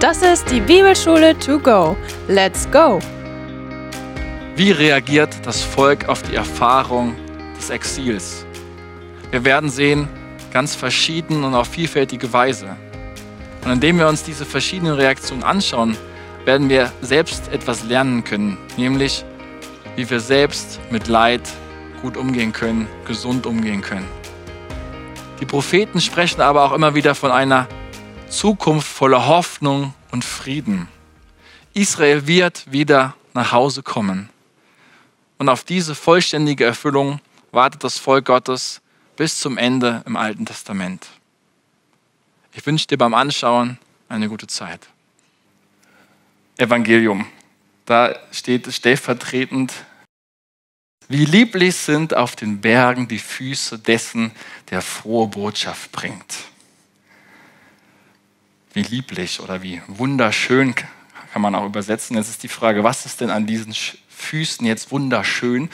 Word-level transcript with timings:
Das 0.00 0.22
ist 0.22 0.50
die 0.50 0.60
Bibelschule 0.60 1.38
to 1.38 1.58
go. 1.58 1.96
Let's 2.28 2.68
go! 2.70 2.98
Wie 4.56 4.70
reagiert 4.70 5.34
das 5.44 5.62
Volk 5.62 6.08
auf 6.08 6.22
die 6.22 6.34
Erfahrung 6.34 7.14
des 7.56 7.70
Exils? 7.70 8.44
Wir 9.30 9.44
werden 9.44 9.70
sehen, 9.70 10.08
ganz 10.52 10.74
verschieden 10.74 11.42
und 11.44 11.54
auf 11.54 11.68
vielfältige 11.68 12.32
Weise. 12.32 12.76
Und 13.64 13.72
indem 13.72 13.98
wir 13.98 14.08
uns 14.08 14.22
diese 14.22 14.44
verschiedenen 14.44 14.94
Reaktionen 14.94 15.42
anschauen, 15.42 15.96
werden 16.44 16.68
wir 16.68 16.92
selbst 17.00 17.50
etwas 17.52 17.84
lernen 17.84 18.24
können, 18.24 18.58
nämlich 18.76 19.24
wie 19.96 20.08
wir 20.08 20.20
selbst 20.20 20.80
mit 20.90 21.08
Leid 21.08 21.42
gut 22.02 22.16
umgehen 22.16 22.52
können, 22.52 22.86
gesund 23.06 23.46
umgehen 23.46 23.80
können. 23.80 24.06
Die 25.40 25.46
Propheten 25.46 26.00
sprechen 26.00 26.40
aber 26.40 26.64
auch 26.64 26.72
immer 26.72 26.94
wieder 26.94 27.14
von 27.14 27.30
einer 27.30 27.66
Zukunft 28.34 28.88
voller 28.88 29.28
Hoffnung 29.28 29.94
und 30.10 30.24
Frieden. 30.24 30.88
Israel 31.72 32.26
wird 32.26 32.70
wieder 32.70 33.14
nach 33.32 33.52
Hause 33.52 33.84
kommen. 33.84 34.28
Und 35.38 35.48
auf 35.48 35.62
diese 35.62 35.94
vollständige 35.94 36.64
Erfüllung 36.64 37.20
wartet 37.52 37.84
das 37.84 37.98
Volk 37.98 38.26
Gottes 38.26 38.82
bis 39.16 39.38
zum 39.38 39.56
Ende 39.56 40.02
im 40.04 40.16
Alten 40.16 40.46
Testament. 40.46 41.06
Ich 42.52 42.66
wünsche 42.66 42.88
dir 42.88 42.98
beim 42.98 43.14
Anschauen 43.14 43.78
eine 44.08 44.28
gute 44.28 44.48
Zeit. 44.48 44.88
Evangelium. 46.58 47.26
Da 47.86 48.16
steht 48.32 48.72
stellvertretend, 48.72 49.72
wie 51.08 51.24
lieblich 51.24 51.76
sind 51.76 52.14
auf 52.14 52.34
den 52.34 52.60
Bergen 52.60 53.06
die 53.06 53.18
Füße 53.20 53.78
dessen, 53.78 54.32
der 54.70 54.82
frohe 54.82 55.28
Botschaft 55.28 55.92
bringt. 55.92 56.34
Wie 58.74 58.82
lieblich 58.82 59.40
oder 59.40 59.62
wie 59.62 59.80
wunderschön 59.86 60.74
kann 60.74 61.42
man 61.42 61.54
auch 61.54 61.64
übersetzen. 61.64 62.16
Jetzt 62.16 62.28
ist 62.28 62.42
die 62.42 62.48
Frage, 62.48 62.82
was 62.82 63.06
ist 63.06 63.20
denn 63.20 63.30
an 63.30 63.46
diesen 63.46 63.72
Füßen 64.08 64.66
jetzt 64.66 64.90
wunderschön? 64.90 65.70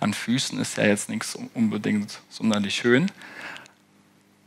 An 0.00 0.12
Füßen 0.12 0.60
ist 0.60 0.76
ja 0.76 0.84
jetzt 0.84 1.08
nichts 1.08 1.38
unbedingt 1.54 2.20
sonderlich 2.28 2.74
schön. 2.74 3.10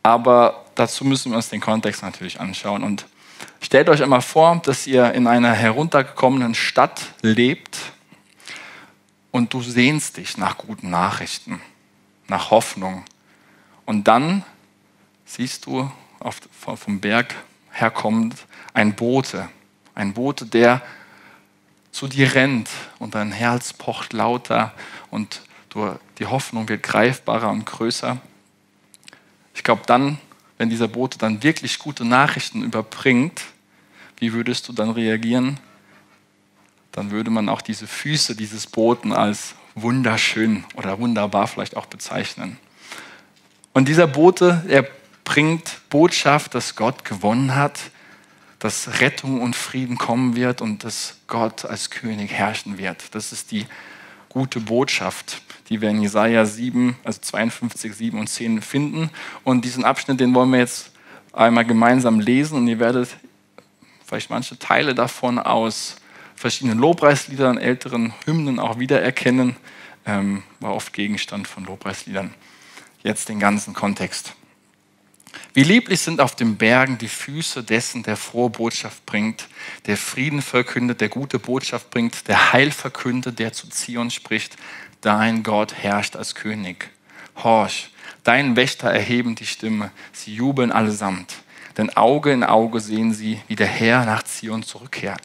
Aber 0.03 0.65
dazu 0.75 1.03
müssen 1.03 1.31
wir 1.31 1.37
uns 1.37 1.49
den 1.49 1.61
Kontext 1.61 2.03
natürlich 2.03 2.39
anschauen. 2.39 2.83
Und 2.83 3.07
stellt 3.59 3.89
euch 3.89 4.03
einmal 4.03 4.21
vor, 4.21 4.61
dass 4.63 4.85
ihr 4.85 5.11
in 5.13 5.25
einer 5.25 5.53
heruntergekommenen 5.53 6.53
Stadt 6.53 7.01
lebt 7.23 7.79
und 9.31 9.51
du 9.51 9.63
sehnst 9.63 10.17
dich 10.17 10.37
nach 10.37 10.59
guten 10.59 10.91
Nachrichten, 10.91 11.59
nach 12.27 12.51
Hoffnung. 12.51 13.03
Und 13.85 14.07
dann 14.07 14.43
siehst 15.25 15.65
du 15.65 15.91
auf, 16.19 16.39
vom 16.51 16.99
Berg 16.99 17.33
herkommend 17.75 18.35
ein 18.73 18.95
Bote, 18.95 19.49
ein 19.95 20.13
Bote, 20.13 20.45
der 20.45 20.81
zu 21.91 22.07
dir 22.07 22.33
rennt 22.33 22.69
und 22.99 23.15
dein 23.15 23.31
Herz 23.31 23.73
pocht 23.73 24.13
lauter 24.13 24.73
und 25.11 25.41
du, 25.69 25.93
die 26.17 26.25
Hoffnung 26.25 26.69
wird 26.69 26.83
greifbarer 26.83 27.49
und 27.49 27.65
größer. 27.65 28.17
Ich 29.53 29.63
glaube, 29.63 29.83
dann, 29.85 30.19
wenn 30.57 30.69
dieser 30.69 30.87
Bote 30.87 31.17
dann 31.17 31.43
wirklich 31.43 31.77
gute 31.79 32.05
Nachrichten 32.05 32.63
überbringt, 32.63 33.41
wie 34.17 34.31
würdest 34.31 34.69
du 34.69 34.73
dann 34.73 34.89
reagieren? 34.89 35.59
Dann 36.93 37.11
würde 37.11 37.29
man 37.29 37.49
auch 37.49 37.61
diese 37.61 37.87
Füße 37.87 38.35
dieses 38.35 38.67
Boten 38.67 39.11
als 39.11 39.55
wunderschön 39.75 40.63
oder 40.75 40.99
wunderbar 40.99 41.47
vielleicht 41.47 41.75
auch 41.75 41.87
bezeichnen. 41.87 42.57
Und 43.73 43.89
dieser 43.89 44.07
Bote, 44.07 44.63
er 44.69 44.87
bringt 45.25 45.81
Botschaft, 45.89 46.55
dass 46.55 46.77
Gott 46.77 47.03
gewonnen 47.03 47.55
hat, 47.55 47.79
dass 48.59 49.01
Rettung 49.01 49.41
und 49.41 49.55
Frieden 49.55 49.97
kommen 49.97 50.35
wird 50.35 50.61
und 50.61 50.85
dass 50.85 51.17
Gott 51.27 51.65
als 51.65 51.89
König 51.89 52.31
herrschen 52.31 52.77
wird. 52.77 53.13
Das 53.13 53.33
ist 53.33 53.51
die 53.51 53.65
gute 54.29 54.59
Botschaft, 54.61 55.41
die 55.69 55.81
wir 55.81 55.89
in 55.89 56.01
Jesaja 56.01 56.45
7, 56.45 56.95
also 57.03 57.19
52, 57.21 57.93
7 57.93 58.19
und 58.19 58.27
10 58.27 58.61
finden. 58.61 59.09
Und 59.43 59.65
diesen 59.65 59.83
Abschnitt, 59.83 60.19
den 60.19 60.33
wollen 60.33 60.51
wir 60.51 60.59
jetzt 60.59 60.91
einmal 61.33 61.65
gemeinsam 61.65 62.19
lesen 62.19 62.57
und 62.57 62.67
ihr 62.67 62.79
werdet 62.79 63.09
vielleicht 64.05 64.29
manche 64.29 64.57
Teile 64.57 64.95
davon 64.95 65.39
aus 65.39 65.97
verschiedenen 66.35 66.79
Lobpreisliedern, 66.79 67.57
älteren 67.57 68.13
Hymnen 68.25 68.59
auch 68.59 68.79
wiedererkennen. 68.79 69.55
Ähm, 70.05 70.43
war 70.59 70.75
oft 70.75 70.93
Gegenstand 70.93 71.47
von 71.47 71.65
Lobpreisliedern. 71.65 72.33
Jetzt 73.03 73.29
den 73.29 73.39
ganzen 73.39 73.73
Kontext. 73.73 74.35
Wie 75.53 75.63
lieblich 75.63 76.01
sind 76.01 76.19
auf 76.19 76.35
den 76.35 76.57
Bergen 76.57 76.97
die 76.97 77.07
Füße 77.07 77.63
dessen, 77.63 78.03
der 78.03 78.17
frohe 78.17 78.49
Botschaft 78.49 79.05
bringt, 79.05 79.47
der 79.85 79.97
Frieden 79.97 80.41
verkündet, 80.41 81.01
der 81.01 81.09
gute 81.09 81.39
Botschaft 81.39 81.91
bringt, 81.91 82.27
der 82.27 82.53
Heil 82.53 82.71
verkündet, 82.71 83.39
der 83.39 83.53
zu 83.53 83.69
Zion 83.69 84.11
spricht. 84.11 84.57
Dein 85.01 85.43
Gott 85.43 85.73
herrscht 85.73 86.15
als 86.15 86.35
König. 86.35 86.89
Horch, 87.37 87.91
dein 88.23 88.55
Wächter 88.55 88.89
erheben 88.89 89.35
die 89.35 89.45
Stimme, 89.45 89.91
sie 90.11 90.35
jubeln 90.35 90.71
allesamt. 90.71 91.35
Denn 91.77 91.95
Auge 91.95 92.31
in 92.31 92.43
Auge 92.43 92.79
sehen 92.79 93.13
sie, 93.13 93.41
wie 93.47 93.55
der 93.55 93.67
Herr 93.67 94.05
nach 94.05 94.23
Zion 94.23 94.63
zurückkehrt. 94.63 95.23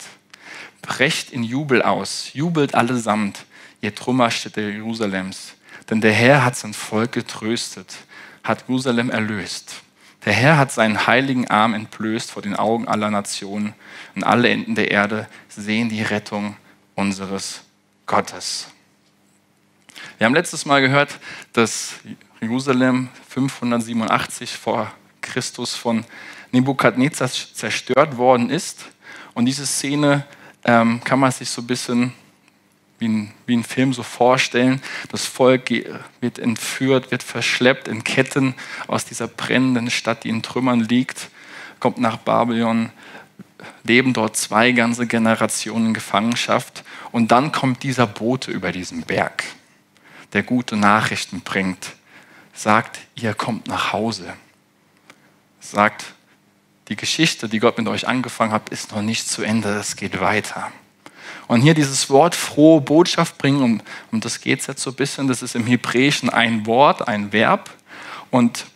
Brecht 0.83 1.31
in 1.31 1.43
Jubel 1.43 1.83
aus, 1.83 2.31
jubelt 2.33 2.75
allesamt, 2.75 3.45
ihr 3.81 3.95
Trümmerstätte 3.95 4.61
Jerusalems. 4.61 5.55
Denn 5.89 6.01
der 6.01 6.13
Herr 6.13 6.45
hat 6.45 6.57
sein 6.57 6.75
Volk 6.75 7.13
getröstet, 7.13 7.95
hat 8.43 8.65
Jerusalem 8.69 9.11
erlöst. 9.11 9.83
Der 10.25 10.35
Herr 10.35 10.59
hat 10.59 10.71
seinen 10.71 11.07
heiligen 11.07 11.49
Arm 11.49 11.73
entblößt 11.73 12.31
vor 12.31 12.43
den 12.43 12.55
Augen 12.55 12.87
aller 12.87 13.11
Nationen 13.11 13.75
und 14.15 14.25
alle 14.25 14.51
Enden 14.51 14.75
der 14.75 14.91
Erde 14.91 15.29
sehen 15.49 15.89
die 15.89 16.03
Rettung 16.03 16.57
unseres 16.95 17.63
Gottes. 18.07 18.69
Wir 20.19 20.27
haben 20.27 20.35
letztes 20.35 20.67
Mal 20.67 20.83
gehört, 20.83 21.19
dass 21.55 21.95
Jerusalem 22.41 23.09
587 23.29 24.53
vor 24.57 24.93
Christus 25.23 25.75
von 25.75 26.05
Nebukadnezar 26.53 27.31
zerstört 27.31 28.17
worden 28.17 28.51
ist. 28.51 28.87
Und 29.35 29.47
diese 29.47 29.67
Szene 29.67 30.27
ähm, 30.65 31.01
kann 31.05 31.19
man 31.19 31.31
sich 31.33 31.49
so 31.49 31.63
ein 31.63 31.67
bisschen 31.67 32.13
wie 33.01 33.09
ein, 33.09 33.35
wie 33.47 33.57
ein 33.57 33.65
Film 33.65 33.93
so 33.93 34.03
vorstellen. 34.03 34.81
Das 35.11 35.25
Volk 35.27 35.71
wird 36.21 36.39
entführt, 36.39 37.11
wird 37.11 37.23
verschleppt 37.23 37.89
in 37.89 38.05
Ketten 38.05 38.55
aus 38.87 39.05
dieser 39.05 39.27
brennenden 39.27 39.91
Stadt, 39.91 40.25
die 40.25 40.29
in 40.29 40.43
Trümmern 40.43 40.81
liegt, 40.81 41.31
kommt 41.81 41.99
nach 41.99 42.19
Babylon, 42.19 42.91
leben 43.83 44.13
dort 44.13 44.37
zwei 44.37 44.73
ganze 44.73 45.07
Generationen 45.07 45.89
in 45.89 45.95
Gefangenschaft 45.95 46.85
und 47.11 47.33
dann 47.33 47.53
kommt 47.53 47.83
dieser 47.83 48.07
Bote 48.07 48.51
über 48.51 48.71
diesen 48.71 49.03
Berg, 49.03 49.45
der 50.33 50.43
gute 50.43 50.77
Nachrichten 50.77 51.41
bringt, 51.41 51.95
sagt, 52.53 53.01
ihr 53.15 53.35
kommt 53.35 53.67
nach 53.67 53.93
Hause, 53.93 54.35
sagt, 55.61 56.15
die 56.89 56.97
Geschichte, 56.97 57.49
die 57.49 57.61
Gott 57.61 57.79
mit 57.79 57.89
euch 57.89 58.07
angefangen 58.07 58.53
hat, 58.53 58.69
ist 58.71 58.93
noch 58.93 59.03
nicht 59.03 59.29
zu 59.29 59.43
Ende, 59.43 59.71
es 59.71 59.97
geht 59.97 60.21
weiter. 60.21 60.71
Und 61.51 61.63
hier 61.63 61.75
dieses 61.75 62.09
Wort 62.11 62.37
frohe 62.37 62.81
Botschaft 62.81 63.37
bringen, 63.37 63.61
um, 63.61 63.83
um 64.13 64.21
das 64.21 64.41
geht 64.41 64.61
es 64.61 64.69
jetzt 64.69 64.83
so 64.83 64.91
ein 64.91 64.95
bisschen, 64.95 65.27
das 65.27 65.43
ist 65.43 65.57
im 65.57 65.67
Hebräischen 65.67 66.31
ein 66.31 66.65
Wort, 66.65 67.09
ein 67.09 67.33
Verb. 67.33 67.71
Und 68.31 68.67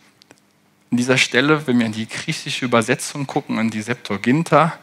an 0.91 0.97
dieser 0.97 1.17
Stelle, 1.17 1.65
wenn 1.67 1.79
wir 1.79 1.85
in 1.85 1.93
die 1.93 2.05
griechische 2.05 2.65
Übersetzung 2.65 3.27
gucken, 3.27 3.59
in 3.59 3.69
die 3.69 3.81
Septuaginta, 3.81 4.73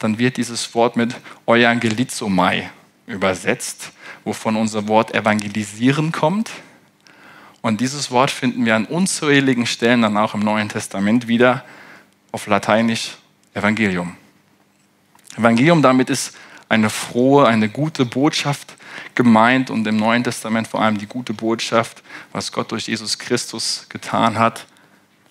dann 0.00 0.18
wird 0.18 0.38
dieses 0.38 0.74
Wort 0.74 0.96
mit 0.96 1.14
Euangelizomai 1.46 2.68
übersetzt, 3.06 3.92
wovon 4.24 4.56
unser 4.56 4.88
Wort 4.88 5.14
evangelisieren 5.14 6.10
kommt. 6.10 6.50
Und 7.60 7.80
dieses 7.80 8.10
Wort 8.10 8.32
finden 8.32 8.64
wir 8.64 8.74
an 8.74 8.86
unzähligen 8.86 9.66
Stellen 9.66 10.02
dann 10.02 10.16
auch 10.16 10.34
im 10.34 10.40
Neuen 10.40 10.68
Testament 10.68 11.28
wieder 11.28 11.64
auf 12.32 12.48
Lateinisch 12.48 13.18
Evangelium. 13.54 14.16
Evangelium 15.36 15.80
damit 15.80 16.10
ist 16.10 16.34
eine 16.68 16.90
frohe, 16.90 17.46
eine 17.46 17.68
gute 17.68 18.04
Botschaft 18.04 18.74
gemeint 19.14 19.70
und 19.70 19.86
im 19.86 19.96
Neuen 19.96 20.24
Testament 20.24 20.66
vor 20.66 20.82
allem 20.82 20.98
die 20.98 21.06
gute 21.06 21.32
Botschaft, 21.32 22.02
was 22.32 22.52
Gott 22.52 22.72
durch 22.72 22.88
Jesus 22.88 23.18
Christus 23.18 23.86
getan 23.88 24.38
hat. 24.38 24.66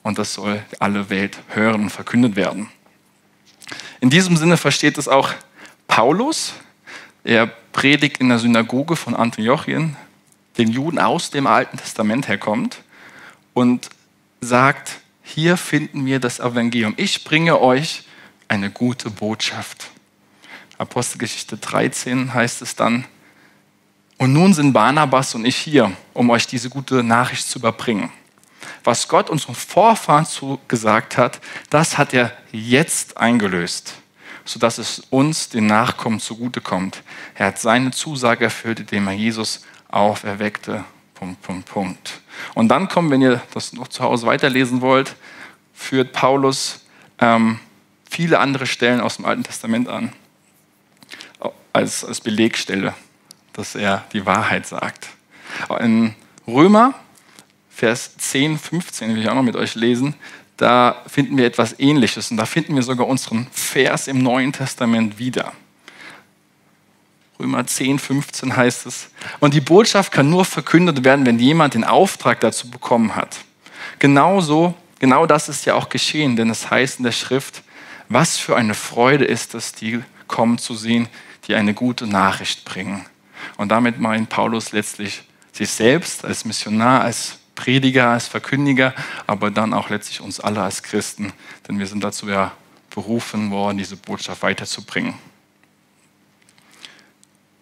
Und 0.03 0.17
das 0.17 0.33
soll 0.33 0.63
alle 0.79 1.09
Welt 1.09 1.37
hören 1.49 1.81
und 1.83 1.89
verkündet 1.89 2.35
werden. 2.35 2.69
In 3.99 4.09
diesem 4.09 4.37
Sinne 4.37 4.57
versteht 4.57 4.97
es 4.97 5.07
auch 5.07 5.33
Paulus. 5.87 6.53
Er 7.23 7.47
predigt 7.47 8.17
in 8.17 8.29
der 8.29 8.39
Synagoge 8.39 8.95
von 8.95 9.15
Antiochien, 9.15 9.95
den 10.57 10.69
Juden 10.71 10.99
aus 10.99 11.31
dem 11.31 11.47
Alten 11.47 11.77
Testament 11.77 12.27
herkommt 12.27 12.83
und 13.53 13.89
sagt, 14.41 14.99
hier 15.23 15.57
finden 15.57 16.05
wir 16.05 16.19
das 16.19 16.39
Evangelium. 16.39 16.93
Ich 16.97 17.23
bringe 17.23 17.59
euch 17.59 18.03
eine 18.47 18.69
gute 18.69 19.09
Botschaft. 19.09 19.89
Apostelgeschichte 20.77 21.57
13 21.57 22.33
heißt 22.33 22.61
es 22.61 22.75
dann, 22.75 23.05
und 24.17 24.31
nun 24.31 24.53
sind 24.53 24.71
Barnabas 24.73 25.35
und 25.35 25.45
ich 25.45 25.57
hier, 25.57 25.91
um 26.13 26.29
euch 26.29 26.47
diese 26.47 26.69
gute 26.69 27.03
Nachricht 27.03 27.47
zu 27.47 27.59
überbringen. 27.59 28.11
Was 28.83 29.07
Gott 29.07 29.29
unseren 29.29 29.55
Vorfahren 29.55 30.25
gesagt 30.67 31.17
hat, 31.17 31.41
das 31.69 31.97
hat 31.97 32.13
er 32.13 32.31
jetzt 32.51 33.17
eingelöst. 33.17 33.95
sodass 34.45 34.77
es 34.77 34.99
uns, 35.09 35.49
den 35.49 35.65
Nachkommen, 35.65 36.19
zugutekommt. 36.19 37.01
Er 37.33 37.47
hat 37.47 37.59
seine 37.59 37.89
Zusage 37.89 38.45
erfüllt, 38.45 38.79
indem 38.79 39.07
er 39.07 39.13
Jesus 39.13 39.65
auferweckte. 39.89 40.85
Punkt, 41.15 41.41
Punkt, 41.41 41.65
Punkt. 41.65 42.21
Und 42.53 42.67
dann 42.67 42.87
kommen, 42.87 43.09
wenn 43.09 43.21
ihr 43.21 43.41
das 43.53 43.73
noch 43.73 43.87
zu 43.87 44.03
Hause 44.03 44.27
weiterlesen 44.27 44.81
wollt, 44.81 45.15
führt 45.73 46.13
Paulus 46.13 46.81
ähm, 47.17 47.59
viele 48.09 48.39
andere 48.39 48.67
Stellen 48.67 49.01
aus 49.01 49.15
dem 49.15 49.25
Alten 49.25 49.43
Testament 49.43 49.87
an, 49.87 50.13
als, 51.75 52.05
als 52.05 52.21
Belegstelle, 52.21 52.93
dass 53.53 53.75
er 53.75 54.05
die 54.13 54.25
Wahrheit 54.25 54.65
sagt. 54.65 55.09
In 55.79 56.15
Römer, 56.47 56.93
Vers 57.69 58.15
10, 58.17 58.57
15, 58.57 59.13
will 59.13 59.21
ich 59.21 59.29
auch 59.29 59.35
noch 59.35 59.43
mit 59.43 59.57
euch 59.57 59.75
lesen, 59.75 60.15
da 60.55 61.03
finden 61.05 61.37
wir 61.37 61.45
etwas 61.45 61.77
Ähnliches 61.77 62.31
und 62.31 62.37
da 62.37 62.45
finden 62.45 62.75
wir 62.75 62.83
sogar 62.83 63.07
unseren 63.07 63.47
Vers 63.51 64.07
im 64.07 64.19
Neuen 64.19 64.53
Testament 64.53 65.19
wieder. 65.19 65.51
Römer 67.37 67.67
10, 67.67 67.99
15 67.99 68.55
heißt 68.55 68.85
es. 68.85 69.09
Und 69.41 69.53
die 69.53 69.59
Botschaft 69.59 70.13
kann 70.13 70.29
nur 70.29 70.45
verkündet 70.45 71.03
werden, 71.03 71.25
wenn 71.25 71.37
jemand 71.37 71.73
den 71.73 71.83
Auftrag 71.83 72.39
dazu 72.39 72.71
bekommen 72.71 73.17
hat. 73.17 73.39
Genauso, 73.99 74.73
genau 74.99 75.25
das 75.25 75.49
ist 75.49 75.65
ja 75.65 75.73
auch 75.73 75.89
geschehen, 75.89 76.37
denn 76.37 76.49
es 76.49 76.71
heißt 76.71 76.99
in 76.99 77.03
der 77.03 77.11
Schrift, 77.11 77.63
was 78.07 78.37
für 78.37 78.55
eine 78.55 78.73
Freude 78.73 79.25
ist 79.25 79.53
es, 79.55 79.73
die 79.73 80.01
kommen 80.27 80.57
zu 80.57 80.75
sehen, 80.75 81.09
die 81.47 81.55
eine 81.55 81.73
gute 81.73 82.07
Nachricht 82.07 82.65
bringen. 82.65 83.05
Und 83.57 83.69
damit 83.69 83.99
meint 83.99 84.29
Paulus 84.29 84.71
letztlich 84.71 85.23
sich 85.51 85.69
selbst 85.69 86.25
als 86.25 86.45
Missionar, 86.45 87.01
als 87.01 87.39
Prediger, 87.55 88.09
als 88.09 88.27
Verkündiger, 88.27 88.93
aber 89.27 89.49
dann 89.49 89.73
auch 89.73 89.89
letztlich 89.89 90.21
uns 90.21 90.39
alle 90.39 90.61
als 90.61 90.83
Christen, 90.83 91.31
denn 91.67 91.79
wir 91.79 91.87
sind 91.87 92.03
dazu 92.03 92.27
ja 92.27 92.51
berufen 92.89 93.51
worden, 93.51 93.77
diese 93.77 93.95
Botschaft 93.95 94.41
weiterzubringen. 94.43 95.13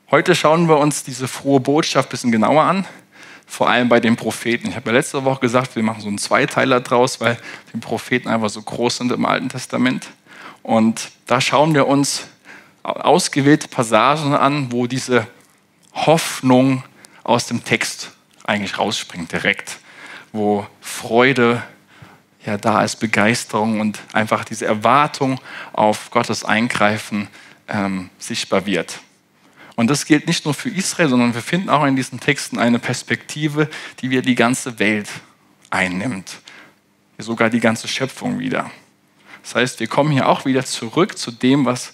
Heute 0.09 0.35
schauen 0.35 0.67
wir 0.67 0.77
uns 0.77 1.03
diese 1.03 1.27
frohe 1.27 1.59
Botschaft 1.59 2.09
ein 2.09 2.11
bisschen 2.11 2.31
genauer 2.31 2.63
an, 2.63 2.85
vor 3.47 3.69
allem 3.69 3.89
bei 3.89 3.99
den 3.99 4.15
Propheten. 4.15 4.67
Ich 4.69 4.75
habe 4.75 4.89
ja 4.89 4.97
letzte 4.97 5.23
Woche 5.25 5.41
gesagt, 5.41 5.75
wir 5.75 5.83
machen 5.83 6.01
so 6.01 6.07
einen 6.07 6.17
Zweiteiler 6.17 6.81
draus, 6.81 7.19
weil 7.19 7.37
die 7.73 7.79
Propheten 7.79 8.27
einfach 8.27 8.49
so 8.49 8.61
groß 8.61 8.97
sind 8.97 9.11
im 9.11 9.25
Alten 9.25 9.49
Testament. 9.49 10.07
Und 10.61 11.11
da 11.25 11.41
schauen 11.41 11.73
wir 11.73 11.87
uns 11.87 12.27
ausgewählte 12.83 13.67
Passagen 13.67 14.35
an, 14.35 14.71
wo 14.71 14.87
diese 14.87 15.27
Hoffnung 15.93 16.83
aus 17.23 17.47
dem 17.47 17.63
Text 17.63 18.11
eigentlich 18.43 18.77
rausspringt 18.77 19.31
direkt 19.31 19.79
wo 20.33 20.65
Freude 20.81 21.63
ja 22.45 22.57
da 22.57 22.83
ist, 22.83 22.97
Begeisterung 22.97 23.79
und 23.79 23.99
einfach 24.11 24.43
diese 24.43 24.65
Erwartung 24.65 25.39
auf 25.71 26.11
Gottes 26.11 26.43
Eingreifen 26.43 27.29
ähm, 27.69 28.09
sichtbar 28.19 28.65
wird. 28.65 28.99
Und 29.75 29.89
das 29.89 30.05
gilt 30.05 30.27
nicht 30.27 30.43
nur 30.43 30.53
für 30.53 30.69
Israel, 30.69 31.07
sondern 31.07 31.33
wir 31.33 31.41
finden 31.41 31.69
auch 31.69 31.85
in 31.85 31.95
diesen 31.95 32.19
Texten 32.19 32.59
eine 32.59 32.79
Perspektive, 32.79 33.69
die 34.01 34.09
wir 34.09 34.21
die 34.21 34.35
ganze 34.35 34.77
Welt 34.79 35.09
einnimmt. 35.69 36.41
Sogar 37.17 37.49
die 37.49 37.59
ganze 37.59 37.87
Schöpfung 37.87 38.39
wieder. 38.39 38.69
Das 39.43 39.55
heißt, 39.55 39.79
wir 39.79 39.87
kommen 39.87 40.11
hier 40.11 40.27
auch 40.27 40.45
wieder 40.45 40.65
zurück 40.65 41.17
zu 41.17 41.31
dem, 41.31 41.65
was 41.65 41.93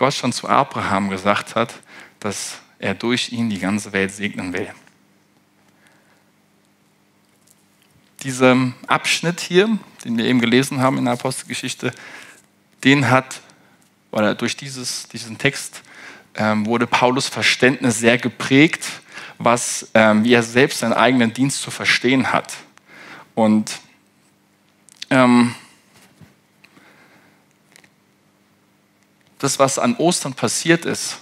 Gott 0.00 0.14
schon 0.14 0.32
zu 0.32 0.48
Abraham 0.48 1.10
gesagt 1.10 1.56
hat, 1.56 1.74
dass 2.20 2.60
er 2.78 2.94
durch 2.94 3.32
ihn 3.32 3.50
die 3.50 3.58
ganze 3.58 3.92
Welt 3.92 4.10
segnen 4.10 4.54
will. 4.54 4.72
Dieser 8.22 8.56
Abschnitt 8.86 9.40
hier, 9.40 9.78
den 10.02 10.16
wir 10.16 10.24
eben 10.24 10.40
gelesen 10.40 10.80
haben 10.80 10.96
in 10.96 11.04
der 11.04 11.12
Apostelgeschichte, 11.12 11.92
den 12.82 13.10
hat, 13.10 13.42
oder 14.10 14.34
durch 14.34 14.56
dieses, 14.56 15.06
diesen 15.08 15.36
Text 15.36 15.82
ähm, 16.34 16.64
wurde 16.64 16.86
Paulus 16.86 17.28
Verständnis 17.28 17.98
sehr 17.98 18.16
geprägt, 18.16 18.86
was, 19.36 19.90
ähm, 19.92 20.24
wie 20.24 20.32
er 20.32 20.42
selbst 20.42 20.78
seinen 20.78 20.94
eigenen 20.94 21.34
Dienst 21.34 21.60
zu 21.60 21.70
verstehen 21.70 22.32
hat. 22.32 22.54
Und 23.34 23.80
ähm, 25.10 25.54
das, 29.40 29.58
was 29.58 29.78
an 29.78 29.96
Ostern 29.96 30.34
passiert 30.34 30.84
ist, 30.84 31.18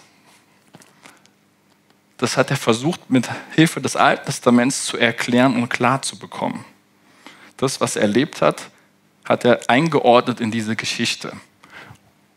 das 2.18 2.36
hat 2.36 2.50
er 2.50 2.56
versucht, 2.56 3.10
mit 3.10 3.28
Hilfe 3.54 3.80
des 3.80 3.96
Alten 3.96 4.26
Testaments 4.26 4.84
zu 4.84 4.98
erklären 4.98 5.56
und 5.56 5.68
klar 5.68 6.02
zu 6.02 6.18
bekommen 6.18 6.64
das, 7.58 7.80
was 7.80 7.96
er 7.96 8.02
erlebt 8.02 8.40
hat, 8.40 8.70
hat 9.24 9.44
er 9.44 9.60
eingeordnet 9.68 10.40
in 10.40 10.50
diese 10.50 10.74
Geschichte 10.74 11.32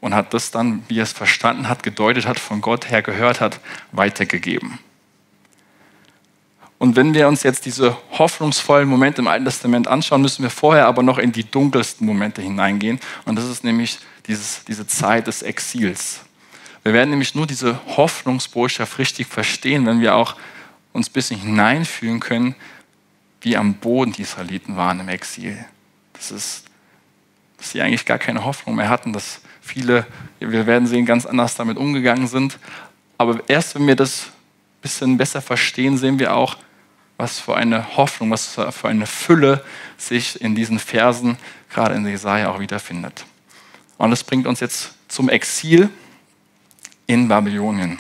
und 0.02 0.14
hat 0.14 0.34
das 0.34 0.52
dann, 0.52 0.84
wie 0.90 1.00
er 1.00 1.04
es 1.04 1.14
verstanden 1.14 1.70
hat, 1.70 1.84
gedeutet 1.84 2.26
hat, 2.26 2.40
von 2.40 2.60
Gott 2.60 2.90
her 2.90 3.02
gehört 3.02 3.40
hat, 3.40 3.62
weitergegeben. 3.94 4.80
Und 6.80 6.96
wenn 6.96 7.14
wir 7.14 7.28
uns 7.28 7.44
jetzt 7.44 7.68
diese 7.68 7.96
hoffnungsvollen 8.18 8.90
Momente 8.90 9.22
im 9.22 9.28
Alten 9.28 9.46
Testament 9.46 9.88
anschauen, 9.88 10.24
müssen 10.24 10.42
wir 10.42 10.50
vorher 10.50 10.88
aber 10.88 11.04
noch 11.04 11.20
in 11.20 11.32
die 11.32 11.50
dunkelsten 11.50 12.08
Momente 12.08 12.42
hineingehen. 12.42 13.00
Und 13.26 13.36
das 13.36 13.46
ist 13.46 13.64
nämlich 13.64 14.00
dieses, 14.28 14.64
diese 14.66 14.88
Zeit 14.88 15.28
des 15.28 15.42
Exils. 15.42 16.22
Wir 16.84 16.94
werden 16.94 17.12
nämlich 17.12 17.36
nur 17.36 17.46
diese 17.46 17.80
Hoffnungsbotschaft 17.98 18.98
richtig 18.98 19.28
verstehen, 19.28 19.86
wenn 19.86 20.02
wir 20.02 20.16
auch 20.16 20.36
uns 20.94 21.10
ein 21.10 21.14
bisschen 21.14 21.40
hineinfühlen 21.40 22.20
können, 22.20 22.56
wie 23.42 23.58
am 23.58 23.76
Boden 23.76 24.12
die 24.12 24.24
Israeliten 24.24 24.78
waren 24.78 25.00
im 25.00 25.10
Exil. 25.10 25.58
Das 26.14 26.32
ist, 26.32 26.66
dass 27.58 27.72
sie 27.72 27.82
eigentlich 27.82 28.06
gar 28.06 28.20
keine 28.20 28.46
Hoffnung 28.46 28.76
mehr 28.76 28.90
hatten, 28.90 29.14
dass 29.14 29.42
viele, 29.62 30.06
wir 30.40 30.66
werden 30.66 30.88
sehen, 30.88 31.06
ganz 31.06 31.26
anders 31.26 31.56
damit 31.56 31.78
umgegangen 31.78 32.28
sind. 32.28 32.58
Aber 33.18 33.40
erst 33.48 33.76
wenn 33.76 33.88
wir 33.88 33.96
das 33.96 34.26
ein 34.26 34.82
bisschen 34.82 35.18
besser 35.18 35.42
verstehen, 35.42 35.98
sehen 35.98 36.20
wir 36.20 36.36
auch, 36.36 36.58
was 37.18 37.40
für 37.40 37.56
eine 37.56 37.98
Hoffnung, 37.98 38.32
was 38.32 38.48
für 38.48 38.88
eine 38.88 39.06
Fülle 39.06 39.64
sich 39.98 40.42
in 40.42 40.56
diesen 40.56 40.80
Versen, 40.80 41.38
gerade 41.70 41.94
in 41.94 42.08
Jesaja, 42.08 42.52
auch 42.52 42.60
wiederfindet. 42.60 43.26
Und 44.02 44.10
das 44.10 44.24
bringt 44.24 44.48
uns 44.48 44.62
jetzt 44.62 44.96
zum 45.10 45.30
Exil 45.30 45.88
in 47.06 47.28
Babylonien. 47.28 48.00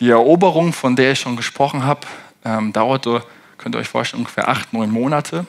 Die 0.00 0.10
Eroberung, 0.10 0.72
von 0.72 0.96
der 0.96 1.12
ich 1.12 1.20
schon 1.20 1.36
gesprochen 1.36 1.84
habe, 1.84 2.00
ähm, 2.44 2.72
dauerte 2.72 3.24
könnt 3.56 3.76
ihr 3.76 3.78
euch 3.78 3.86
vorstellen, 3.86 4.22
ungefähr 4.22 4.48
acht, 4.48 4.72
neun 4.72 4.90
Monate 4.90 5.46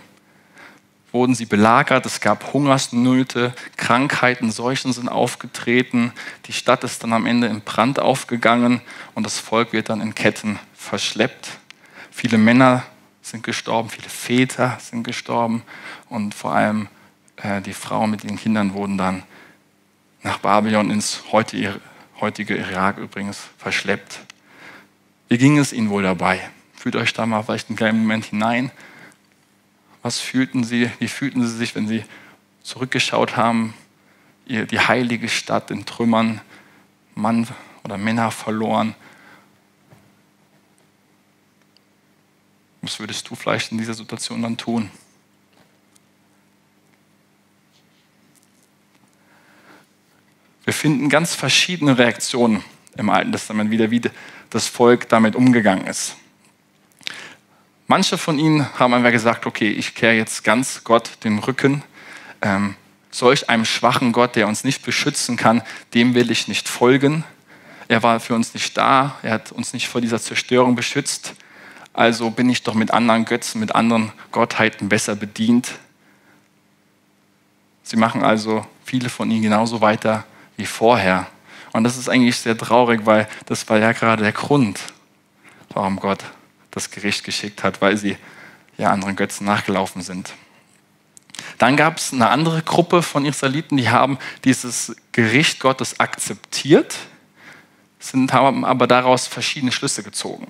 wurden 1.12 1.33
sie 1.33 1.48
belagert, 1.48 2.06
es 2.06 2.22
gab 2.22 2.54
Hungersnöte, 2.54 3.56
Krankheiten, 3.77 4.51
Seuchen 4.51 4.94
sind 4.94 5.10
aufgetreten, 5.10 6.13
die 6.46 6.53
Stadt 6.53 6.84
ist 6.84 7.01
dann 7.01 7.12
am 7.12 7.25
Ende 7.25 7.48
in 7.48 7.62
Brand 7.62 8.00
aufgegangen 8.00 8.79
und 9.15 9.25
das 9.25 9.39
Volk 9.39 9.74
wird 9.74 9.89
dann 9.89 10.01
in 10.01 10.13
Ketten 10.13 10.60
verschleppt. 10.75 11.50
Viele 12.12 12.38
Männer 12.38 12.84
sind 13.24 13.41
gestorben, 13.41 13.89
viele 13.89 14.10
Väter 14.10 14.77
sind 14.79 15.03
gestorben 15.03 15.63
und 16.10 16.36
vor 16.36 16.53
allem 16.53 16.89
die 17.65 17.74
Frauen 17.74 18.12
mit 18.12 18.24
ihren 18.24 18.38
Kindern 18.38 18.74
wurden 18.74 18.98
dann 18.98 19.24
nach 20.24 20.39
Babylon 20.39 20.89
ins 20.89 21.24
heutige, 21.32 21.80
heutige 22.20 22.56
Irak 22.56 22.98
übrigens 22.98 23.50
verschleppt. 23.58 24.22
Wie 25.27 25.38
ging 25.38 25.58
es 25.58 25.74
ihnen 25.74 25.89
wohl 25.89 26.04
dabei? 26.04 26.50
Fühlt 26.74 26.96
euch 26.96 27.13
da 27.13 27.25
mal 27.25 27.44
vielleicht 27.44 27.70
einen 27.70 27.77
kleinen 27.77 28.00
Moment 28.00 28.25
hinein. 28.25 28.72
Was 30.01 30.20
fühlten 30.20 30.63
sie, 30.63 30.89
wie 31.00 31.08
fühlten 31.08 31.46
sie 31.46 31.56
sich, 31.56 31.75
wenn 31.75 31.88
sie 31.88 32.04
zurückgeschaut 32.63 33.38
haben, 33.38 33.74
die 34.48 34.80
heilige 34.80 35.30
Stadt 35.30 35.72
in 35.72 35.86
Trümmern, 35.86 36.42
Mann 37.15 37.48
oder 37.84 37.98
Männer 37.98 38.32
verloren? 38.32 38.96
Was 42.82 43.00
würdest 43.00 43.30
du 43.30 43.36
vielleicht 43.36 43.72
in 43.72 43.80
dieser 43.80 43.96
Situation 43.96 44.44
dann 44.44 44.58
tun? 44.58 44.92
Wir 50.65 50.74
finden 50.74 51.10
ganz 51.10 51.36
verschiedene 51.36 51.98
Reaktionen 52.00 52.63
im 52.98 53.12
Alten 53.12 53.31
Testament 53.31 53.69
wieder, 53.69 53.91
wie 53.91 54.01
das 54.50 54.67
Volk 54.67 55.07
damit 55.10 55.36
umgegangen 55.36 55.86
ist. 55.86 56.15
Manche 57.86 58.17
von 58.17 58.39
ihnen 58.39 58.67
haben 58.79 58.95
einfach 58.95 59.12
gesagt, 59.12 59.45
okay, 59.45 59.69
ich 59.69 59.93
kehre 59.93 60.13
jetzt 60.13 60.43
ganz 60.43 60.84
Gott 60.84 61.24
den 61.24 61.38
Rücken. 61.38 61.84
Ähm, 62.41 62.75
solch 63.12 63.48
einem 63.48 63.63
schwachen 63.63 64.12
Gott, 64.12 64.36
der 64.36 64.48
uns 64.48 64.63
nicht 64.63 64.84
beschützen 64.84 65.38
kann, 65.38 65.62
dem 65.93 66.15
will 66.15 66.31
ich 66.31 66.48
nicht 66.48 66.67
folgen. 66.67 67.24
Er 67.88 68.01
war 68.01 68.19
für 68.19 68.34
uns 68.34 68.55
nicht 68.55 68.75
da, 68.75 69.19
er 69.22 69.34
hat 69.34 69.51
uns 69.51 69.72
nicht 69.72 69.88
vor 69.88 70.01
dieser 70.01 70.19
Zerstörung 70.19 70.74
beschützt. 70.74 71.36
Also 71.93 72.31
bin 72.31 72.50
ich 72.50 72.63
doch 72.63 72.74
mit 72.74 72.89
anderen 72.89 73.25
Götzen, 73.25 73.60
mit 73.60 73.75
anderen 73.75 74.12
Gottheiten 74.31 74.89
besser 74.89 75.15
bedient. 75.15 75.74
Sie 77.84 77.98
machen 77.98 78.24
also 78.24 78.65
viele 78.84 79.10
von 79.10 79.29
ihnen 79.29 79.43
genauso 79.43 79.79
weiter 79.79 80.25
wie 80.57 80.65
vorher. 80.65 81.27
Und 81.74 81.83
das 81.83 81.97
ist 81.97 82.09
eigentlich 82.09 82.38
sehr 82.38 82.57
traurig, 82.57 83.01
weil 83.05 83.27
das 83.45 83.67
war 83.69 83.77
ja 83.77 83.91
gerade 83.91 84.24
der 84.24 84.31
Grund, 84.31 84.79
warum 85.69 86.00
Gott 86.00 86.24
das 86.71 86.91
Gericht 86.91 87.24
geschickt 87.24 87.63
hat, 87.63 87.81
weil 87.81 87.97
sie 87.97 88.17
ja 88.77 88.91
anderen 88.91 89.15
Götzen 89.15 89.45
nachgelaufen 89.45 90.01
sind. 90.01 90.33
Dann 91.57 91.77
gab 91.77 91.97
es 91.97 92.13
eine 92.13 92.29
andere 92.29 92.62
Gruppe 92.62 93.01
von 93.01 93.25
Israeliten, 93.25 93.77
die 93.77 93.89
haben 93.89 94.17
dieses 94.43 94.95
Gericht 95.12 95.59
Gottes 95.59 96.00
akzeptiert, 96.00 96.95
sind, 98.00 98.33
haben 98.33 98.65
aber 98.65 98.88
daraus 98.88 99.27
verschiedene 99.27 99.71
Schlüsse 99.71 100.03
gezogen. 100.03 100.47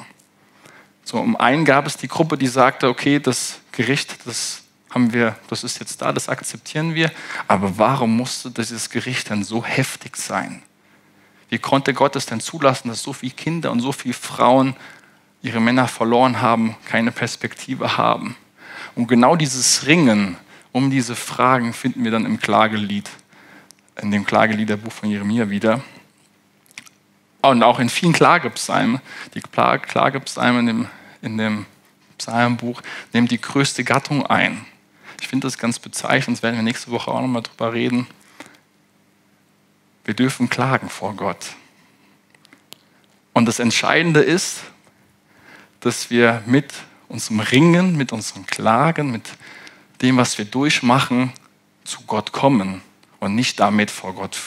So, 1.03 1.19
um 1.19 1.35
einen 1.35 1.65
gab 1.65 1.85
es 1.85 1.97
die 1.97 2.07
Gruppe, 2.07 2.37
die 2.37 2.47
sagte, 2.47 2.89
okay, 2.89 3.19
das 3.19 3.59
Gericht, 3.71 4.25
das 4.25 4.63
haben 4.95 5.11
wir, 5.11 5.35
das 5.49 5.65
ist 5.65 5.79
jetzt 5.79 6.01
da, 6.01 6.13
das 6.13 6.29
akzeptieren 6.29 6.95
wir, 6.95 7.11
aber 7.49 7.77
warum 7.77 8.15
musste 8.15 8.49
dieses 8.49 8.89
Gericht 8.89 9.29
dann 9.29 9.43
so 9.43 9.63
heftig 9.63 10.15
sein? 10.15 10.63
Wie 11.49 11.59
konnte 11.59 11.93
Gott 11.93 12.15
es 12.15 12.25
denn 12.25 12.39
zulassen, 12.39 12.87
dass 12.87 13.03
so 13.03 13.11
viele 13.11 13.33
Kinder 13.33 13.71
und 13.71 13.81
so 13.81 13.91
viele 13.91 14.13
Frauen 14.13 14.73
ihre 15.41 15.59
Männer 15.59 15.89
verloren 15.89 16.41
haben, 16.41 16.77
keine 16.85 17.11
Perspektive 17.11 17.97
haben? 17.97 18.37
Und 18.95 19.07
genau 19.07 19.35
dieses 19.35 19.85
Ringen 19.85 20.37
um 20.71 20.89
diese 20.89 21.17
Fragen 21.17 21.73
finden 21.73 22.05
wir 22.05 22.11
dann 22.11 22.25
im 22.25 22.39
Klagelied, 22.39 23.09
in 24.01 24.11
dem 24.11 24.25
Klageliederbuch 24.25 24.93
von 24.93 25.09
Jeremia 25.09 25.49
wieder. 25.49 25.81
Und 27.41 27.63
auch 27.63 27.79
in 27.79 27.89
vielen 27.89 28.13
Klagepsalmen. 28.13 29.01
Die 29.33 29.41
Klagepsalmen 29.41 30.59
in 30.61 30.65
dem, 30.67 30.87
in 31.21 31.37
dem 31.37 31.65
Psalmbuch 32.17 32.81
nehmen 33.11 33.27
die 33.27 33.39
größte 33.39 33.83
Gattung 33.83 34.25
ein. 34.25 34.65
Ich 35.21 35.27
finde 35.27 35.47
das 35.47 35.57
ganz 35.57 35.79
bezeichnend, 35.79 36.37
das 36.37 36.43
werden 36.43 36.55
wir 36.55 36.63
nächste 36.63 36.91
Woche 36.91 37.11
auch 37.11 37.21
nochmal 37.21 37.43
drüber 37.43 37.73
reden. 37.73 38.07
Wir 40.03 40.13
dürfen 40.13 40.49
klagen 40.49 40.89
vor 40.89 41.15
Gott. 41.15 41.55
Und 43.33 43.45
das 43.45 43.59
Entscheidende 43.59 44.21
ist, 44.21 44.61
dass 45.79 46.09
wir 46.09 46.41
mit 46.45 46.73
unserem 47.09 47.39
Ringen, 47.39 47.95
mit 47.97 48.11
unserem 48.11 48.45
Klagen, 48.45 49.11
mit 49.11 49.29
dem, 50.01 50.17
was 50.17 50.37
wir 50.37 50.45
durchmachen, 50.45 51.33
zu 51.83 52.01
Gott 52.03 52.31
kommen 52.31 52.81
und 53.19 53.35
nicht 53.35 53.59
damit 53.59 53.91
vor 53.91 54.13
Gott, 54.13 54.37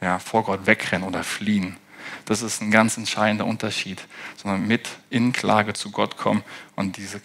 ja, 0.00 0.18
vor 0.18 0.44
Gott 0.44 0.66
wegrennen 0.66 1.06
oder 1.06 1.24
fliehen. 1.24 1.76
Das 2.24 2.42
ist 2.42 2.60
ein 2.60 2.70
ganz 2.70 2.96
entscheidender 2.96 3.46
Unterschied, 3.46 4.06
sondern 4.36 4.66
mit 4.66 4.88
in 5.10 5.32
Klage 5.32 5.72
zu 5.72 5.90
Gott 5.90 6.16
kommen 6.16 6.42
und 6.76 6.96
diese, 6.96 7.20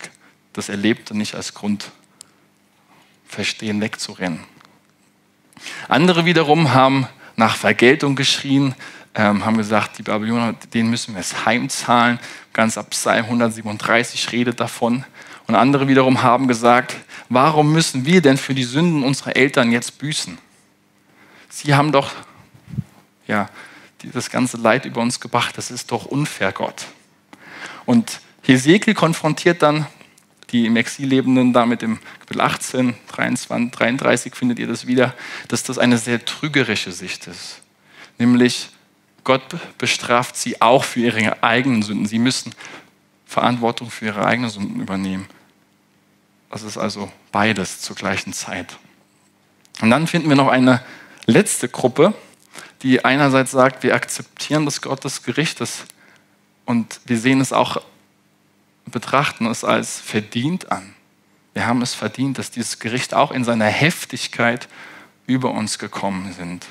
das 0.54 0.70
Erlebte 0.70 1.16
nicht 1.16 1.36
als 1.36 1.54
Grund 1.54 1.92
verstehen, 3.34 3.82
wegzurennen. 3.82 4.40
Andere 5.88 6.26
wiederum 6.26 6.74
haben 6.74 7.08
nach 7.36 7.56
Vergeltung 7.56 8.16
geschrien, 8.16 8.76
ähm, 9.16 9.46
haben 9.46 9.58
gesagt, 9.58 9.98
die 9.98 10.04
Babylonier, 10.04 10.56
denen 10.74 10.90
müssen 10.90 11.14
wir 11.14 11.22
es 11.22 11.46
heimzahlen. 11.46 12.20
Ganz 12.52 12.78
ab 12.78 12.90
Psalm 12.92 13.26
137 13.26 14.32
redet 14.32 14.60
davon. 14.60 15.06
Und 15.48 15.56
andere 15.56 15.88
wiederum 15.88 16.24
haben 16.24 16.48
gesagt, 16.48 16.96
warum 17.30 17.74
müssen 17.74 18.06
wir 18.06 18.22
denn 18.22 18.38
für 18.38 18.56
die 18.56 18.64
Sünden 18.64 19.04
unserer 19.04 19.36
Eltern 19.36 19.72
jetzt 19.72 20.00
büßen? 20.00 20.38
Sie 21.50 21.76
haben 21.76 21.92
doch 21.92 22.12
ja, 23.28 23.50
das 24.12 24.30
ganze 24.30 24.58
Leid 24.58 24.86
über 24.86 25.02
uns 25.02 25.20
gebracht, 25.20 25.58
das 25.58 25.72
ist 25.72 25.92
doch 25.92 26.06
unfair, 26.06 26.52
Gott. 26.52 26.86
Und 27.86 28.22
Hesekiel 28.42 28.94
konfrontiert 28.94 29.62
dann 29.62 29.86
die 30.54 30.68
im 30.68 30.78
Exil 30.78 31.08
lebenden, 31.08 31.52
damit 31.52 31.84
im 31.84 32.00
Kapitel 32.20 32.42
18, 32.42 32.96
23, 33.12 33.72
33 33.72 34.36
findet 34.36 34.60
ihr 34.60 34.68
das 34.68 34.88
wieder, 34.88 35.14
dass 35.48 35.64
das 35.64 35.78
eine 35.78 35.98
sehr 35.98 36.24
trügerische 36.24 36.92
Sicht 36.92 37.28
ist. 37.28 37.62
Nämlich, 38.20 38.70
Gott 39.24 39.44
bestraft 39.78 40.38
sie 40.38 40.62
auch 40.62 40.84
für 40.84 41.02
ihre 41.02 41.44
eigenen 41.44 41.82
Sünden. 41.82 42.06
Sie 42.06 42.20
müssen 42.20 42.54
Verantwortung 43.26 43.90
für 43.90 44.06
ihre 44.06 44.26
eigenen 44.26 44.50
Sünden 44.50 44.80
übernehmen. 44.80 45.28
Das 46.52 46.62
ist 46.62 46.78
also 46.78 47.12
beides 47.32 47.82
zur 47.82 47.96
gleichen 47.96 48.32
Zeit. 48.32 48.78
Und 49.82 49.90
dann 49.90 50.06
finden 50.06 50.30
wir 50.30 50.36
noch 50.36 50.50
eine 50.50 50.84
letzte 51.26 51.68
Gruppe, 51.68 52.14
die 52.84 53.04
einerseits 53.04 53.52
sagt, 53.52 53.82
wir 53.82 53.96
akzeptieren 53.96 54.66
das 54.66 54.82
Gottes 54.82 55.24
Gerichtes 55.24 55.86
und 56.66 57.00
wir 57.06 57.18
sehen 57.18 57.42
es 57.42 57.54
auch, 57.54 57.82
betrachten 58.86 59.46
es 59.48 59.64
als 59.64 60.00
verdient 60.00 60.72
an. 60.72 60.94
Wir 61.54 61.68
haben 61.68 61.82
es 61.82 61.94
verdient, 61.94 62.38
dass 62.38 62.52
dieses 62.52 62.80
Gericht 62.80 63.14
auch 63.14 63.32
in 63.32 63.44
seiner 63.44 63.66
Heftigkeit 63.66 64.68
über 65.28 65.52
uns 65.52 65.80
gekommen 65.80 66.34
sind. 66.34 66.66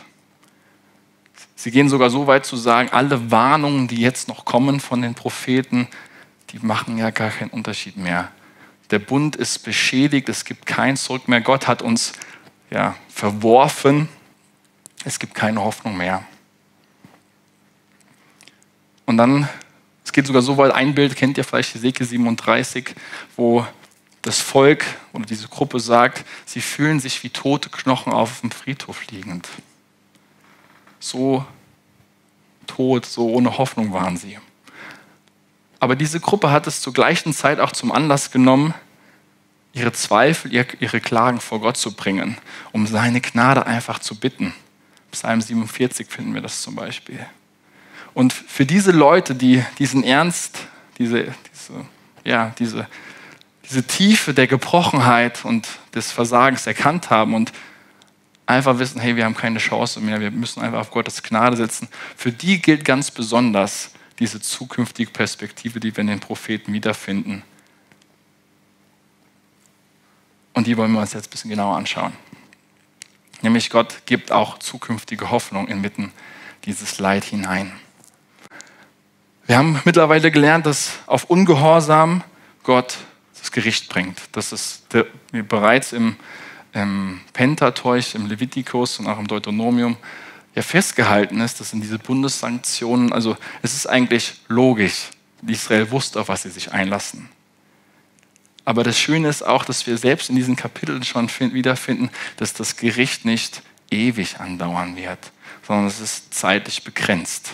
Sie 1.55 1.71
gehen 1.71 1.89
sogar 1.89 2.11
so 2.11 2.27
weit 2.27 2.45
zu 2.45 2.57
sagen, 2.57 2.89
alle 2.91 3.31
Warnungen, 3.31 3.87
die 3.87 4.01
jetzt 4.01 4.29
noch 4.29 4.45
kommen 4.45 4.81
von 4.81 5.01
den 5.01 5.15
Propheten, 5.15 5.87
die 6.51 6.59
machen 6.59 6.99
ja 6.99 7.11
gar 7.11 7.31
keinen 7.31 7.51
Unterschied 7.51 7.97
mehr. 7.97 8.33
Der 8.91 8.99
Bund 8.99 9.37
ist 9.37 9.61
beschädigt, 9.61 10.29
es 10.29 10.45
gibt 10.45 10.67
kein 10.67 10.97
Zurück 10.97 11.29
mehr. 11.29 11.41
Gott 11.41 11.69
hat 11.69 11.81
uns 11.81 12.13
ja, 12.71 12.97
verworfen, 13.09 14.09
es 15.05 15.19
gibt 15.19 15.35
keine 15.35 15.63
Hoffnung 15.63 15.97
mehr. 15.97 16.25
Und 19.07 19.17
dann, 19.17 19.49
es 20.13 20.15
geht 20.15 20.27
sogar 20.27 20.43
so 20.43 20.59
weit, 20.59 20.73
ein 20.73 20.95
Bild 20.95 21.17
kennt 21.17 21.39
ihr 21.39 21.45
vielleicht, 21.45 21.75
Hesekiel 21.75 22.07
37, 22.07 22.95
wo 23.35 23.67
das 24.21 24.43
Volk 24.43 24.85
oder 25.15 25.25
diese 25.25 25.49
Gruppe 25.49 25.81
sagt, 25.81 26.27
sie 26.45 26.61
fühlen 26.61 27.01
sich 27.01 27.23
wie 27.23 27.31
tote 27.31 27.71
Knochen 27.71 28.13
auf 28.13 28.43
dem 28.43 28.51
Friedhof 28.51 29.07
liegend. 29.11 29.49
So 31.01 31.47
tot, 32.67 33.07
so 33.07 33.31
ohne 33.31 33.57
Hoffnung 33.57 33.95
waren 33.95 34.19
sie. 34.19 34.39
Aber 35.81 35.97
diese 35.97 36.21
Gruppe 36.21 36.51
hat 36.51 36.67
es 36.67 36.83
zur 36.83 36.93
gleichen 36.93 37.33
Zeit 37.33 37.59
auch 37.59 37.73
zum 37.73 37.91
Anlass 37.91 38.31
genommen, 38.31 38.75
ihre 39.73 39.95
Zweifel, 39.95 40.53
ihre 40.53 41.01
Klagen 41.01 41.41
vor 41.41 41.63
Gott 41.63 41.79
zu 41.79 41.97
bringen, 41.97 42.37
um 42.73 42.87
seine 42.87 43.23
Gnade 43.23 43.65
einfach 43.65 43.99
zu 43.99 44.21
bitten. 44.21 44.53
Psalm 45.11 45.41
47 45.41 46.07
finden 46.07 46.35
wir 46.35 46.43
das 46.43 46.61
zum 46.61 46.75
Beispiel. 46.75 47.27
Und 48.15 48.33
für 48.33 48.67
diese 48.67 48.93
Leute, 48.93 49.35
die 49.35 49.65
diesen 49.79 50.05
Ernst, 50.05 50.59
diese, 50.99 51.35
diese, 51.53 51.87
ja, 52.25 52.55
diese, 52.59 52.87
diese 53.69 53.87
Tiefe 53.87 54.35
der 54.35 54.47
Gebrochenheit 54.47 55.45
und 55.45 55.69
des 55.95 56.13
Versagens 56.13 56.67
erkannt 56.67 57.11
haben 57.11 57.35
und 57.35 57.53
einfach 58.47 58.79
wissen, 58.79 59.01
hey, 59.01 59.17
wir 59.17 59.25
haben 59.25 59.37
keine 59.37 59.59
Chance 59.59 60.01
mehr, 60.01 60.21
wir 60.21 60.31
müssen 60.31 60.63
einfach 60.63 60.81
auf 60.81 60.91
Gottes 60.91 61.23
Gnade 61.23 61.57
setzen, 61.57 61.89
für 62.17 62.33
die 62.33 62.61
gilt 62.61 62.85
ganz 62.85 63.11
besonders, 63.11 63.93
diese 64.19 64.41
zukünftige 64.41 65.11
Perspektive, 65.11 65.81
die 65.81 65.97
wir 65.97 66.03
in 66.03 66.07
den 66.07 66.21
Propheten 66.21 66.73
wiederfinden. 66.73 67.43
Und 70.53 70.67
die 70.67 70.77
wollen 70.77 70.93
wir 70.93 71.01
uns 71.01 71.15
jetzt 71.15 71.29
ein 71.29 71.31
bisschen 71.31 71.51
genauer 71.51 71.77
anschauen. 71.77 72.13
Nämlich 73.41 73.71
Gott 73.71 74.03
gibt 74.07 74.31
auch 74.31 74.59
zukünftige 74.59 75.31
Hoffnung 75.31 75.67
inmitten 75.67 76.13
dieses 76.65 76.99
Leid 77.01 77.25
hinein. 77.25 77.73
Wir 79.53 79.59
haben 79.59 79.79
mittlerweile 79.85 80.31
gelernt, 80.31 80.65
dass 80.65 80.93
auf 81.05 81.25
Ungehorsam 81.25 82.25
Gott 82.63 82.97
das 83.39 83.53
Gericht 83.53 83.91
bringt. 83.91 84.19
Das 84.33 84.51
ist 84.51 84.87
bereits 85.31 85.93
im, 85.93 86.17
im 86.73 87.21
Pentateuch, 87.35 88.15
im 88.15 88.29
Levitikus 88.29 88.99
und 88.99 89.09
auch 89.09 89.19
im 89.19 89.27
Deuteronomium 89.27 89.99
ja 90.55 90.63
festgehalten 90.63 91.43
ist, 91.43 91.61
das 91.61 91.69
sind 91.69 91.83
diese 91.83 91.99
Bundessanktionen. 91.99 93.13
Also 93.13 93.37
es 93.61 93.75
ist 93.75 93.87
eigentlich 93.87 94.41
logisch. 94.49 95.11
Israel 95.47 95.91
wusste, 95.91 96.23
auf 96.23 96.31
was 96.31 96.45
sie 96.45 96.51
sich 96.51 96.73
einlassen. 96.73 97.29
Aber 98.65 98.85
das 98.85 98.99
Schöne 98.99 99.29
ist 99.29 99.43
auch, 99.43 99.67
dass 99.67 99.87
wir 99.87 99.99
selbst 99.99 100.31
in 100.31 100.37
diesen 100.37 100.57
Kapiteln 100.57 101.05
schon 101.05 101.29
wiederfinden, 101.29 102.09
dass 102.39 102.55
das 102.55 102.79
Gericht 102.79 103.27
nicht 103.27 103.61
ewig 103.91 104.41
andauern 104.41 104.97
wird, 104.97 105.19
sondern 105.67 105.89
es 105.89 106.01
ist 106.01 106.33
zeitlich 106.33 106.85
begrenzt. 106.85 107.51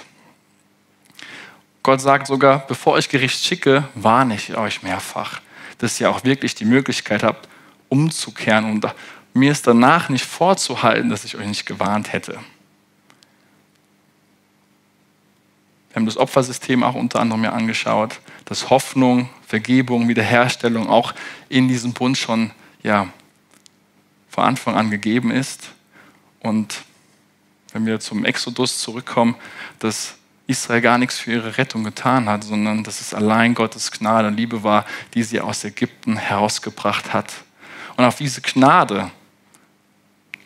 Gott 1.82 2.00
sagt 2.00 2.26
sogar, 2.26 2.66
bevor 2.66 2.98
ich 2.98 3.08
Gericht 3.08 3.42
schicke, 3.44 3.88
warne 3.94 4.34
ich 4.34 4.56
euch 4.56 4.82
mehrfach, 4.82 5.40
dass 5.78 6.00
ihr 6.00 6.10
auch 6.10 6.24
wirklich 6.24 6.54
die 6.54 6.64
Möglichkeit 6.64 7.22
habt, 7.22 7.48
umzukehren 7.88 8.64
und 8.64 8.86
mir 9.32 9.52
es 9.52 9.62
danach 9.62 10.08
nicht 10.08 10.24
vorzuhalten, 10.24 11.08
dass 11.08 11.24
ich 11.24 11.36
euch 11.36 11.46
nicht 11.46 11.66
gewarnt 11.66 12.12
hätte. 12.12 12.32
Wir 15.88 15.96
haben 15.96 16.06
das 16.06 16.18
Opfersystem 16.18 16.82
auch 16.82 16.94
unter 16.94 17.20
anderem 17.20 17.44
ja 17.44 17.52
angeschaut, 17.52 18.20
dass 18.44 18.68
Hoffnung, 18.68 19.30
Vergebung, 19.46 20.08
Wiederherstellung 20.08 20.88
auch 20.88 21.14
in 21.48 21.68
diesem 21.68 21.94
Bund 21.94 22.18
schon 22.18 22.50
ja, 22.82 23.08
von 24.28 24.44
Anfang 24.44 24.76
an 24.76 24.90
gegeben 24.90 25.30
ist. 25.30 25.70
Und 26.40 26.82
wenn 27.72 27.86
wir 27.86 28.00
zum 28.00 28.24
Exodus 28.24 28.80
zurückkommen, 28.80 29.34
dass 29.78 30.17
Israel 30.48 30.80
gar 30.80 30.96
nichts 30.96 31.18
für 31.18 31.32
ihre 31.32 31.58
Rettung 31.58 31.84
getan 31.84 32.28
hat, 32.28 32.42
sondern 32.42 32.82
dass 32.82 33.02
es 33.02 33.12
allein 33.12 33.54
Gottes 33.54 33.92
Gnade 33.92 34.28
und 34.28 34.36
Liebe 34.36 34.64
war, 34.64 34.86
die 35.12 35.22
sie 35.22 35.40
aus 35.40 35.62
Ägypten 35.62 36.16
herausgebracht 36.16 37.12
hat. 37.12 37.32
Und 37.96 38.04
auf 38.04 38.16
diese 38.16 38.40
Gnade, 38.40 39.10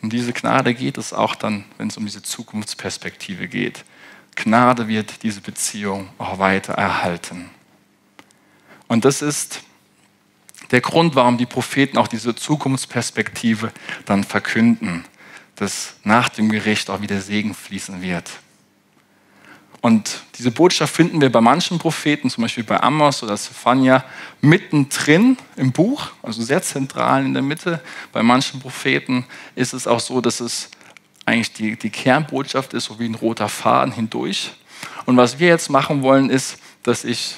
um 0.01 0.09
diese 0.09 0.33
Gnade 0.33 0.73
geht 0.73 0.97
es 0.97 1.13
auch 1.13 1.35
dann, 1.35 1.63
wenn 1.77 1.87
es 1.87 1.95
um 1.95 2.05
diese 2.05 2.21
Zukunftsperspektive 2.21 3.47
geht. 3.47 3.85
Gnade 4.35 4.89
wird 4.89 5.23
diese 5.23 5.39
Beziehung 5.39 6.09
auch 6.17 6.37
weiter 6.37 6.73
erhalten. 6.73 7.49
Und 8.89 9.05
das 9.05 9.21
ist 9.21 9.61
der 10.71 10.81
Grund, 10.81 11.15
warum 11.15 11.37
die 11.37 11.45
Propheten 11.45 11.97
auch 11.97 12.09
diese 12.09 12.35
Zukunftsperspektive 12.35 13.71
dann 14.03 14.25
verkünden, 14.25 15.05
dass 15.55 15.95
nach 16.03 16.27
dem 16.27 16.49
Gericht 16.49 16.89
auch 16.89 16.99
wieder 16.99 17.21
Segen 17.21 17.53
fließen 17.53 18.01
wird. 18.01 18.29
Und 19.83 20.21
diese 20.37 20.49
Botschaft 20.49 20.95
finden 20.95 21.19
wir 21.19 21.29
bei 21.29 21.41
manchen 21.41 21.77
Propheten, 21.77 22.29
zum 22.29 22.43
Beispiel 22.43 22.63
bei 22.63 22.81
Amos 22.81 23.21
oder 23.21 23.35
Zephania, 23.35 24.05
mittendrin 24.39 25.37
im 25.57 25.73
Buch, 25.73 26.07
also 26.21 26.41
sehr 26.41 26.61
zentral 26.61 27.25
in 27.25 27.33
der 27.33 27.43
Mitte. 27.43 27.81
Bei 28.13 28.23
manchen 28.23 28.61
Propheten 28.61 29.25
ist 29.55 29.73
es 29.73 29.85
auch 29.85 29.99
so, 29.99 30.21
dass 30.21 30.39
es 30.39 30.71
eigentlich 31.25 31.51
die, 31.51 31.75
die 31.75 31.89
Kernbotschaft 31.89 32.73
ist, 32.73 32.85
so 32.85 32.97
wie 32.97 33.09
ein 33.09 33.15
roter 33.15 33.49
Faden 33.49 33.93
hindurch. 33.93 34.53
Und 35.05 35.17
was 35.17 35.39
wir 35.39 35.49
jetzt 35.49 35.69
machen 35.69 36.01
wollen, 36.01 36.29
ist, 36.29 36.59
dass 36.83 37.03
ich 37.03 37.35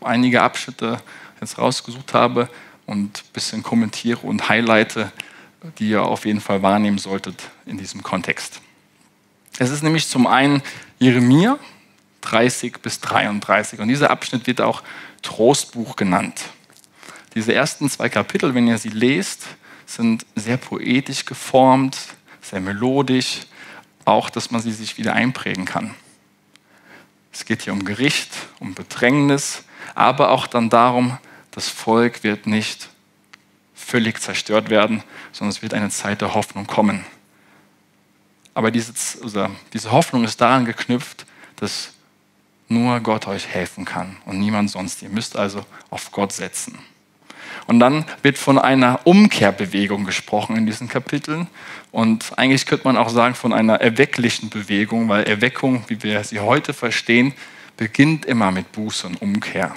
einige 0.00 0.42
Abschnitte 0.42 1.00
jetzt 1.40 1.56
rausgesucht 1.56 2.14
habe 2.14 2.48
und 2.84 3.18
ein 3.20 3.32
bisschen 3.32 3.62
kommentiere 3.62 4.26
und 4.26 4.48
highlighte, 4.48 5.12
die 5.78 5.90
ihr 5.90 6.02
auf 6.02 6.26
jeden 6.26 6.40
Fall 6.40 6.62
wahrnehmen 6.62 6.98
solltet 6.98 7.48
in 7.64 7.78
diesem 7.78 8.02
Kontext. 8.02 8.60
Es 9.58 9.70
ist 9.70 9.82
nämlich 9.82 10.08
zum 10.08 10.26
einen 10.26 10.62
Jeremia 10.98 11.58
30 12.22 12.78
bis 12.80 13.00
33 13.00 13.80
und 13.80 13.88
dieser 13.88 14.10
Abschnitt 14.10 14.46
wird 14.46 14.60
auch 14.60 14.82
Trostbuch 15.22 15.96
genannt. 15.96 16.40
Diese 17.34 17.54
ersten 17.54 17.88
zwei 17.90 18.08
Kapitel, 18.08 18.54
wenn 18.54 18.66
ihr 18.66 18.78
sie 18.78 18.88
lest, 18.88 19.46
sind 19.86 20.24
sehr 20.34 20.56
poetisch 20.56 21.24
geformt, 21.24 21.98
sehr 22.40 22.60
melodisch, 22.60 23.40
auch 24.04 24.30
dass 24.30 24.50
man 24.50 24.60
sie 24.60 24.72
sich 24.72 24.98
wieder 24.98 25.12
einprägen 25.14 25.64
kann. 25.64 25.94
Es 27.32 27.44
geht 27.44 27.62
hier 27.62 27.72
um 27.72 27.84
Gericht, 27.84 28.30
um 28.60 28.74
Bedrängnis, 28.74 29.64
aber 29.94 30.30
auch 30.30 30.46
dann 30.46 30.70
darum, 30.70 31.18
das 31.50 31.68
Volk 31.68 32.22
wird 32.22 32.46
nicht 32.46 32.88
völlig 33.74 34.20
zerstört 34.20 34.70
werden, 34.70 35.02
sondern 35.32 35.50
es 35.50 35.62
wird 35.62 35.74
eine 35.74 35.90
Zeit 35.90 36.20
der 36.20 36.34
Hoffnung 36.34 36.66
kommen. 36.66 37.04
Aber 38.54 38.70
diese, 38.70 38.92
also 39.22 39.48
diese 39.72 39.90
Hoffnung 39.90 40.24
ist 40.24 40.40
daran 40.40 40.64
geknüpft, 40.64 41.26
dass 41.56 41.92
nur 42.68 43.00
Gott 43.00 43.26
euch 43.26 43.46
helfen 43.48 43.84
kann 43.84 44.16
und 44.24 44.38
niemand 44.38 44.70
sonst. 44.70 45.02
Ihr 45.02 45.10
müsst 45.10 45.36
also 45.36 45.64
auf 45.90 46.12
Gott 46.12 46.32
setzen. 46.32 46.78
Und 47.66 47.80
dann 47.80 48.04
wird 48.22 48.36
von 48.38 48.58
einer 48.58 49.00
Umkehrbewegung 49.04 50.04
gesprochen 50.04 50.56
in 50.56 50.66
diesen 50.66 50.88
Kapiteln. 50.88 51.46
Und 51.92 52.36
eigentlich 52.36 52.66
könnte 52.66 52.86
man 52.86 52.96
auch 52.96 53.08
sagen 53.08 53.34
von 53.34 53.52
einer 53.52 53.80
erwecklichen 53.80 54.50
Bewegung, 54.50 55.08
weil 55.08 55.24
Erweckung, 55.24 55.84
wie 55.88 56.02
wir 56.02 56.22
sie 56.24 56.40
heute 56.40 56.74
verstehen, 56.74 57.32
beginnt 57.76 58.26
immer 58.26 58.50
mit 58.50 58.70
Buße 58.72 59.06
und 59.06 59.22
Umkehr. 59.22 59.74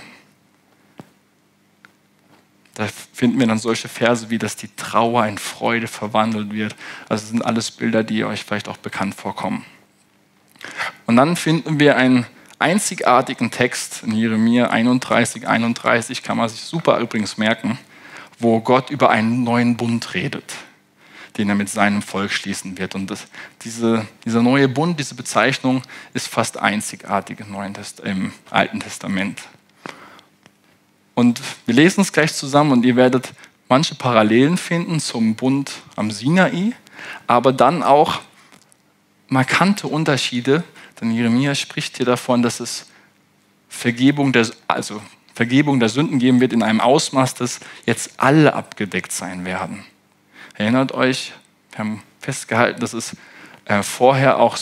Da 2.78 2.88
finden 3.12 3.40
wir 3.40 3.48
dann 3.48 3.58
solche 3.58 3.90
Verse 3.90 4.30
wie, 4.30 4.38
dass 4.38 4.56
die 4.56 4.70
Trauer 4.76 5.26
in 5.26 5.40
Freude 5.40 5.88
verwandelt 5.88 6.54
wird. 6.54 6.76
Also 7.10 7.26
sind 7.26 7.44
alles 7.44 7.72
Bilder, 7.72 8.04
die 8.04 8.24
euch 8.24 8.44
vielleicht 8.44 8.68
auch 8.68 8.78
bekannt 8.78 9.16
vorkommen. 9.16 9.66
Und 11.08 11.16
dann 11.16 11.36
finden 11.36 11.80
wir 11.80 11.98
einen 11.98 12.28
einzigartigen 12.60 13.50
Text 13.50 14.04
in 14.04 14.12
Jeremia 14.12 14.70
31, 14.70 15.48
31, 15.48 16.22
kann 16.22 16.38
man 16.38 16.50
sich 16.50 16.62
super 16.62 17.00
übrigens 17.00 17.40
merken, 17.40 17.80
wo 18.38 18.62
Gott 18.62 18.92
über 18.92 19.10
einen 19.10 19.44
neuen 19.44 19.76
Bund 19.76 20.14
redet, 20.14 20.54
den 21.40 21.50
er 21.50 21.56
mit 21.56 21.70
seinem 21.70 22.04
Volk 22.04 22.32
schließen 22.32 22.78
wird. 22.78 22.94
Und 22.94 23.10
das, 23.10 23.26
diese, 23.64 24.06
dieser 24.24 24.44
neue 24.44 24.68
Bund, 24.68 25.00
diese 25.00 25.16
Bezeichnung 25.16 25.82
ist 26.14 26.28
fast 26.28 26.60
einzigartig 26.60 27.40
im, 27.40 27.52
Neuen 27.52 27.74
Test, 27.74 28.02
im 28.02 28.34
Alten 28.52 28.82
Testament. 28.82 29.42
Und 31.18 31.42
wir 31.66 31.74
lesen 31.74 32.02
es 32.02 32.14
gleich 32.14 32.36
zusammen 32.36 32.72
und 32.72 32.86
ihr 32.86 32.96
werdet 32.96 33.34
manche 33.70 33.96
Parallelen 33.96 34.56
finden 34.56 35.00
zum 35.00 35.34
Bund 35.34 35.72
am 35.96 36.12
Sinai, 36.12 36.74
aber 37.26 37.52
dann 37.52 37.82
auch 37.82 38.22
markante 39.28 39.88
Unterschiede, 39.88 40.64
denn 41.02 41.10
Jeremia 41.10 41.56
spricht 41.56 41.98
hier 41.98 42.06
davon, 42.06 42.44
dass 42.44 42.60
es 42.60 42.86
Vergebung 43.68 44.32
der, 44.32 44.48
also 44.68 45.02
Vergebung 45.34 45.80
der 45.80 45.90
Sünden 45.90 46.20
geben 46.20 46.40
wird 46.40 46.54
in 46.54 46.62
einem 46.62 46.82
Ausmaß, 46.82 47.34
dass 47.34 47.62
jetzt 47.88 48.12
alle 48.18 48.54
abgedeckt 48.54 49.12
sein 49.12 49.44
werden. 49.44 49.86
Erinnert 50.54 50.92
euch, 50.92 51.34
wir 51.72 51.80
haben 51.80 52.04
festgehalten, 52.20 52.80
dass 52.80 52.94
es 52.94 53.18
äh, 53.66 53.82
vorher 53.82 54.38
auch 54.38 54.56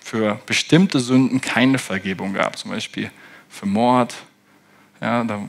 für 0.00 0.38
bestimmte 0.44 1.00
Sünden 1.00 1.40
keine 1.40 1.78
Vergebung 1.78 2.34
gab, 2.34 2.58
zum 2.58 2.72
Beispiel 2.72 3.10
für 3.48 3.64
Mord, 3.64 4.14
ja, 5.06 5.22
da 5.22 5.40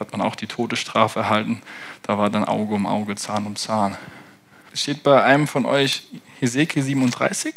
hat 0.00 0.10
man 0.10 0.20
auch 0.20 0.34
die 0.34 0.48
Todesstrafe 0.48 1.20
erhalten. 1.20 1.62
Da 2.02 2.18
war 2.18 2.28
dann 2.28 2.44
Auge 2.44 2.74
um 2.74 2.86
Auge, 2.86 3.14
Zahn 3.14 3.46
um 3.46 3.54
Zahn. 3.54 3.96
Steht 4.74 5.04
bei 5.04 5.22
einem 5.22 5.46
von 5.46 5.64
euch 5.64 6.08
Hesekiel 6.40 6.82
37? 6.82 7.54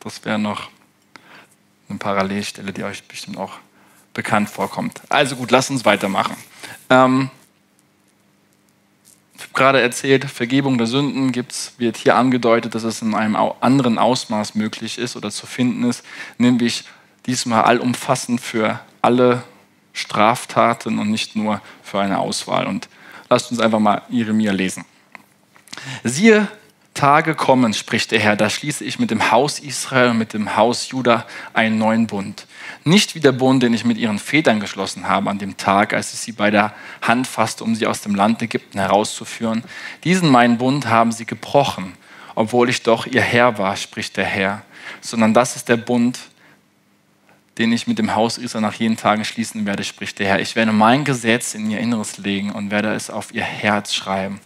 Das 0.00 0.24
wäre 0.24 0.38
noch 0.38 0.70
eine 1.88 1.98
Parallelstelle, 1.98 2.72
die 2.72 2.84
euch 2.84 3.02
bestimmt 3.04 3.38
auch 3.38 3.54
bekannt 4.12 4.50
vorkommt. 4.50 5.00
Also 5.08 5.36
gut, 5.36 5.50
lasst 5.50 5.70
uns 5.70 5.84
weitermachen. 5.86 6.36
Ähm, 6.90 7.30
ich 9.36 9.42
habe 9.42 9.54
gerade 9.54 9.80
erzählt, 9.80 10.26
Vergebung 10.26 10.76
der 10.76 10.86
Sünden 10.86 11.32
gibt's, 11.32 11.72
wird 11.78 11.96
hier 11.96 12.16
angedeutet, 12.16 12.74
dass 12.74 12.82
es 12.82 13.00
in 13.00 13.14
einem 13.14 13.36
anderen 13.36 13.96
Ausmaß 13.98 14.54
möglich 14.54 14.98
ist 14.98 15.16
oder 15.16 15.30
zu 15.30 15.46
finden 15.46 15.84
ist, 15.84 16.04
nämlich 16.36 16.84
diesmal 17.30 17.62
allumfassend 17.62 18.40
für 18.40 18.80
alle 19.02 19.44
Straftaten 19.92 20.98
und 20.98 21.10
nicht 21.10 21.36
nur 21.36 21.60
für 21.82 22.00
eine 22.00 22.18
Auswahl. 22.18 22.66
Und 22.66 22.88
lasst 23.28 23.52
uns 23.52 23.60
einfach 23.60 23.78
mal 23.78 24.02
Jeremia 24.08 24.50
lesen. 24.50 24.84
Siehe, 26.02 26.48
Tage 26.92 27.36
kommen, 27.36 27.72
spricht 27.72 28.10
der 28.10 28.18
Herr, 28.18 28.34
da 28.34 28.50
schließe 28.50 28.84
ich 28.84 28.98
mit 28.98 29.12
dem 29.12 29.30
Haus 29.30 29.60
Israel 29.60 30.10
und 30.10 30.18
mit 30.18 30.34
dem 30.34 30.56
Haus 30.56 30.90
Juda 30.90 31.24
einen 31.54 31.78
neuen 31.78 32.08
Bund. 32.08 32.46
Nicht 32.82 33.14
wie 33.14 33.20
der 33.20 33.30
Bund, 33.30 33.62
den 33.62 33.72
ich 33.72 33.84
mit 33.84 33.96
ihren 33.96 34.18
Vätern 34.18 34.58
geschlossen 34.58 35.08
habe 35.08 35.30
an 35.30 35.38
dem 35.38 35.56
Tag, 35.56 35.94
als 35.94 36.12
ich 36.12 36.18
sie 36.18 36.32
bei 36.32 36.50
der 36.50 36.74
Hand 37.00 37.28
fasste, 37.28 37.62
um 37.62 37.76
sie 37.76 37.86
aus 37.86 38.00
dem 38.00 38.16
Land 38.16 38.42
Ägypten 38.42 38.80
herauszuführen. 38.80 39.62
Diesen 40.02 40.28
meinen 40.28 40.58
Bund 40.58 40.88
haben 40.88 41.12
sie 41.12 41.26
gebrochen, 41.26 41.94
obwohl 42.34 42.68
ich 42.68 42.82
doch 42.82 43.06
ihr 43.06 43.22
Herr 43.22 43.56
war, 43.56 43.76
spricht 43.76 44.16
der 44.16 44.24
Herr. 44.24 44.62
Sondern 45.00 45.32
das 45.32 45.54
ist 45.54 45.68
der 45.68 45.76
Bund, 45.76 46.18
den 47.60 47.72
ich 47.72 47.86
mit 47.86 47.98
dem 47.98 48.14
Haus 48.14 48.38
Israel 48.38 48.62
nach 48.62 48.74
jeden 48.74 48.96
Tagen 48.96 49.22
schließen 49.22 49.66
werde, 49.66 49.84
spricht 49.84 50.18
der 50.18 50.26
Herr. 50.26 50.40
Ich 50.40 50.56
werde 50.56 50.72
mein 50.72 51.04
Gesetz 51.04 51.54
in 51.54 51.70
ihr 51.70 51.78
Inneres 51.78 52.16
legen 52.16 52.52
und 52.52 52.70
werde 52.70 52.94
es 52.94 53.10
auf 53.10 53.34
ihr 53.34 53.42
Herz 53.42 53.92
schreiben. 53.92 54.40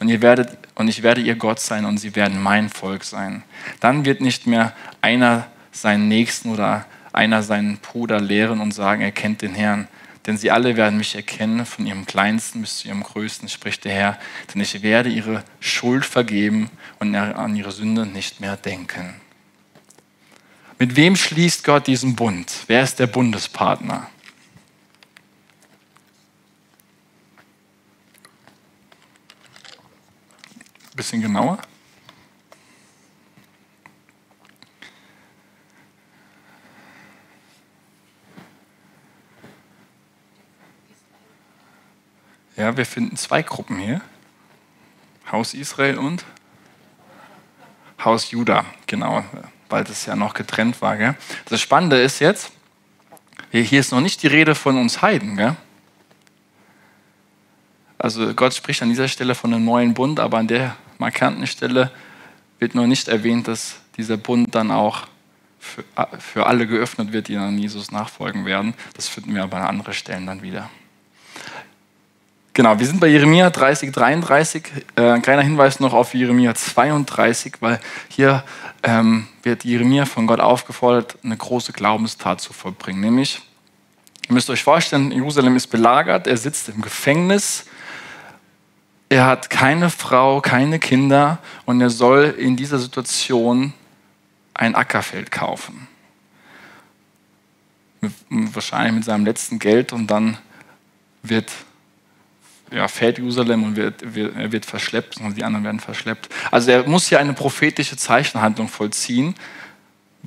Und, 0.00 0.10
ihr 0.10 0.20
werdet, 0.20 0.58
und 0.74 0.86
ich 0.86 1.02
werde 1.02 1.22
ihr 1.22 1.34
Gott 1.34 1.60
sein 1.60 1.86
und 1.86 1.96
sie 1.96 2.14
werden 2.14 2.42
mein 2.42 2.68
Volk 2.68 3.04
sein. 3.04 3.42
Dann 3.80 4.04
wird 4.04 4.20
nicht 4.20 4.46
mehr 4.46 4.74
einer 5.00 5.46
seinen 5.72 6.08
Nächsten 6.08 6.50
oder 6.50 6.84
einer 7.10 7.42
seinen 7.42 7.78
Bruder 7.78 8.20
lehren 8.20 8.60
und 8.60 8.72
sagen, 8.72 9.00
er 9.00 9.12
kennt 9.12 9.40
den 9.40 9.54
Herrn. 9.54 9.88
Denn 10.26 10.36
sie 10.36 10.50
alle 10.50 10.76
werden 10.76 10.98
mich 10.98 11.14
erkennen, 11.14 11.64
von 11.64 11.86
ihrem 11.86 12.04
Kleinsten 12.04 12.60
bis 12.60 12.80
zu 12.80 12.88
ihrem 12.88 13.02
Größten, 13.02 13.48
spricht 13.48 13.86
der 13.86 13.94
Herr. 13.94 14.18
Denn 14.52 14.60
ich 14.60 14.82
werde 14.82 15.08
ihre 15.08 15.42
Schuld 15.58 16.04
vergeben 16.04 16.68
und 16.98 17.14
an 17.14 17.56
ihre 17.56 17.72
Sünde 17.72 18.04
nicht 18.04 18.40
mehr 18.40 18.58
denken. 18.58 19.14
Mit 20.80 20.94
wem 20.94 21.16
schließt 21.16 21.64
Gott 21.64 21.88
diesen 21.88 22.14
Bund? 22.14 22.52
Wer 22.68 22.84
ist 22.84 23.00
der 23.00 23.08
Bundespartner? 23.08 24.08
Bisschen 30.94 31.20
genauer. 31.20 31.58
Ja, 42.56 42.76
wir 42.76 42.86
finden 42.86 43.16
zwei 43.16 43.42
Gruppen 43.42 43.78
hier. 43.78 44.00
Haus 45.30 45.54
Israel 45.54 45.98
und 45.98 46.24
Haus 48.04 48.30
Juda, 48.30 48.64
genau 48.86 49.24
weil 49.68 49.84
das 49.84 50.06
ja 50.06 50.16
noch 50.16 50.34
getrennt 50.34 50.80
war. 50.82 50.96
Gell? 50.96 51.14
Das 51.46 51.60
Spannende 51.60 52.00
ist 52.00 52.20
jetzt, 52.20 52.52
hier 53.50 53.80
ist 53.80 53.92
noch 53.92 54.00
nicht 54.00 54.22
die 54.22 54.26
Rede 54.26 54.54
von 54.54 54.76
uns 54.76 55.02
Heiden. 55.02 55.36
Gell? 55.36 55.56
Also 57.98 58.32
Gott 58.34 58.54
spricht 58.54 58.82
an 58.82 58.88
dieser 58.88 59.08
Stelle 59.08 59.34
von 59.34 59.52
einem 59.52 59.64
neuen 59.64 59.94
Bund, 59.94 60.20
aber 60.20 60.38
an 60.38 60.48
der 60.48 60.76
markanten 60.98 61.46
Stelle 61.46 61.90
wird 62.58 62.74
noch 62.74 62.86
nicht 62.86 63.08
erwähnt, 63.08 63.48
dass 63.48 63.80
dieser 63.96 64.16
Bund 64.16 64.54
dann 64.54 64.70
auch 64.70 65.06
für, 65.58 65.84
für 66.18 66.46
alle 66.46 66.66
geöffnet 66.66 67.12
wird, 67.12 67.28
die 67.28 67.34
dann 67.34 67.58
Jesus 67.58 67.90
nachfolgen 67.90 68.44
werden. 68.44 68.74
Das 68.94 69.08
finden 69.08 69.34
wir 69.34 69.42
aber 69.42 69.58
an 69.58 69.64
anderen 69.64 69.94
Stellen 69.94 70.26
dann 70.26 70.42
wieder. 70.42 70.70
Genau, 72.58 72.76
wir 72.76 72.86
sind 72.88 72.98
bei 72.98 73.06
Jeremia 73.06 73.50
30, 73.50 73.92
33. 73.92 74.64
Äh, 74.96 75.12
ein 75.12 75.22
kleiner 75.22 75.42
Hinweis 75.42 75.78
noch 75.78 75.92
auf 75.92 76.12
Jeremia 76.12 76.56
32, 76.56 77.58
weil 77.60 77.78
hier 78.08 78.42
ähm, 78.82 79.28
wird 79.44 79.64
Jeremia 79.64 80.06
von 80.06 80.26
Gott 80.26 80.40
aufgefordert, 80.40 81.18
eine 81.22 81.36
große 81.36 81.72
Glaubenstat 81.72 82.40
zu 82.40 82.52
vollbringen. 82.52 83.00
Nämlich, 83.00 83.42
Ihr 84.28 84.34
müsst 84.34 84.50
euch 84.50 84.64
vorstellen, 84.64 85.12
Jerusalem 85.12 85.54
ist 85.54 85.68
belagert, 85.68 86.26
er 86.26 86.36
sitzt 86.36 86.68
im 86.68 86.82
Gefängnis, 86.82 87.66
er 89.08 89.26
hat 89.26 89.50
keine 89.50 89.88
Frau, 89.88 90.40
keine 90.40 90.80
Kinder 90.80 91.38
und 91.64 91.80
er 91.80 91.90
soll 91.90 92.34
in 92.36 92.56
dieser 92.56 92.80
Situation 92.80 93.72
ein 94.54 94.74
Ackerfeld 94.74 95.30
kaufen. 95.30 95.86
Wahrscheinlich 98.28 98.94
mit 98.94 99.04
seinem 99.04 99.24
letzten 99.24 99.60
Geld 99.60 99.92
und 99.92 100.08
dann 100.08 100.38
wird, 101.22 101.52
ja, 102.70 102.88
fährt 102.88 103.18
Jerusalem 103.18 103.64
und 103.64 103.76
wird, 103.76 104.14
wird, 104.14 104.52
wird 104.52 104.66
verschleppt 104.66 105.18
und 105.18 105.36
die 105.36 105.44
anderen 105.44 105.64
werden 105.64 105.80
verschleppt. 105.80 106.28
Also 106.50 106.70
er 106.70 106.88
muss 106.88 107.08
hier 107.08 107.20
eine 107.20 107.32
prophetische 107.32 107.96
Zeichenhandlung 107.96 108.68
vollziehen. 108.68 109.34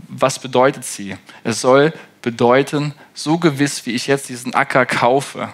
Was 0.08 0.39
bedeutet 0.39 0.86
sie? 0.86 1.15
Es 1.43 1.62
soll 1.62 1.93
bedeuten, 2.21 2.93
so 3.13 3.38
gewiss 3.38 3.86
wie 3.86 3.91
ich 3.91 4.08
jetzt 4.08 4.30
diesen 4.30 4.54
Acker 4.54 4.86
kaufe, 4.86 5.49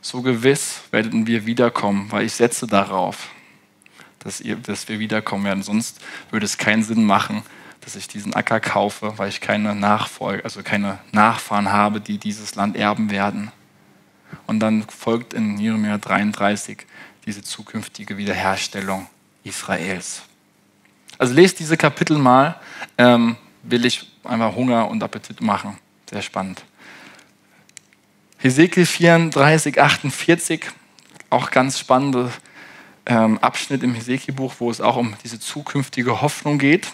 so 0.00 0.22
gewiss 0.22 0.82
werden 0.90 1.26
wir 1.26 1.46
wiederkommen, 1.46 2.06
weil 2.10 2.24
ich 2.24 2.32
setze 2.32 2.66
darauf, 2.66 3.28
dass, 4.20 4.40
ihr, 4.40 4.56
dass 4.56 4.88
wir 4.88 4.98
wiederkommen 4.98 5.44
werden. 5.44 5.62
Sonst 5.62 6.00
würde 6.30 6.46
es 6.46 6.58
keinen 6.58 6.82
Sinn 6.82 7.04
machen, 7.04 7.42
dass 7.80 7.96
ich 7.96 8.08
diesen 8.08 8.34
Acker 8.34 8.60
kaufe, 8.60 9.14
weil 9.16 9.28
ich 9.28 9.40
keine 9.40 9.74
Nachfolge, 9.74 10.44
also 10.44 10.62
keine 10.62 10.98
Nachfahren 11.12 11.72
habe, 11.72 12.00
die 12.00 12.18
dieses 12.18 12.54
Land 12.54 12.76
erben 12.76 13.10
werden. 13.10 13.52
Und 14.46 14.60
dann 14.60 14.84
folgt 14.88 15.34
in 15.34 15.58
Jeremia 15.58 15.98
33 15.98 16.86
diese 17.24 17.42
zukünftige 17.42 18.16
Wiederherstellung 18.16 19.06
Israels. 19.44 20.22
Also 21.18 21.34
lest 21.34 21.58
diese 21.58 21.76
Kapitel 21.76 22.18
mal, 22.18 22.60
ähm, 22.98 23.36
will 23.62 23.84
ich 23.84 24.10
einfach 24.24 24.54
Hunger 24.54 24.88
und 24.88 25.02
Appetit 25.02 25.40
machen. 25.40 25.78
Sehr 26.08 26.22
spannend. 26.22 26.62
Hesekiel 28.38 28.86
34, 28.86 29.80
48, 29.80 30.66
auch 31.30 31.50
ganz 31.50 31.78
spannender 31.78 32.30
ähm, 33.06 33.38
Abschnitt 33.38 33.82
im 33.82 33.94
Hesekiel-Buch, 33.94 34.54
wo 34.58 34.70
es 34.70 34.80
auch 34.80 34.96
um 34.96 35.14
diese 35.24 35.40
zukünftige 35.40 36.20
Hoffnung 36.20 36.58
geht. 36.58 36.92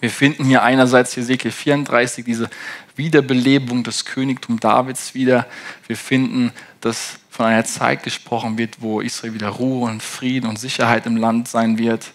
Wir 0.00 0.10
finden 0.10 0.44
hier 0.46 0.62
einerseits 0.62 1.14
Hesekiel 1.16 1.50
34, 1.50 2.24
diese 2.24 2.48
Wiederbelebung 2.96 3.84
des 3.84 4.06
Königtums 4.06 4.60
Davids 4.60 5.14
wieder. 5.14 5.46
Wir 5.86 5.96
finden, 5.96 6.52
dass 6.80 7.18
von 7.28 7.46
einer 7.46 7.64
Zeit 7.64 8.02
gesprochen 8.02 8.56
wird, 8.56 8.80
wo 8.80 9.00
Israel 9.00 9.34
wieder 9.34 9.48
Ruhe 9.48 9.90
und 9.90 10.02
Frieden 10.02 10.48
und 10.48 10.58
Sicherheit 10.58 11.06
im 11.06 11.16
Land 11.16 11.48
sein 11.48 11.78
wird. 11.78 12.12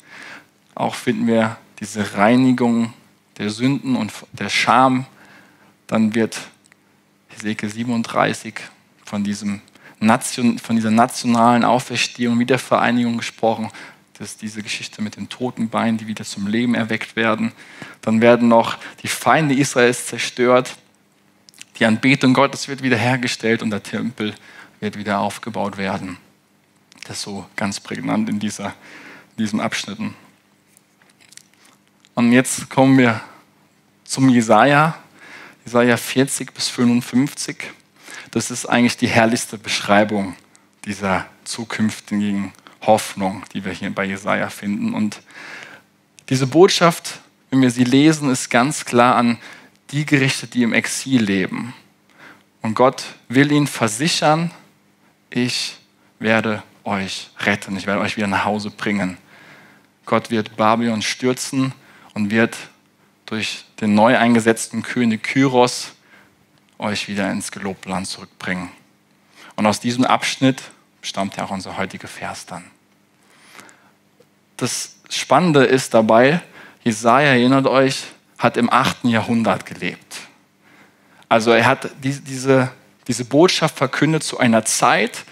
Auch 0.74 0.96
finden 0.96 1.28
wir 1.28 1.58
diese 1.80 2.16
Reinigung 2.16 2.94
der 3.38 3.50
Sünden 3.50 3.96
und 3.96 4.12
der 4.34 4.50
Scham. 4.50 5.06
Dann 5.88 6.16
wird 6.16 6.40
Hesekiel 7.30 7.70
37 7.70 8.56
von, 9.04 9.24
diesem 9.24 9.62
von 10.00 10.76
dieser 10.76 10.92
nationalen 10.92 11.64
Auferstehung, 11.64 12.40
Wiedervereinigung 12.40 13.18
gesprochen. 13.18 13.70
Das 14.18 14.30
ist 14.30 14.42
diese 14.42 14.64
Geschichte 14.64 15.02
mit 15.02 15.18
den 15.18 15.28
toten 15.28 15.70
Beinen, 15.70 15.98
die 15.98 16.08
wieder 16.08 16.24
zum 16.24 16.48
Leben 16.48 16.74
erweckt 16.74 17.16
werden. 17.16 17.52
Dann 18.02 18.22
werden 18.22 18.48
noch 18.48 18.78
die 19.04 19.10
Feinde 19.10 19.56
Israels 19.56 20.08
zerstört. 20.08 20.76
Die 21.80 21.86
Anbetung 21.86 22.34
Gottes 22.34 22.70
wird 22.70 22.82
wiederhergestellt 22.82 23.62
und 23.62 23.72
der 23.72 23.84
Tempel 23.84 24.34
wird 24.80 24.98
wieder 24.98 25.20
aufgebaut 25.20 25.78
werden. 25.78 26.18
Das 27.04 27.18
ist 27.18 27.24
so 27.24 27.46
ganz 27.58 27.82
prägnant 27.82 28.30
in, 28.30 28.40
dieser, 28.40 28.68
in 28.68 29.44
diesem 29.44 29.60
Abschnitten. 29.60 30.16
Und 32.14 32.32
jetzt 32.32 32.70
kommen 32.70 32.98
wir 32.98 33.20
zum 34.06 34.30
Jesaja, 34.30 34.98
Jesaja 35.66 35.98
40 35.98 36.54
bis 36.54 36.70
55. 36.70 37.58
Das 38.32 38.50
ist 38.50 38.66
eigentlich 38.66 38.96
die 38.96 39.08
herrlichste 39.08 39.58
Beschreibung 39.58 40.36
dieser 40.86 41.26
zukünftigen 41.44 42.54
Hoffnung, 42.86 43.44
die 43.54 43.66
wir 43.66 43.72
hier 43.72 43.94
bei 43.94 44.06
Jesaja 44.06 44.50
finden. 44.50 44.94
Und 44.94 45.22
diese 46.30 46.48
Botschaft, 46.48 47.20
wenn 47.50 47.62
wir 47.62 47.72
sie 47.72 47.84
lesen, 47.84 48.30
ist 48.30 48.50
ganz 48.50 48.86
klar 48.86 49.16
an 49.16 49.38
die 49.92 50.06
gerichtet, 50.06 50.54
die 50.54 50.64
im 50.64 50.74
Exil 50.74 51.22
leben. 51.22 51.74
Und 52.62 52.74
Gott 52.74 53.04
will 53.30 53.52
ihnen 53.52 53.68
versichern, 53.68 54.52
ich 55.30 55.78
werde 56.20 56.64
euch 56.84 57.30
retten, 57.40 57.78
ich 57.78 57.88
werde 57.88 58.02
euch 58.02 58.18
wieder 58.18 58.28
nach 58.28 58.46
Hause 58.46 58.72
bringen. 58.72 59.18
Gott 60.06 60.32
wird 60.32 60.56
Babylon 60.56 61.02
stürzen 61.02 61.74
und 62.14 62.32
wird 62.32 62.58
durch 63.26 63.66
den 63.82 63.96
neu 63.96 64.18
eingesetzten 64.18 64.84
König 64.84 65.24
Kyros 65.24 65.94
euch 66.78 67.08
wieder 67.08 67.32
ins 67.32 67.52
gelobte 67.52 67.90
Land 67.90 68.08
zurückbringen. 68.08 68.70
Und 69.56 69.66
aus 69.66 69.80
diesem 69.80 70.06
Abschnitt 70.06 70.62
stammt 71.02 71.38
ja 71.38 71.46
auch 71.46 71.52
unser 71.52 71.78
heutiger 71.78 72.08
Vers 72.08 72.46
dann. 72.46 72.66
Das 74.58 74.96
Spannende 75.10 75.66
ist 75.66 75.94
dabei, 75.94 76.42
Jesaja, 76.84 77.30
erinnert 77.30 77.68
euch, 77.68 78.04
hat 78.38 78.58
im 78.58 78.72
8. 78.72 79.06
Jahrhundert 79.06 79.66
gelebt. 79.66 80.18
Also 81.28 81.52
er 81.52 81.66
hat 81.66 81.90
diese, 82.04 82.72
diese 83.08 83.26
Botschaft 83.26 83.78
verkündet 83.78 84.24
zu 84.24 84.38
einer 84.38 84.66
Zeit, 84.66 85.26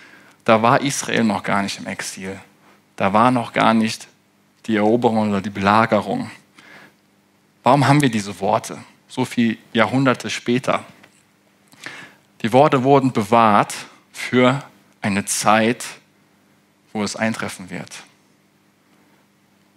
da 0.45 0.62
war 0.62 0.81
Israel 0.81 1.23
noch 1.23 1.43
gar 1.43 1.62
nicht 1.62 1.79
im 1.79 1.88
Exil. 1.88 2.39
Da 2.95 3.13
war 3.13 3.31
noch 3.31 3.53
gar 3.53 3.73
nicht 3.73 4.07
die 4.65 4.75
Eroberung 4.75 5.29
oder 5.29 5.41
die 5.41 5.49
Belagerung. 5.49 6.29
Warum 7.63 7.88
haben 7.88 8.01
wir 8.01 8.09
diese 8.09 8.39
Worte 8.39 8.77
so 9.07 9.25
viele 9.25 9.57
Jahrhunderte 9.71 10.29
später? 10.29 10.83
Die 12.41 12.51
Worte 12.51 12.83
wurden 12.83 13.13
bewahrt 13.13 13.73
für 14.12 14.63
eine 15.01 15.25
Zeit, 15.25 15.86
wo 16.91 17.03
es 17.03 17.15
eintreffen 17.15 17.69
wird. 17.69 18.03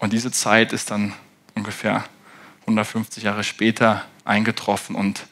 Und 0.06 0.12
diese 0.12 0.30
Zeit 0.30 0.72
ist 0.72 0.92
dann 0.92 1.14
ungefähr 1.56 2.04
150 2.60 3.24
Jahre 3.24 3.42
später 3.42 4.04
eingetroffen. 4.24 4.94
Und 4.94 5.26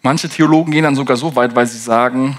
manche 0.00 0.30
Theologen 0.30 0.72
gehen 0.72 0.84
dann 0.84 0.96
sogar 0.96 1.18
so 1.18 1.36
weit, 1.36 1.54
weil 1.54 1.66
sie 1.66 1.76
sagen, 1.76 2.38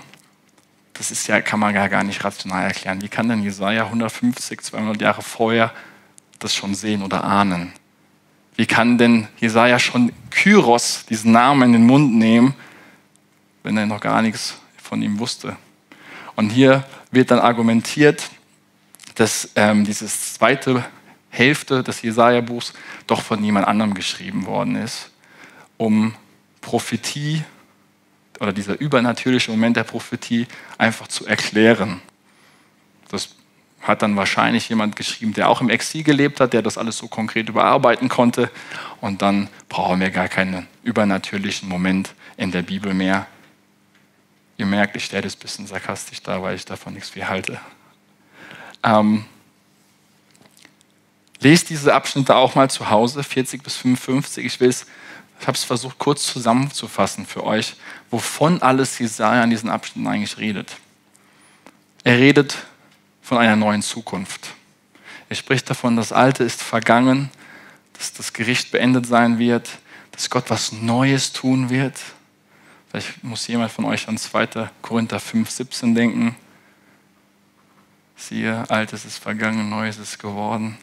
das 0.93 1.11
ist 1.11 1.27
ja, 1.27 1.41
kann 1.41 1.59
man 1.59 1.75
ja 1.75 1.87
gar 1.89 2.03
nicht 2.03 2.23
rational 2.23 2.63
erklären. 2.63 3.03
Wie 3.03 3.07
kann 3.07 3.29
denn 3.29 3.43
Jesaja 3.43 3.85
150, 3.85 4.61
200 4.61 4.99
Jahre 4.99 5.21
vorher 5.21 5.71
das 6.39 6.55
schon 6.55 6.73
sehen 6.73 7.03
oder 7.03 7.23
ahnen? 7.23 7.71
Wie 8.55 8.65
kann 8.65 8.97
denn 8.97 9.27
Jesaja 9.37 9.77
schon 9.77 10.11
Kyros, 10.31 11.05
diesen 11.05 11.31
Namen, 11.33 11.61
in 11.61 11.73
den 11.73 11.85
Mund 11.85 12.15
nehmen, 12.15 12.55
wenn 13.61 13.77
er 13.77 13.85
noch 13.85 13.99
gar 13.99 14.23
nichts 14.23 14.57
von 14.81 15.03
ihm 15.03 15.19
wusste? 15.19 15.55
Und 16.35 16.49
hier 16.49 16.83
wird 17.11 17.29
dann 17.29 17.37
argumentiert, 17.37 18.31
dass 19.19 19.49
ähm, 19.55 19.83
diese 19.83 20.07
zweite 20.07 20.85
Hälfte 21.29 21.83
des 21.83 22.01
Jesaja-Buchs 22.01 22.71
doch 23.05 23.21
von 23.21 23.43
jemand 23.43 23.67
anderem 23.67 23.93
geschrieben 23.93 24.45
worden 24.45 24.77
ist, 24.77 25.11
um 25.75 26.15
Prophetie 26.61 27.43
oder 28.39 28.53
dieser 28.53 28.79
übernatürliche 28.79 29.51
Moment 29.51 29.75
der 29.75 29.83
Prophetie 29.83 30.47
einfach 30.77 31.09
zu 31.09 31.25
erklären. 31.25 31.99
Das 33.09 33.35
hat 33.81 34.03
dann 34.03 34.15
wahrscheinlich 34.15 34.69
jemand 34.69 34.95
geschrieben, 34.95 35.33
der 35.33 35.49
auch 35.49 35.59
im 35.59 35.69
Exil 35.69 36.03
gelebt 36.03 36.39
hat, 36.39 36.53
der 36.53 36.61
das 36.61 36.77
alles 36.77 36.97
so 36.97 37.09
konkret 37.09 37.49
überarbeiten 37.49 38.07
konnte. 38.07 38.49
Und 39.01 39.21
dann 39.21 39.49
brauchen 39.67 39.99
wir 39.99 40.11
gar 40.11 40.29
keinen 40.29 40.65
übernatürlichen 40.83 41.67
Moment 41.67 42.13
in 42.37 42.51
der 42.51 42.61
Bibel 42.61 42.93
mehr. 42.93 43.27
Ihr 44.55 44.65
merkt, 44.65 44.95
ich 44.95 45.03
stelle 45.03 45.23
das 45.23 45.35
ein 45.35 45.39
bisschen 45.39 45.67
sarkastisch 45.67 46.23
da, 46.23 46.41
weil 46.41 46.55
ich 46.55 46.63
davon 46.63 46.93
nichts 46.93 47.09
viel 47.09 47.27
halte. 47.27 47.59
Ähm, 48.83 49.25
lest 51.41 51.69
diese 51.69 51.93
Abschnitte 51.93 52.35
auch 52.35 52.55
mal 52.55 52.69
zu 52.69 52.89
Hause, 52.89 53.23
40 53.23 53.63
bis 53.63 53.75
55. 53.75 54.45
Ich 54.45 54.59
will 54.59 54.69
es 54.69 54.85
ich 55.39 55.47
habe 55.47 55.55
es 55.55 55.63
versucht 55.63 55.97
kurz 55.97 56.25
zusammenzufassen 56.25 57.25
für 57.25 57.45
euch, 57.45 57.75
wovon 58.09 58.61
alles 58.61 58.99
Jesaja 58.99 59.43
in 59.43 59.49
diesen 59.49 59.69
Abschnitten 59.69 60.07
eigentlich 60.07 60.37
redet. 60.37 60.75
Er 62.03 62.17
redet 62.17 62.57
von 63.21 63.37
einer 63.37 63.55
neuen 63.55 63.81
Zukunft. 63.81 64.49
Er 65.29 65.35
spricht 65.35 65.69
davon, 65.69 65.95
das 65.95 66.11
Alte 66.11 66.43
ist 66.43 66.61
vergangen, 66.61 67.29
dass 67.93 68.11
das 68.13 68.33
Gericht 68.33 68.71
beendet 68.71 69.05
sein 69.05 69.39
wird, 69.39 69.69
dass 70.11 70.29
Gott 70.29 70.49
was 70.49 70.71
Neues 70.71 71.31
tun 71.31 71.69
wird. 71.69 71.97
Vielleicht 72.89 73.23
muss 73.23 73.47
jemand 73.47 73.71
von 73.71 73.85
euch 73.85 74.07
an 74.07 74.17
2. 74.17 74.69
Korinther 74.81 75.19
5, 75.19 75.49
17 75.49 75.95
denken. 75.95 76.35
Siehe, 78.19 78.69
Altes 78.69 79.05
ist 79.05 79.17
vergangen, 79.17 79.69
Neues 79.69 79.97
ist 79.97 80.19
geworden. 80.19 80.77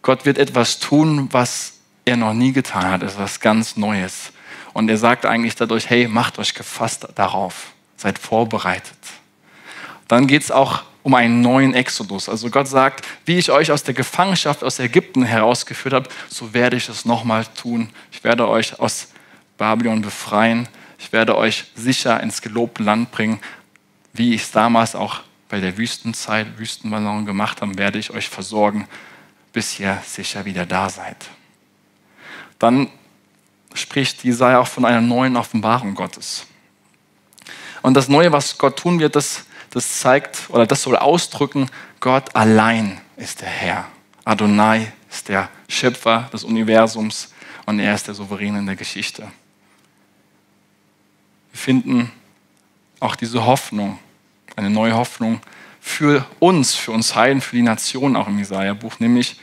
Gott 0.00 0.24
wird 0.24 0.38
etwas 0.38 0.78
tun, 0.78 1.28
was 1.30 1.74
er 2.06 2.16
noch 2.16 2.32
nie 2.32 2.52
getan 2.52 2.90
hat. 2.90 3.02
Ist 3.02 3.18
was 3.18 3.38
ganz 3.38 3.76
Neues. 3.76 4.32
Und 4.72 4.88
er 4.88 4.96
sagt 4.96 5.26
eigentlich 5.26 5.56
dadurch, 5.56 5.90
hey, 5.90 6.08
macht 6.08 6.38
euch 6.38 6.54
gefasst 6.54 7.06
darauf. 7.16 7.72
Seid 7.98 8.18
vorbereitet. 8.18 8.96
Dann 10.08 10.26
geht 10.26 10.42
es 10.42 10.50
auch 10.50 10.84
um 11.02 11.14
einen 11.14 11.42
neuen 11.42 11.74
Exodus. 11.74 12.30
Also 12.30 12.48
Gott 12.48 12.66
sagt, 12.66 13.06
wie 13.26 13.36
ich 13.36 13.50
euch 13.50 13.70
aus 13.70 13.82
der 13.82 13.94
Gefangenschaft 13.94 14.64
aus 14.64 14.78
Ägypten 14.78 15.22
herausgeführt 15.22 15.94
habe, 15.94 16.08
so 16.30 16.54
werde 16.54 16.76
ich 16.76 16.88
es 16.88 17.04
nochmal 17.04 17.44
tun. 17.44 17.90
Ich 18.10 18.24
werde 18.24 18.48
euch 18.48 18.80
aus 18.80 19.08
Babylon 19.58 20.00
befreien. 20.00 20.66
Ich 20.98 21.12
werde 21.12 21.36
euch 21.36 21.66
sicher 21.74 22.22
ins 22.22 22.40
gelobte 22.40 22.82
Land 22.82 23.12
bringen, 23.12 23.38
wie 24.14 24.34
ich 24.34 24.42
es 24.42 24.50
damals 24.50 24.94
auch 24.94 25.20
bei 25.48 25.60
der 25.60 25.76
Wüstenzeit, 25.76 26.58
Wüstenballon 26.58 27.26
gemacht 27.26 27.60
habe, 27.60 27.78
werde 27.78 27.98
ich 27.98 28.10
euch 28.10 28.28
versorgen, 28.28 28.88
bis 29.52 29.78
ihr 29.78 30.02
sicher 30.04 30.44
wieder 30.44 30.66
da 30.66 30.88
seid. 30.88 31.16
Dann 32.58 32.90
spricht 33.74 34.24
Jesaja 34.24 34.60
auch 34.60 34.66
von 34.66 34.84
einer 34.84 35.00
neuen 35.00 35.36
Offenbarung 35.36 35.94
Gottes. 35.94 36.46
Und 37.82 37.94
das 37.94 38.08
Neue, 38.08 38.32
was 38.32 38.58
Gott 38.58 38.78
tun 38.78 38.98
wird, 38.98 39.14
das, 39.14 39.44
das 39.70 40.00
zeigt 40.00 40.48
oder 40.48 40.66
das 40.66 40.82
soll 40.82 40.96
ausdrücken, 40.96 41.70
Gott 42.00 42.34
allein 42.34 43.00
ist 43.16 43.42
der 43.42 43.48
Herr. 43.48 43.86
Adonai 44.24 44.92
ist 45.10 45.28
der 45.28 45.48
Schöpfer 45.68 46.28
des 46.32 46.42
Universums 46.42 47.32
und 47.64 47.78
er 47.78 47.94
ist 47.94 48.08
der 48.08 48.14
Souverän 48.14 48.56
in 48.56 48.66
der 48.66 48.76
Geschichte. 48.76 49.22
Wir 51.52 51.58
finden 51.58 52.12
auch 52.98 53.16
diese 53.16 53.44
Hoffnung, 53.44 53.98
eine 54.56 54.70
neue 54.70 54.94
Hoffnung 54.94 55.40
für 55.80 56.26
uns, 56.40 56.74
für 56.74 56.92
uns 56.92 57.14
Heiden, 57.14 57.40
für 57.40 57.54
die 57.54 57.62
Nation 57.62 58.16
auch 58.16 58.26
im 58.26 58.38
Jesaja-Buch, 58.38 58.98
nämlich 58.98 59.38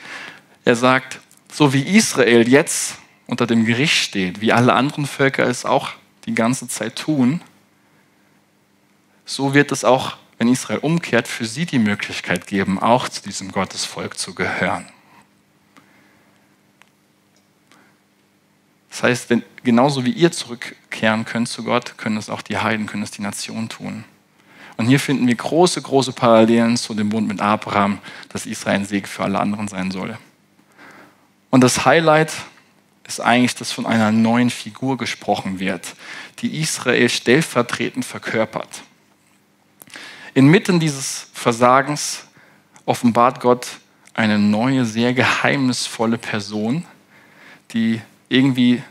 er 0.65 0.75
sagt, 0.75 1.19
so 1.51 1.71
wie 1.73 1.81
Israel 1.81 2.47
jetzt 2.47 2.97
unter 3.27 3.47
dem 3.47 3.65
Gericht 3.65 3.95
steht, 3.95 4.41
wie 4.41 4.51
alle 4.51 4.73
anderen 4.73 5.05
Völker 5.05 5.47
es 5.47 5.65
auch 5.65 5.91
die 6.25 6.35
ganze 6.35 6.67
Zeit 6.67 6.97
tun, 6.97 7.41
so 9.25 9.53
wird 9.53 9.71
es 9.71 9.85
auch, 9.85 10.17
wenn 10.37 10.47
Israel 10.47 10.79
umkehrt, 10.79 11.27
für 11.27 11.45
sie 11.45 11.65
die 11.65 11.79
Möglichkeit 11.79 12.47
geben, 12.47 12.79
auch 12.79 13.07
zu 13.07 13.21
diesem 13.21 13.51
Gottesvolk 13.51 14.17
zu 14.17 14.33
gehören. 14.33 14.87
Das 18.89 19.03
heißt, 19.03 19.29
wenn, 19.29 19.43
genauso 19.63 20.05
wie 20.05 20.11
ihr 20.11 20.31
zurückkehren 20.31 21.25
könnt 21.25 21.49
zu 21.49 21.63
Gott, 21.63 21.97
können 21.97 22.17
es 22.17 22.29
auch 22.29 22.41
die 22.41 22.57
Heiden, 22.57 22.85
können 22.85 23.03
es 23.03 23.11
die 23.11 23.21
Nationen 23.21 23.69
tun. 23.69 24.03
Und 24.77 24.87
hier 24.87 24.99
finden 24.99 25.27
wir 25.27 25.35
große, 25.35 25.81
große 25.81 26.13
Parallelen 26.13 26.77
zu 26.77 26.93
dem 26.93 27.09
Bund 27.09 27.27
mit 27.27 27.41
Abraham, 27.41 27.99
dass 28.29 28.45
Israel 28.45 28.77
ein 28.77 28.85
Segen 28.85 29.05
für 29.05 29.23
alle 29.23 29.39
anderen 29.39 29.67
sein 29.67 29.91
soll. 29.91 30.17
Und 31.49 31.61
das 31.61 31.85
Highlight 31.85 32.33
ist 33.07 33.19
eigentlich, 33.19 33.55
dass 33.55 33.71
von 33.71 33.85
einer 33.85 34.11
neuen 34.11 34.49
Figur 34.49 34.97
gesprochen 34.97 35.59
wird, 35.59 35.95
die 36.39 36.59
Israel 36.59 37.09
stellvertretend 37.09 38.05
verkörpert. 38.05 38.81
Inmitten 40.33 40.79
dieses 40.79 41.27
Versagens 41.33 42.25
offenbart 42.85 43.39
Gott 43.39 43.67
eine 44.13 44.39
neue, 44.39 44.85
sehr 44.85 45.13
geheimnisvolle 45.13 46.17
Person, 46.17 46.85
die 47.71 48.01
irgendwie 48.29 48.81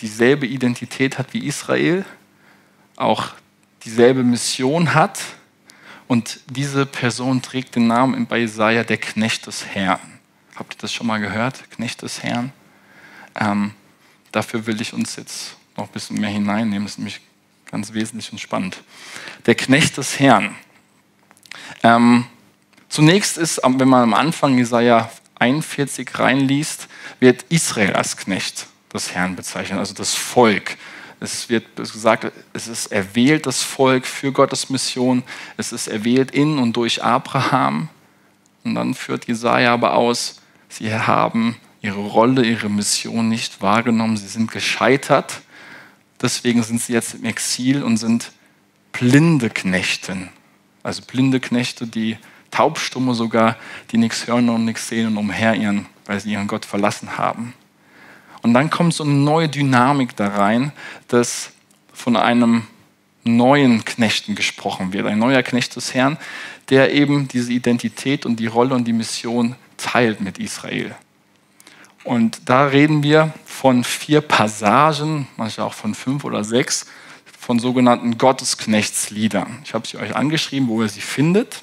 dieselbe 0.00 0.46
Identität 0.46 1.18
hat 1.18 1.32
wie 1.32 1.46
Israel, 1.46 2.04
auch 2.96 3.30
dieselbe 3.84 4.22
Mission 4.22 4.94
hat. 4.94 5.20
Und 6.06 6.40
diese 6.46 6.86
Person 6.86 7.42
trägt 7.42 7.76
den 7.76 7.86
Namen 7.86 8.26
bei 8.26 8.38
Jesaja 8.38 8.82
der 8.82 8.96
Knecht 8.96 9.46
des 9.46 9.66
Herrn. 9.66 10.00
Habt 10.56 10.74
ihr 10.74 10.78
das 10.80 10.92
schon 10.92 11.06
mal 11.06 11.20
gehört? 11.20 11.70
Knecht 11.70 12.02
des 12.02 12.22
Herrn. 12.22 12.52
Ähm, 13.38 13.72
dafür 14.32 14.66
will 14.66 14.80
ich 14.80 14.92
uns 14.94 15.16
jetzt 15.16 15.56
noch 15.76 15.84
ein 15.84 15.92
bisschen 15.92 16.18
mehr 16.18 16.30
hineinnehmen. 16.30 16.84
Das 16.84 16.92
ist 16.92 16.98
nämlich 16.98 17.20
ganz 17.70 17.92
wesentlich 17.92 18.32
und 18.32 18.40
spannend. 18.40 18.82
Der 19.46 19.54
Knecht 19.54 19.96
des 19.98 20.18
Herrn. 20.18 20.56
Ähm, 21.82 22.24
zunächst 22.88 23.38
ist, 23.38 23.60
wenn 23.62 23.88
man 23.88 24.02
am 24.02 24.14
Anfang 24.14 24.56
Jesaja 24.56 25.10
41 25.38 26.18
reinliest, 26.18 26.88
wird 27.20 27.44
Israel 27.50 27.92
als 27.92 28.16
Knecht 28.16 28.66
des 28.92 29.14
Herrn 29.14 29.36
bezeichnet, 29.36 29.78
also 29.78 29.94
das 29.94 30.14
Volk. 30.14 30.76
Es 31.20 31.48
wird 31.48 31.76
gesagt, 31.76 32.32
es 32.52 32.68
ist 32.68 32.86
erwählt 32.86 33.46
das 33.46 33.62
Volk 33.62 34.06
für 34.06 34.30
Gottes 34.32 34.70
Mission. 34.70 35.24
Es 35.56 35.72
ist 35.72 35.88
erwählt 35.88 36.30
in 36.30 36.58
und 36.58 36.76
durch 36.76 37.02
Abraham. 37.02 37.88
Und 38.64 38.74
dann 38.76 38.94
führt 38.94 39.26
Jesaja 39.26 39.72
aber 39.72 39.94
aus, 39.94 40.40
sie 40.68 40.92
haben 40.94 41.56
ihre 41.80 42.00
Rolle, 42.00 42.44
ihre 42.44 42.68
Mission 42.68 43.28
nicht 43.28 43.62
wahrgenommen. 43.62 44.16
Sie 44.16 44.28
sind 44.28 44.50
gescheitert. 44.50 45.40
Deswegen 46.20 46.62
sind 46.62 46.80
sie 46.80 46.92
jetzt 46.92 47.14
im 47.14 47.24
Exil 47.24 47.82
und 47.82 47.96
sind 47.96 48.32
blinde 48.92 49.50
Knechten. 49.50 50.28
Also 50.82 51.02
blinde 51.02 51.40
Knechte, 51.40 51.86
die 51.86 52.16
Taubstumme 52.50 53.14
sogar, 53.14 53.56
die 53.90 53.98
nichts 53.98 54.26
hören 54.26 54.48
und 54.48 54.64
nichts 54.64 54.88
sehen 54.88 55.08
und 55.08 55.16
umherirren, 55.16 55.86
weil 56.06 56.20
sie 56.20 56.32
ihren 56.32 56.48
Gott 56.48 56.64
verlassen 56.64 57.18
haben. 57.18 57.54
Und 58.42 58.54
dann 58.54 58.70
kommt 58.70 58.94
so 58.94 59.04
eine 59.04 59.12
neue 59.12 59.48
Dynamik 59.48 60.16
da 60.16 60.28
rein, 60.28 60.72
dass 61.08 61.50
von 61.92 62.16
einem 62.16 62.66
neuen 63.24 63.84
Knechten 63.84 64.34
gesprochen 64.34 64.92
wird, 64.92 65.06
ein 65.06 65.18
neuer 65.18 65.42
Knecht 65.42 65.76
des 65.76 65.94
Herrn, 65.94 66.16
der 66.70 66.92
eben 66.92 67.28
diese 67.28 67.52
Identität 67.52 68.24
und 68.24 68.36
die 68.36 68.46
Rolle 68.46 68.74
und 68.74 68.84
die 68.84 68.92
Mission 68.92 69.56
teilt 69.76 70.20
mit 70.20 70.38
Israel. 70.38 70.94
Und 72.04 72.40
da 72.46 72.66
reden 72.66 73.02
wir 73.02 73.34
von 73.44 73.84
vier 73.84 74.20
Passagen, 74.20 75.26
manchmal 75.36 75.66
auch 75.66 75.74
von 75.74 75.94
fünf 75.94 76.24
oder 76.24 76.44
sechs, 76.44 76.86
von 77.38 77.58
sogenannten 77.58 78.18
Gottesknechtsliedern. 78.18 79.58
Ich 79.64 79.74
habe 79.74 79.86
sie 79.86 79.98
euch 79.98 80.14
angeschrieben, 80.14 80.68
wo 80.68 80.82
ihr 80.82 80.88
sie 80.88 81.00
findet 81.00 81.62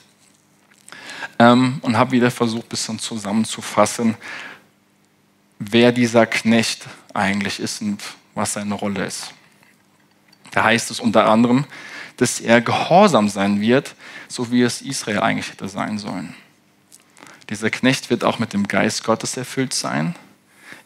ähm, 1.40 1.80
und 1.82 1.98
habe 1.98 2.12
wieder 2.12 2.32
versucht, 2.32 2.66
ein 2.66 2.70
bisschen 2.70 3.00
zusammenzufassen, 3.00 4.16
wer 5.60 5.92
dieser 5.92 6.26
Knecht 6.26 6.86
eigentlich 7.14 7.60
ist 7.60 7.82
und 7.82 8.02
was 8.34 8.54
seine 8.54 8.74
Rolle 8.76 9.06
ist. 9.06 9.32
Da 10.52 10.64
heißt 10.64 10.92
es 10.92 11.00
unter 11.00 11.28
anderem, 11.30 11.66
dass 12.18 12.40
er 12.40 12.62
gehorsam 12.62 13.28
sein 13.28 13.60
wird, 13.62 13.96
so 14.28 14.52
wie 14.52 14.62
es 14.62 14.82
Israel 14.82 15.20
eigentlich 15.20 15.52
hätte 15.52 15.68
sein 15.68 15.98
sollen. 15.98 16.34
Dieser 17.50 17.70
Knecht 17.70 18.10
wird 18.10 18.24
auch 18.24 18.40
mit 18.40 18.54
dem 18.54 18.68
Geist 18.68 19.04
Gottes 19.04 19.38
erfüllt 19.38 19.74
sein. 19.74 20.16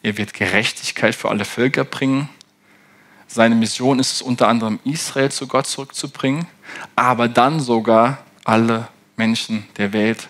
Er 0.02 0.18
wird 0.18 0.34
Gerechtigkeit 0.34 1.14
für 1.14 1.28
alle 1.28 1.44
Völker 1.44 1.84
bringen. 1.84 2.28
Seine 3.26 3.54
Mission 3.54 3.98
ist 3.98 4.12
es 4.12 4.22
unter 4.22 4.48
anderem, 4.48 4.80
Israel 4.84 5.30
zu 5.30 5.46
Gott 5.46 5.66
zurückzubringen, 5.66 6.46
aber 6.96 7.28
dann 7.28 7.60
sogar 7.60 8.18
alle 8.44 8.88
Menschen 9.16 9.66
der 9.76 9.92
Welt 9.92 10.28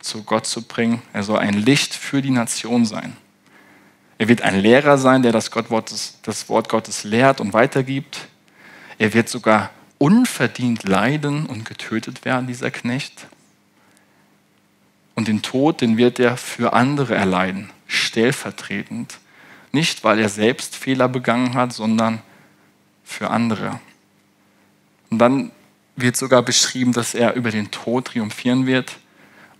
zu 0.00 0.22
Gott 0.22 0.46
zu 0.46 0.62
bringen. 0.62 1.02
Er 1.12 1.22
soll 1.22 1.38
ein 1.38 1.54
Licht 1.54 1.94
für 1.94 2.22
die 2.22 2.30
Nation 2.30 2.84
sein. 2.84 3.16
Er 4.18 4.28
wird 4.28 4.42
ein 4.42 4.60
Lehrer 4.60 4.98
sein, 4.98 5.22
der 5.22 5.32
das, 5.32 5.50
das 6.22 6.48
Wort 6.48 6.68
Gottes 6.68 7.04
lehrt 7.04 7.40
und 7.40 7.52
weitergibt. 7.52 8.28
Er 8.98 9.14
wird 9.14 9.28
sogar 9.28 9.70
unverdient 9.98 10.82
leiden 10.82 11.46
und 11.46 11.64
getötet 11.64 12.24
werden, 12.24 12.48
dieser 12.48 12.72
Knecht. 12.72 13.28
Und 15.14 15.28
den 15.28 15.42
Tod, 15.42 15.80
den 15.80 15.96
wird 15.96 16.18
er 16.18 16.36
für 16.36 16.72
andere 16.72 17.14
erleiden, 17.14 17.70
stellvertretend. 17.86 19.18
Nicht, 19.72 20.02
weil 20.04 20.18
er 20.18 20.28
selbst 20.28 20.74
Fehler 20.76 21.08
begangen 21.08 21.54
hat, 21.54 21.72
sondern 21.72 22.22
für 23.04 23.30
andere. 23.30 23.80
Und 25.10 25.18
dann 25.18 25.50
wird 25.96 26.16
sogar 26.16 26.42
beschrieben, 26.42 26.92
dass 26.92 27.14
er 27.14 27.34
über 27.34 27.50
den 27.50 27.70
Tod 27.70 28.06
triumphieren 28.06 28.66
wird 28.66 28.98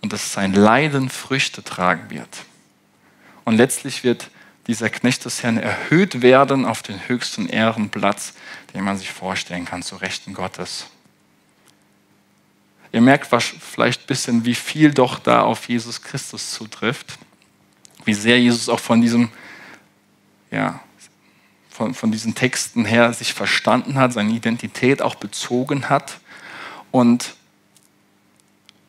und 0.01 0.13
dass 0.13 0.33
sein 0.33 0.53
Leiden 0.53 1.09
Früchte 1.09 1.63
tragen 1.65 2.11
wird. 2.11 2.45
Und 3.45 3.57
letztlich 3.57 4.05
wird 4.05 4.31
dieser 4.69 4.91
Knecht 4.91 5.25
des 5.25 5.43
Herrn 5.43 5.57
erhöht 5.57 6.21
werden 6.21 6.67
auf 6.67 6.83
den 6.83 7.09
höchsten 7.09 7.49
Ehrenplatz, 7.49 8.35
den 8.75 8.85
man 8.85 8.99
sich 8.99 9.11
vorstellen 9.11 9.65
kann, 9.65 9.83
zu 9.83 9.97
Rechten 9.97 10.35
Gottes. 10.35 10.87
Ihr 12.93 13.01
merkt 13.01 13.27
vielleicht 13.27 14.03
ein 14.03 14.07
bisschen, 14.07 14.45
wie 14.45 14.55
viel 14.55 14.93
doch 14.93 15.19
da 15.19 15.43
auf 15.43 15.69
Jesus 15.69 16.03
Christus 16.03 16.53
zutrifft, 16.53 17.19
wie 18.05 18.15
sehr 18.15 18.39
Jesus 18.39 18.69
auch 18.69 18.81
von 18.81 19.01
diesem, 19.01 19.31
ja, 20.51 20.81
von, 21.71 21.95
von 21.95 22.13
diesen 22.13 22.35
Texten 22.35 22.85
her 22.85 23.13
sich 23.13 23.33
verstanden 23.33 23.99
hat, 23.99 24.13
seine 24.13 24.33
Identität 24.33 25.01
auch 25.01 25.15
bezogen 25.15 25.89
hat 25.89 26.21
und 26.91 27.35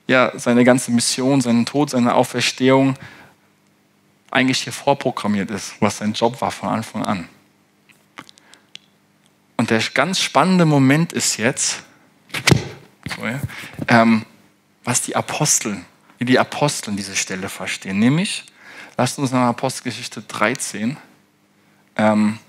ja, 0.07 0.31
seine 0.37 0.63
ganze 0.63 0.91
Mission, 0.91 1.39
seinen 1.39 1.65
Tod, 1.65 1.91
seine 1.91 2.15
Auferstehung 2.15 2.95
eigentlich 4.31 4.61
hier 4.61 4.73
vorprogrammiert 4.73 5.49
ist, 5.51 5.73
was 5.79 5.97
sein 5.97 6.13
Job 6.13 6.39
war 6.41 6.51
von 6.51 6.69
Anfang 6.69 7.05
an. 7.05 7.29
Und 9.57 9.69
der 9.71 9.81
ganz 9.93 10.19
spannende 10.19 10.65
Moment 10.65 11.13
ist 11.13 11.37
jetzt, 11.37 11.83
ähm, 13.87 14.25
was 14.83 15.01
die 15.01 15.15
Apostel, 15.15 15.83
wie 16.17 16.25
die 16.25 16.39
Apostel 16.39 16.95
diese 16.95 17.15
Stelle 17.15 17.49
verstehen. 17.49 17.99
Nämlich, 17.99 18.45
lasst 18.97 19.19
uns 19.19 19.31
nach 19.31 19.49
Apostelgeschichte 19.49 20.21
13, 20.21 20.97
ähm, 21.97 22.39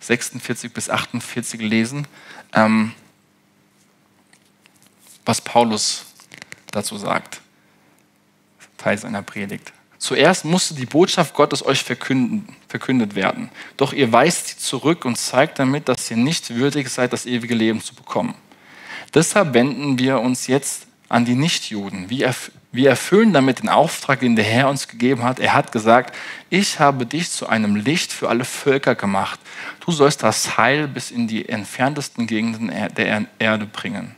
46 0.00 0.72
bis 0.72 0.88
48 0.88 1.60
lesen, 1.60 2.06
ähm, 2.52 2.92
was 5.24 5.40
Paulus 5.40 6.06
dazu 6.70 6.96
sagt. 6.96 7.40
Teil 8.76 8.98
seiner 8.98 9.22
Predigt. 9.22 9.72
Zuerst 10.04 10.44
musste 10.44 10.74
die 10.74 10.84
Botschaft 10.84 11.32
Gottes 11.32 11.64
euch 11.64 11.82
verkündet 11.82 13.14
werden. 13.14 13.48
Doch 13.78 13.94
ihr 13.94 14.12
weist 14.12 14.48
sie 14.48 14.58
zurück 14.58 15.06
und 15.06 15.16
zeigt 15.16 15.58
damit, 15.58 15.88
dass 15.88 16.10
ihr 16.10 16.18
nicht 16.18 16.56
würdig 16.56 16.90
seid, 16.90 17.14
das 17.14 17.24
ewige 17.24 17.54
Leben 17.54 17.80
zu 17.80 17.94
bekommen. 17.94 18.34
Deshalb 19.14 19.54
wenden 19.54 19.98
wir 19.98 20.20
uns 20.20 20.46
jetzt 20.46 20.88
an 21.08 21.24
die 21.24 21.34
Nichtjuden. 21.34 22.10
Wir 22.10 22.90
erfüllen 22.90 23.32
damit 23.32 23.62
den 23.62 23.70
Auftrag, 23.70 24.20
den 24.20 24.36
der 24.36 24.44
Herr 24.44 24.68
uns 24.68 24.88
gegeben 24.88 25.22
hat. 25.24 25.40
Er 25.40 25.54
hat 25.54 25.72
gesagt, 25.72 26.14
ich 26.50 26.78
habe 26.80 27.06
dich 27.06 27.30
zu 27.30 27.48
einem 27.48 27.74
Licht 27.74 28.12
für 28.12 28.28
alle 28.28 28.44
Völker 28.44 28.94
gemacht. 28.94 29.40
Du 29.86 29.90
sollst 29.90 30.22
das 30.22 30.58
Heil 30.58 30.86
bis 30.86 31.10
in 31.10 31.28
die 31.28 31.48
entferntesten 31.48 32.26
Gegenden 32.26 32.70
der 32.94 33.24
Erde 33.38 33.64
bringen. 33.64 34.14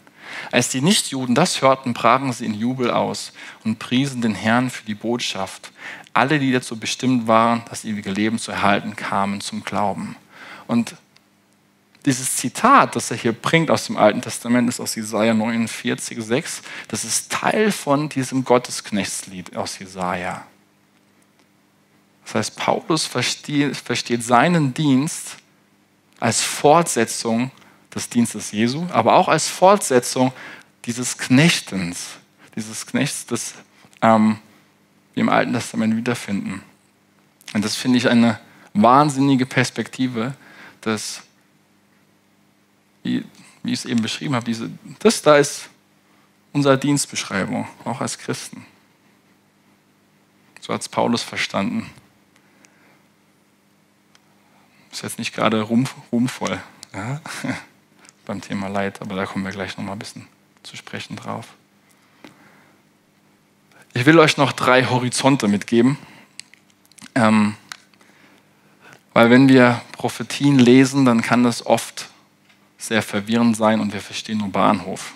Als 0.52 0.68
die 0.68 0.80
Nichtjuden 0.80 1.34
das 1.34 1.62
hörten, 1.62 1.94
brachen 1.94 2.32
sie 2.32 2.46
in 2.46 2.54
Jubel 2.54 2.90
aus 2.90 3.32
und 3.64 3.78
priesen 3.78 4.22
den 4.22 4.34
Herrn 4.34 4.70
für 4.70 4.84
die 4.84 4.94
Botschaft. 4.94 5.72
Alle, 6.12 6.38
die 6.38 6.52
dazu 6.52 6.78
bestimmt 6.78 7.26
waren, 7.26 7.62
das 7.68 7.84
ewige 7.84 8.10
Leben 8.10 8.38
zu 8.38 8.52
erhalten, 8.52 8.96
kamen 8.96 9.40
zum 9.40 9.64
Glauben. 9.64 10.16
Und 10.66 10.94
dieses 12.06 12.36
Zitat, 12.36 12.94
das 12.94 13.10
er 13.10 13.16
hier 13.16 13.32
bringt 13.32 13.70
aus 13.70 13.86
dem 13.86 13.96
Alten 13.96 14.22
Testament, 14.22 14.68
ist 14.68 14.80
aus 14.80 14.94
Jesaja 14.94 15.34
49, 15.34 16.18
6. 16.22 16.62
Das 16.88 17.04
ist 17.04 17.32
Teil 17.32 17.72
von 17.72 18.08
diesem 18.08 18.44
Gottesknechtslied 18.44 19.56
aus 19.56 19.78
Jesaja. 19.78 20.46
Das 22.24 22.34
heißt, 22.34 22.56
Paulus 22.56 23.06
versteht, 23.06 23.76
versteht 23.76 24.22
seinen 24.22 24.72
Dienst 24.72 25.36
als 26.20 26.42
Fortsetzung 26.42 27.50
des 27.96 28.10
Dienstes 28.10 28.52
Jesu, 28.52 28.86
aber 28.90 29.14
auch 29.14 29.26
als 29.26 29.48
Fortsetzung 29.48 30.32
dieses 30.84 31.16
Knechtens, 31.16 32.10
dieses 32.54 32.86
Knechts, 32.86 33.24
das 33.24 33.54
ähm, 34.02 34.38
wir 35.14 35.22
im 35.22 35.30
Alten 35.30 35.54
Testament 35.54 35.96
wiederfinden. 35.96 36.62
Und 37.54 37.64
das 37.64 37.74
finde 37.74 37.96
ich 37.96 38.08
eine 38.08 38.38
wahnsinnige 38.74 39.46
Perspektive, 39.46 40.34
dass, 40.82 41.22
wie, 43.02 43.24
wie 43.62 43.72
ich 43.72 43.80
es 43.80 43.84
eben 43.86 44.02
beschrieben 44.02 44.34
habe, 44.34 44.44
diese, 44.44 44.70
das 44.98 45.22
da 45.22 45.38
ist 45.38 45.70
unsere 46.52 46.76
Dienstbeschreibung, 46.76 47.66
auch 47.84 48.02
als 48.02 48.18
Christen. 48.18 48.66
So 50.60 50.74
hat 50.74 50.82
es 50.82 50.88
Paulus 50.88 51.22
verstanden. 51.22 51.90
Ist 54.92 55.02
jetzt 55.02 55.18
nicht 55.18 55.34
gerade 55.34 55.62
ruhm, 55.62 55.86
ruhmvoll. 56.12 56.60
Ja? 56.92 57.22
beim 58.26 58.40
Thema 58.40 58.68
Leid, 58.68 59.00
aber 59.00 59.14
da 59.16 59.24
kommen 59.24 59.44
wir 59.44 59.52
gleich 59.52 59.78
nochmal 59.78 59.94
ein 59.94 59.98
bisschen 59.98 60.26
zu 60.62 60.76
sprechen 60.76 61.16
drauf. 61.16 61.46
Ich 63.94 64.04
will 64.04 64.18
euch 64.18 64.36
noch 64.36 64.52
drei 64.52 64.84
Horizonte 64.84 65.48
mitgeben, 65.48 65.96
ähm, 67.14 67.54
weil 69.14 69.30
wenn 69.30 69.48
wir 69.48 69.80
Prophetien 69.92 70.58
lesen, 70.58 71.06
dann 71.06 71.22
kann 71.22 71.44
das 71.44 71.64
oft 71.64 72.10
sehr 72.76 73.00
verwirrend 73.00 73.56
sein 73.56 73.80
und 73.80 73.94
wir 73.94 74.00
verstehen 74.00 74.38
nur 74.38 74.50
Bahnhof. 74.50 75.14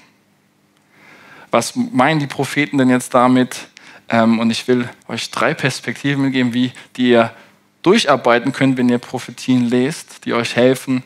Was 1.50 1.74
meinen 1.76 2.20
die 2.20 2.26
Propheten 2.26 2.78
denn 2.78 2.88
jetzt 2.88 3.12
damit? 3.12 3.68
Ähm, 4.08 4.38
und 4.38 4.50
ich 4.50 4.66
will 4.68 4.88
euch 5.08 5.30
drei 5.30 5.52
Perspektiven 5.52 6.22
mitgeben, 6.22 6.54
wie 6.54 6.72
die 6.96 7.10
ihr 7.10 7.34
durcharbeiten 7.82 8.52
könnt, 8.52 8.78
wenn 8.78 8.88
ihr 8.88 8.98
Prophetien 8.98 9.68
lest, 9.68 10.24
die 10.24 10.32
euch 10.32 10.56
helfen, 10.56 11.02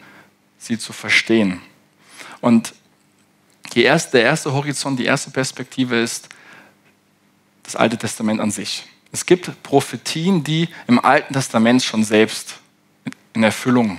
sie 0.59 0.79
zu 0.79 0.93
verstehen. 0.93 1.61
Und 2.45 2.75
erste, 3.75 4.19
der 4.19 4.25
erste 4.25 4.53
Horizont, 4.53 4.99
die 4.99 5.07
erste 5.07 5.31
Perspektive 5.31 5.99
ist 5.99 6.29
das 7.63 7.75
Alte 7.75 7.97
Testament 7.97 8.39
an 8.39 8.51
sich. 8.51 8.85
Es 9.13 9.25
gibt 9.25 9.63
Prophetien, 9.63 10.45
die 10.45 10.69
im 10.87 11.03
Alten 11.03 11.33
Testament 11.33 11.83
schon 11.83 12.05
selbst 12.05 12.57
in 13.33 13.43
Erfüllung 13.43 13.99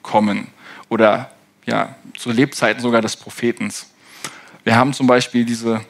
kommen 0.00 0.46
oder 0.88 1.30
ja, 1.66 1.94
zu 2.16 2.30
Lebzeiten 2.30 2.80
sogar 2.80 3.02
des 3.02 3.16
Prophetens. 3.16 3.90
Wir 4.64 4.74
haben 4.74 4.94
zum 4.94 5.06
Beispiel 5.06 5.44
diese 5.44 5.82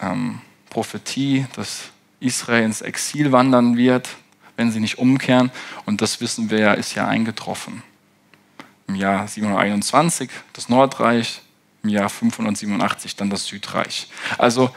ähm, 0.00 0.40
Prophetie, 0.70 1.44
dass 1.56 1.86
Israel 2.20 2.66
ins 2.66 2.82
Exil 2.82 3.32
wandern 3.32 3.76
wird, 3.76 4.10
wenn 4.54 4.70
sie 4.70 4.78
nicht 4.78 4.98
umkehren. 4.98 5.50
Und 5.86 6.02
das 6.02 6.20
wissen 6.20 6.50
wir 6.50 6.60
ja, 6.60 6.72
ist 6.74 6.94
ja 6.94 7.08
eingetroffen 7.08 7.82
im 8.88 8.94
Jahr 8.94 9.26
721 9.26 10.30
das 10.52 10.68
Nordreich, 10.68 11.42
im 11.82 11.90
Jahr 11.90 12.08
587 12.08 13.16
dann 13.16 13.30
das 13.30 13.46
Südreich. 13.46 14.08
Also 14.38 14.70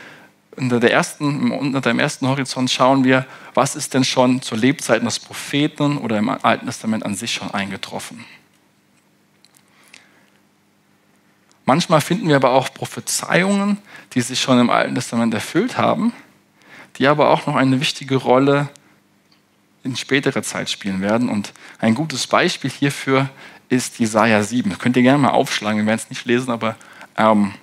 unter, 0.55 0.79
der 0.79 0.91
ersten, 0.91 1.51
unter 1.51 1.81
dem 1.81 1.99
ersten 1.99 2.27
Horizont 2.27 2.69
schauen 2.69 3.03
wir, 3.03 3.25
was 3.53 3.75
ist 3.75 3.93
denn 3.93 4.03
schon 4.03 4.41
zur 4.41 4.57
Lebzeiten 4.57 5.05
des 5.05 5.19
Propheten 5.19 5.97
oder 5.97 6.17
im 6.17 6.29
Alten 6.29 6.65
Testament 6.65 7.05
an 7.05 7.15
sich 7.15 7.33
schon 7.33 7.51
eingetroffen. 7.51 8.25
Manchmal 11.65 12.01
finden 12.01 12.27
wir 12.27 12.35
aber 12.35 12.49
auch 12.49 12.73
Prophezeiungen, 12.73 13.77
die 14.13 14.21
sich 14.21 14.41
schon 14.41 14.59
im 14.59 14.71
Alten 14.71 14.95
Testament 14.95 15.33
erfüllt 15.33 15.77
haben, 15.77 16.13
die 16.97 17.07
aber 17.07 17.29
auch 17.29 17.45
noch 17.45 17.55
eine 17.55 17.79
wichtige 17.79 18.15
Rolle 18.15 18.69
in 19.83 19.95
späterer 19.95 20.41
Zeit 20.41 20.69
spielen 20.69 21.01
werden. 21.01 21.29
Und 21.29 21.53
ein 21.77 21.95
gutes 21.95 22.27
Beispiel 22.27 22.71
hierfür 22.71 23.29
ist 23.69 23.99
Jesaja 23.99 24.43
7. 24.43 24.69
Das 24.69 24.79
könnt 24.79 24.97
ihr 24.97 25.03
gerne 25.03 25.19
mal 25.19 25.29
aufschlagen, 25.29 25.79
wir 25.79 25.86
werden 25.86 25.99
es 25.99 26.10
nicht 26.10 26.25
lesen, 26.25 26.51
aber 26.51 26.75
ähm, 27.17 27.53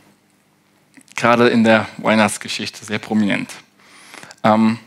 gerade 1.16 1.48
in 1.48 1.64
der 1.64 1.88
Weihnachtsgeschichte 1.98 2.84
sehr 2.84 2.98
prominent. 2.98 3.50
Ähm, 4.44 4.78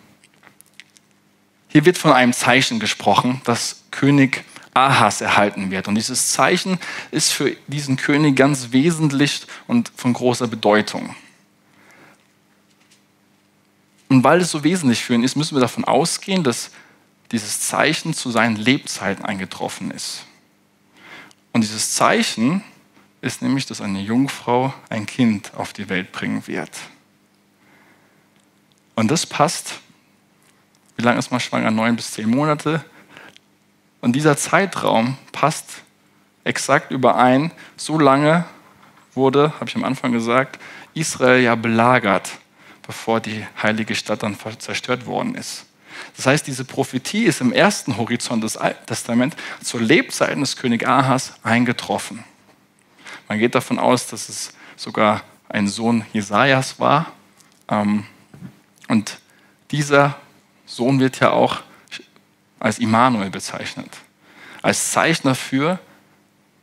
hier 1.67 1.86
wird 1.86 1.97
von 1.97 2.13
einem 2.13 2.34
Zeichen 2.34 2.79
gesprochen, 2.79 3.41
das 3.43 3.84
König 3.91 4.43
Ahas 4.73 5.21
erhalten 5.21 5.71
wird. 5.71 5.88
Und 5.88 5.95
dieses 5.95 6.32
Zeichen 6.32 6.79
ist 7.12 7.32
für 7.32 7.55
diesen 7.67 7.97
König 7.97 8.36
ganz 8.36 8.71
wesentlich 8.71 9.45
und 9.67 9.91
von 9.95 10.13
großer 10.13 10.47
Bedeutung. 10.47 11.15
Und 14.08 14.23
weil 14.23 14.41
es 14.41 14.51
so 14.51 14.63
wesentlich 14.63 15.03
für 15.03 15.13
ihn 15.13 15.23
ist, 15.23 15.36
müssen 15.36 15.55
wir 15.55 15.62
davon 15.62 15.86
ausgehen, 15.86 16.43
dass 16.43 16.71
dieses 17.32 17.60
Zeichen 17.60 18.13
zu 18.13 18.32
seinen 18.32 18.55
Lebzeiten 18.55 19.23
eingetroffen 19.23 19.91
ist. 19.91 20.25
Dieses 21.69 21.93
Zeichen 21.93 22.63
ist 23.21 23.43
nämlich, 23.43 23.67
dass 23.67 23.79
eine 23.79 24.01
Jungfrau 24.01 24.73
ein 24.89 25.05
Kind 25.05 25.51
auf 25.55 25.71
die 25.71 25.88
Welt 25.88 26.12
bringen 26.12 26.47
wird. 26.47 26.71
Und 28.95 29.12
das 29.12 29.27
passt, 29.27 29.79
wie 30.97 31.03
lange 31.03 31.19
ist 31.19 31.29
man 31.29 31.39
schwanger? 31.39 31.69
Neun 31.69 31.95
bis 31.95 32.10
zehn 32.10 32.27
Monate. 32.27 32.84
Und 34.01 34.13
dieser 34.13 34.36
Zeitraum 34.36 35.15
passt 35.32 35.84
exakt 36.43 36.89
überein. 36.89 37.51
So 37.77 37.99
lange 37.99 38.45
wurde, 39.13 39.53
habe 39.60 39.69
ich 39.69 39.75
am 39.75 39.84
Anfang 39.84 40.12
gesagt, 40.12 40.60
Israel 40.95 41.43
ja 41.43 41.53
belagert, 41.53 42.32
bevor 42.82 43.19
die 43.19 43.45
heilige 43.62 43.93
Stadt 43.93 44.23
dann 44.23 44.36
zerstört 44.58 45.05
worden 45.05 45.36
ist. 45.36 45.67
Das 46.15 46.25
heißt, 46.25 46.47
diese 46.47 46.65
Prophetie 46.65 47.23
ist 47.23 47.41
im 47.41 47.53
ersten 47.53 47.97
Horizont 47.97 48.43
des 48.43 48.57
Alten 48.57 48.85
Testaments 48.85 49.35
zur 49.63 49.81
Lebzeiten 49.81 50.41
des 50.41 50.55
König 50.57 50.88
Ahas 50.88 51.33
eingetroffen. 51.43 52.23
Man 53.27 53.39
geht 53.39 53.55
davon 53.55 53.79
aus, 53.79 54.07
dass 54.07 54.29
es 54.29 54.53
sogar 54.75 55.23
ein 55.47 55.67
Sohn 55.67 56.05
Jesajas 56.13 56.79
war. 56.79 57.12
Ähm, 57.69 58.05
und 58.88 59.19
dieser 59.71 60.17
Sohn 60.65 60.99
wird 60.99 61.19
ja 61.19 61.31
auch 61.31 61.62
als 62.59 62.79
Immanuel 62.79 63.29
bezeichnet. 63.29 63.89
Als 64.62 64.91
Zeichen 64.91 65.27
dafür, 65.27 65.79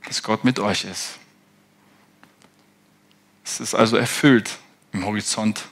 dass 0.07 0.23
Gott 0.23 0.45
mit 0.45 0.59
euch 0.59 0.85
ist. 0.85 1.19
Es 3.45 3.61
ist 3.61 3.75
also 3.75 3.97
erfüllt 3.97 4.59
im 4.93 5.05
Horizont 5.07 5.65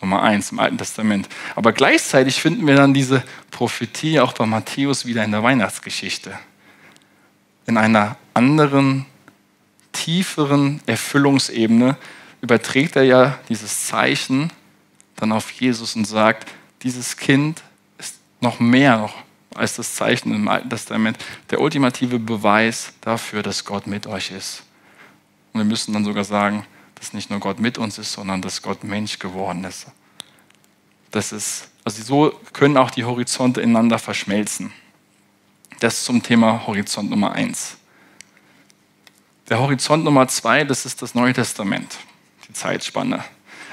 Nummer 0.00 0.22
eins 0.22 0.52
im 0.52 0.58
Alten 0.58 0.78
Testament. 0.78 1.28
Aber 1.54 1.72
gleichzeitig 1.72 2.40
finden 2.40 2.66
wir 2.66 2.76
dann 2.76 2.94
diese 2.94 3.22
Prophetie 3.50 4.20
auch 4.20 4.32
bei 4.32 4.46
Matthäus 4.46 5.06
wieder 5.06 5.24
in 5.24 5.32
der 5.32 5.42
Weihnachtsgeschichte. 5.42 6.38
In 7.66 7.76
einer 7.76 8.16
anderen, 8.34 9.06
tieferen 9.92 10.80
Erfüllungsebene 10.86 11.96
überträgt 12.40 12.96
er 12.96 13.02
ja 13.02 13.38
dieses 13.48 13.86
Zeichen 13.86 14.52
dann 15.16 15.32
auf 15.32 15.50
Jesus 15.50 15.96
und 15.96 16.04
sagt, 16.04 16.48
dieses 16.82 17.16
Kind 17.16 17.62
ist 17.98 18.18
noch 18.40 18.60
mehr 18.60 18.98
noch 18.98 19.14
als 19.54 19.74
das 19.74 19.96
Zeichen 19.96 20.32
im 20.32 20.46
Alten 20.46 20.70
Testament, 20.70 21.18
der 21.50 21.60
ultimative 21.60 22.20
Beweis 22.20 22.92
dafür, 23.00 23.42
dass 23.42 23.64
Gott 23.64 23.88
mit 23.88 24.06
euch 24.06 24.30
ist. 24.30 24.62
Und 25.52 25.60
wir 25.60 25.64
müssen 25.64 25.92
dann 25.92 26.04
sogar 26.04 26.22
sagen, 26.22 26.64
dass 26.98 27.12
nicht 27.12 27.30
nur 27.30 27.40
Gott 27.40 27.60
mit 27.60 27.78
uns 27.78 27.98
ist, 27.98 28.12
sondern 28.12 28.42
dass 28.42 28.62
Gott 28.62 28.84
Mensch 28.84 29.18
geworden 29.18 29.64
ist. 29.64 29.86
Das 31.10 31.32
ist, 31.32 31.68
also 31.84 32.02
so 32.02 32.40
können 32.52 32.76
auch 32.76 32.90
die 32.90 33.04
Horizonte 33.04 33.60
ineinander 33.60 33.98
verschmelzen. 33.98 34.72
Das 35.80 36.04
zum 36.04 36.22
Thema 36.22 36.66
Horizont 36.66 37.10
Nummer 37.10 37.32
eins. 37.32 37.76
Der 39.48 39.60
Horizont 39.60 40.04
Nummer 40.04 40.28
zwei, 40.28 40.64
das 40.64 40.84
ist 40.84 41.00
das 41.00 41.14
Neue 41.14 41.32
Testament, 41.32 41.96
die 42.46 42.52
Zeitspanne. 42.52 43.24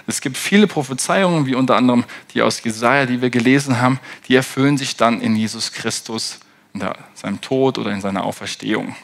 Es 0.08 0.22
gibt 0.22 0.38
viele 0.38 0.68
Prophezeiungen, 0.68 1.48
wie 1.48 1.56
unter 1.56 1.76
anderem 1.76 2.06
die 2.34 2.42
aus 2.42 2.64
Jesaja, 2.64 3.06
die 3.08 3.22
wir 3.22 3.32
gelesen 3.32 3.82
haben, 3.82 4.00
die 4.28 4.36
erfüllen 4.36 4.78
sich 4.78 4.96
dann 4.96 5.20
in 5.20 5.36
Jesus 5.36 5.72
Christus, 5.72 6.40
in 6.74 6.88
seinem 7.16 7.42
Tod 7.42 7.78
oder 7.78 7.92
in 7.92 8.02
seiner 8.02 8.24
Auferstehung. 8.24 8.96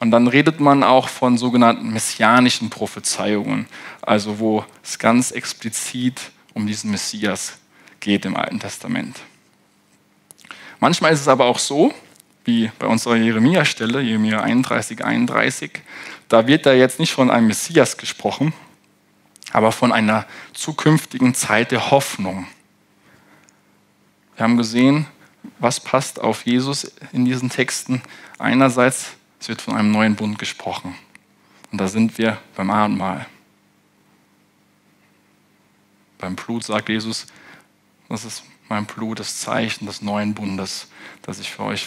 Und 0.00 0.10
dann 0.10 0.26
redet 0.26 0.60
man 0.60 0.82
auch 0.82 1.08
von 1.08 1.38
sogenannten 1.38 1.92
messianischen 1.92 2.70
Prophezeiungen, 2.70 3.66
also 4.02 4.38
wo 4.38 4.64
es 4.82 4.98
ganz 4.98 5.30
explizit 5.30 6.32
um 6.54 6.66
diesen 6.66 6.90
Messias 6.90 7.58
geht 8.00 8.24
im 8.24 8.34
Alten 8.34 8.58
Testament. 8.58 9.20
Manchmal 10.80 11.12
ist 11.12 11.20
es 11.20 11.28
aber 11.28 11.44
auch 11.44 11.58
so, 11.58 11.92
wie 12.44 12.72
bei 12.78 12.86
unserer 12.86 13.16
Jeremia-Stelle, 13.16 14.00
Jeremia 14.00 14.40
31, 14.40 15.04
31, 15.04 15.70
da 16.28 16.46
wird 16.46 16.64
da 16.64 16.72
jetzt 16.72 16.98
nicht 16.98 17.12
von 17.12 17.30
einem 17.30 17.48
Messias 17.48 17.98
gesprochen, 17.98 18.54
aber 19.52 19.72
von 19.72 19.92
einer 19.92 20.26
zukünftigen 20.54 21.34
Zeit 21.34 21.72
der 21.72 21.90
Hoffnung. 21.90 22.46
Wir 24.36 24.44
haben 24.44 24.56
gesehen, 24.56 25.06
was 25.58 25.80
passt 25.80 26.18
auf 26.18 26.46
Jesus 26.46 26.92
in 27.12 27.26
diesen 27.26 27.50
Texten. 27.50 28.00
Einerseits, 28.38 29.10
es 29.40 29.48
wird 29.48 29.62
von 29.62 29.74
einem 29.74 29.90
neuen 29.90 30.14
Bund 30.14 30.38
gesprochen. 30.38 30.94
Und 31.72 31.80
da 31.80 31.88
sind 31.88 32.18
wir 32.18 32.38
beim 32.54 32.70
Abendmahl. 32.70 33.26
Beim 36.18 36.36
Blut 36.36 36.64
sagt 36.64 36.90
Jesus, 36.90 37.26
das 38.08 38.24
ist 38.24 38.44
mein 38.68 38.84
Blut, 38.84 39.18
das 39.18 39.40
Zeichen 39.40 39.86
des 39.86 40.02
neuen 40.02 40.34
Bundes, 40.34 40.88
das 41.22 41.40
ich 41.40 41.50
für 41.50 41.64
euch 41.64 41.86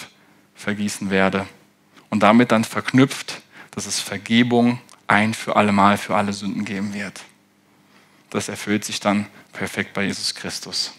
vergießen 0.55 1.09
werde. 1.09 1.47
Und 2.09 2.21
damit 2.23 2.51
dann 2.51 2.63
verknüpft, 2.63 3.41
dass 3.71 3.85
es 3.85 3.99
Vergebung 3.99 4.79
ein 5.07 5.33
für 5.33 5.55
alle 5.55 5.71
Mal 5.71 5.97
für 5.97 6.15
alle 6.15 6.33
Sünden 6.33 6.65
geben 6.65 6.93
wird. 6.93 7.21
Das 8.29 8.49
erfüllt 8.49 8.83
sich 8.83 8.99
dann 8.99 9.27
perfekt 9.51 9.93
bei 9.93 10.05
Jesus 10.05 10.33
Christus. 10.33 10.93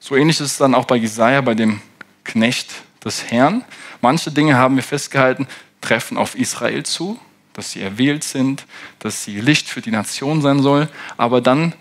So 0.00 0.16
ähnlich 0.16 0.40
ist 0.40 0.52
es 0.52 0.58
dann 0.58 0.74
auch 0.74 0.86
bei 0.86 0.96
Jesaja, 0.96 1.40
bei 1.40 1.54
dem 1.54 1.80
Knecht 2.24 2.82
des 3.04 3.30
Herrn. 3.30 3.64
Manche 4.00 4.30
Dinge 4.30 4.56
haben 4.56 4.76
wir 4.76 4.82
festgehalten, 4.82 5.46
treffen 5.80 6.16
auf 6.16 6.34
Israel 6.34 6.84
zu, 6.84 7.18
dass 7.52 7.72
sie 7.72 7.82
erwählt 7.82 8.24
sind, 8.24 8.66
dass 8.98 9.24
sie 9.24 9.40
Licht 9.40 9.68
für 9.68 9.80
die 9.80 9.90
Nation 9.90 10.42
sein 10.42 10.60
soll. 10.60 10.88
Aber 11.16 11.40
dann 11.40 11.74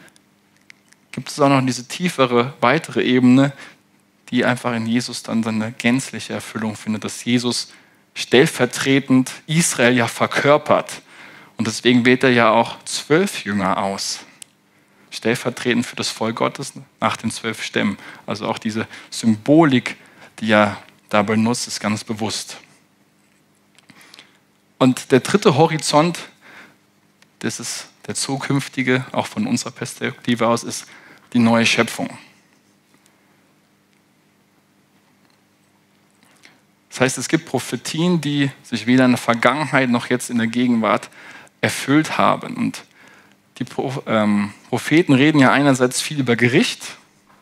gibt 1.12 1.30
es 1.30 1.40
auch 1.40 1.50
noch 1.50 1.66
diese 1.66 1.88
tiefere, 1.88 2.54
weitere 2.62 3.04
Ebene, 3.04 3.54
die 4.30 4.46
einfach 4.46 4.74
in 4.74 4.86
Jesus 4.86 5.24
dann 5.24 5.44
seine 5.44 5.72
gänzliche 5.72 6.34
Erfüllung 6.34 6.76
findet, 6.76 7.04
dass 7.04 7.24
Jesus 7.24 7.72
stellvertretend 8.14 9.32
Israel 9.46 9.96
ja 9.96 10.08
verkörpert. 10.08 11.02
Und 11.58 11.68
deswegen 11.68 12.06
wählt 12.06 12.24
er 12.24 12.32
ja 12.32 12.50
auch 12.50 12.84
zwölf 12.84 13.46
Jünger 13.46 13.78
aus. 13.78 14.20
Stellvertretend 15.10 15.86
für 15.86 15.96
das 15.96 16.10
Volk 16.10 16.36
Gottes 16.36 16.74
nach 17.00 17.18
den 17.18 17.32
zwölf 17.32 17.64
Stämmen. 17.64 17.98
Also 18.26 18.48
auch 18.48 18.58
diese 18.58 18.88
Symbolik, 19.10 19.96
die 20.40 20.52
er 20.52 20.78
da 21.10 21.22
benutzt, 21.22 21.68
ist 21.68 21.80
ganz 21.80 22.04
bewusst. 22.04 22.58
Und 24.78 25.12
der 25.12 25.22
dritte 25.22 25.56
Horizont, 25.58 26.20
das 27.40 27.60
ist 27.60 27.88
der 28.06 28.16
zukünftige, 28.16 29.06
auch 29.12 29.28
von 29.28 29.48
unserer 29.48 29.72
Perspektive 29.72 30.48
aus, 30.48 30.64
ist 30.64 30.86
die 31.34 31.40
neue 31.40 31.66
Schöpfung. 31.66 32.10
Das 36.90 37.02
heißt, 37.02 37.18
es 37.20 37.28
gibt 37.28 37.46
Prophetien, 37.46 38.22
die 38.22 38.50
sich 38.64 38.88
weder 38.88 39.06
in 39.06 39.12
der 39.12 39.18
Vergangenheit 39.20 39.90
noch 39.90 40.10
jetzt 40.10 40.30
in 40.30 40.40
der 40.40 40.48
Gegenwart 40.48 41.10
erfüllt 41.62 42.18
haben. 42.18 42.56
Und 42.56 42.86
die 43.60 43.66
ähm, 44.08 44.54
Propheten 44.70 45.14
reden 45.14 45.40
ja 45.40 45.52
einerseits 45.52 46.02
viel 46.02 46.20
über 46.20 46.36
Gericht 46.36 46.98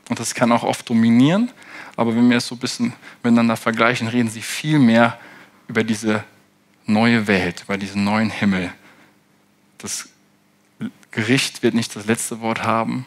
und 0.09 0.19
das 0.19 0.35
kann 0.35 0.51
auch 0.51 0.63
oft 0.63 0.89
dominieren, 0.89 1.51
aber 1.95 2.15
wenn 2.15 2.29
wir 2.29 2.37
es 2.37 2.47
so 2.47 2.55
ein 2.55 2.59
bisschen 2.59 2.93
miteinander 3.23 3.55
vergleichen, 3.55 4.07
reden 4.07 4.29
sie 4.29 4.41
viel 4.41 4.79
mehr 4.79 5.19
über 5.67 5.83
diese 5.83 6.23
neue 6.85 7.27
Welt, 7.27 7.63
über 7.63 7.77
diesen 7.77 8.03
neuen 8.03 8.29
Himmel. 8.29 8.71
Das 9.77 10.09
Gericht 11.11 11.63
wird 11.63 11.73
nicht 11.73 11.95
das 11.95 12.05
letzte 12.05 12.41
Wort 12.41 12.63
haben. 12.63 13.05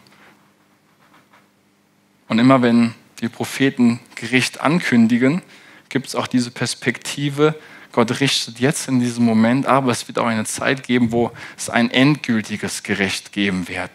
Und 2.28 2.38
immer 2.38 2.62
wenn 2.62 2.94
die 3.20 3.28
Propheten 3.28 4.00
Gericht 4.14 4.60
ankündigen, 4.60 5.42
gibt 5.88 6.06
es 6.06 6.14
auch 6.14 6.26
diese 6.26 6.50
Perspektive, 6.50 7.54
Gott 7.92 8.20
richtet 8.20 8.60
jetzt 8.60 8.88
in 8.88 9.00
diesem 9.00 9.24
Moment, 9.24 9.66
aber 9.66 9.90
es 9.90 10.06
wird 10.08 10.18
auch 10.18 10.26
eine 10.26 10.44
Zeit 10.44 10.82
geben, 10.82 11.10
wo 11.10 11.32
es 11.56 11.70
ein 11.70 11.90
endgültiges 11.90 12.82
Gericht 12.82 13.32
geben 13.32 13.66
wird. 13.68 13.90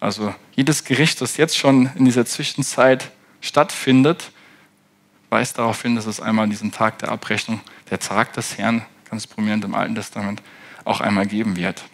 Also 0.00 0.34
jedes 0.54 0.84
Gericht, 0.84 1.20
das 1.20 1.36
jetzt 1.36 1.56
schon 1.56 1.90
in 1.94 2.04
dieser 2.04 2.26
Zwischenzeit 2.26 3.10
stattfindet, 3.44 4.32
weist 5.30 5.58
darauf 5.58 5.82
hin, 5.82 5.94
dass 5.94 6.06
es 6.06 6.20
einmal 6.20 6.48
diesen 6.48 6.72
Tag 6.72 6.98
der 7.00 7.10
Abrechnung, 7.10 7.60
der 7.90 7.98
Tag 7.98 8.32
des 8.32 8.56
Herrn, 8.58 8.84
ganz 9.10 9.26
prominent 9.26 9.64
im 9.64 9.74
Alten 9.74 9.94
Testament, 9.94 10.42
auch 10.84 11.00
einmal 11.00 11.26
geben 11.26 11.56
wird. 11.56 11.84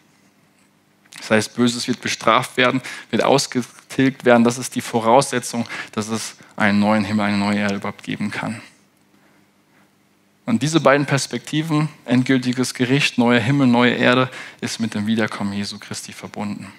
Das 1.19 1.31
heißt, 1.31 1.55
Böses 1.55 1.87
wird 1.87 2.01
bestraft 2.01 2.57
werden, 2.57 2.81
wird 3.11 3.23
ausgetilgt 3.23 4.25
werden. 4.25 4.45
Das 4.45 4.59
ist 4.59 4.75
die 4.75 4.81
Voraussetzung, 4.81 5.67
dass 5.93 6.09
es 6.09 6.37
einen 6.57 6.81
neuen 6.81 7.05
Himmel, 7.05 7.27
eine 7.27 7.37
neue 7.37 7.59
Erde 7.59 7.77
überhaupt 7.77 8.05
geben 8.05 8.31
kann. 8.31 8.63
Und 10.47 10.63
diese 10.63 10.81
beiden 10.81 11.07
Perspektiven, 11.07 11.89
endgültiges 12.07 12.75
Gericht, 12.75 13.19
neuer 13.19 13.41
Himmel, 13.41 13.67
neue 13.67 13.93
Erde, 13.93 14.31
ist 14.61 14.81
mit 14.81 14.95
dem 14.95 15.07
Wiederkommen 15.07 15.53
Jesu 15.53 15.79
Christi 15.79 16.13
verbunden. 16.13 16.73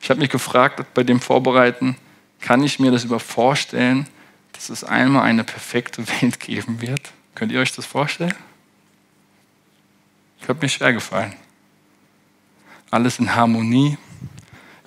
Ich 0.00 0.08
habe 0.10 0.20
mich 0.20 0.30
gefragt 0.30 0.84
bei 0.94 1.04
dem 1.04 1.20
Vorbereiten, 1.20 1.96
kann 2.40 2.62
ich 2.62 2.80
mir 2.80 2.90
das 2.90 3.04
über 3.04 3.20
vorstellen, 3.20 4.06
dass 4.52 4.70
es 4.70 4.82
einmal 4.82 5.22
eine 5.22 5.44
perfekte 5.44 6.06
Welt 6.20 6.40
geben 6.40 6.80
wird? 6.80 7.12
Könnt 7.34 7.52
ihr 7.52 7.60
euch 7.60 7.72
das 7.72 7.86
vorstellen? 7.86 8.34
Ich 10.40 10.48
habe 10.48 10.58
mir 10.62 10.68
schwer 10.68 10.92
gefallen. 10.92 11.34
Alles 12.90 13.18
in 13.18 13.34
Harmonie, 13.34 13.98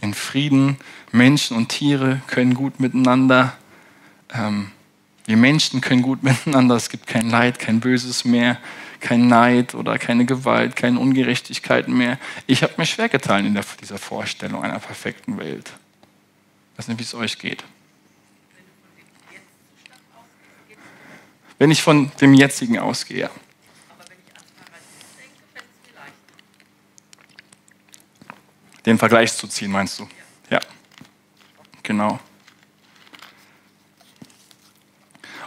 in 0.01 0.13
Frieden, 0.13 0.77
Menschen 1.11 1.55
und 1.55 1.69
Tiere 1.69 2.21
können 2.27 2.53
gut 2.53 2.79
miteinander. 2.79 3.55
Ähm, 4.33 4.71
wir 5.25 5.37
Menschen 5.37 5.79
können 5.79 6.01
gut 6.01 6.23
miteinander, 6.23 6.75
es 6.75 6.89
gibt 6.89 7.07
kein 7.07 7.29
Leid, 7.29 7.59
kein 7.59 7.79
Böses 7.79 8.25
mehr, 8.25 8.57
kein 9.03 9.27
Neid 9.27 9.75
oder 9.75 9.99
keine 9.99 10.25
Gewalt, 10.25 10.75
keine 10.77 10.99
Ungerechtigkeiten 10.99 11.95
mehr. 11.95 12.17
Ich 12.47 12.63
habe 12.63 12.73
mir 12.77 12.85
schwer 12.85 13.09
getan 13.09 13.45
in 13.45 13.61
dieser 13.81 13.97
Vorstellung 13.97 14.63
einer 14.63 14.79
perfekten 14.79 15.37
Welt. 15.37 15.71
Ich 16.71 16.79
weiß 16.79 16.87
nicht, 16.87 16.99
wie 16.99 17.03
es 17.03 17.13
euch 17.13 17.37
geht. 17.37 17.63
Wenn 21.59 21.69
ich 21.69 21.81
von 21.81 22.11
dem 22.21 22.33
jetzigen 22.33 22.79
ausgehe. 22.79 23.29
Den 28.85 28.97
Vergleich 28.97 29.33
zu 29.33 29.47
ziehen, 29.47 29.71
meinst 29.71 29.99
du? 29.99 30.07
Ja. 30.49 30.59
Genau. 31.83 32.19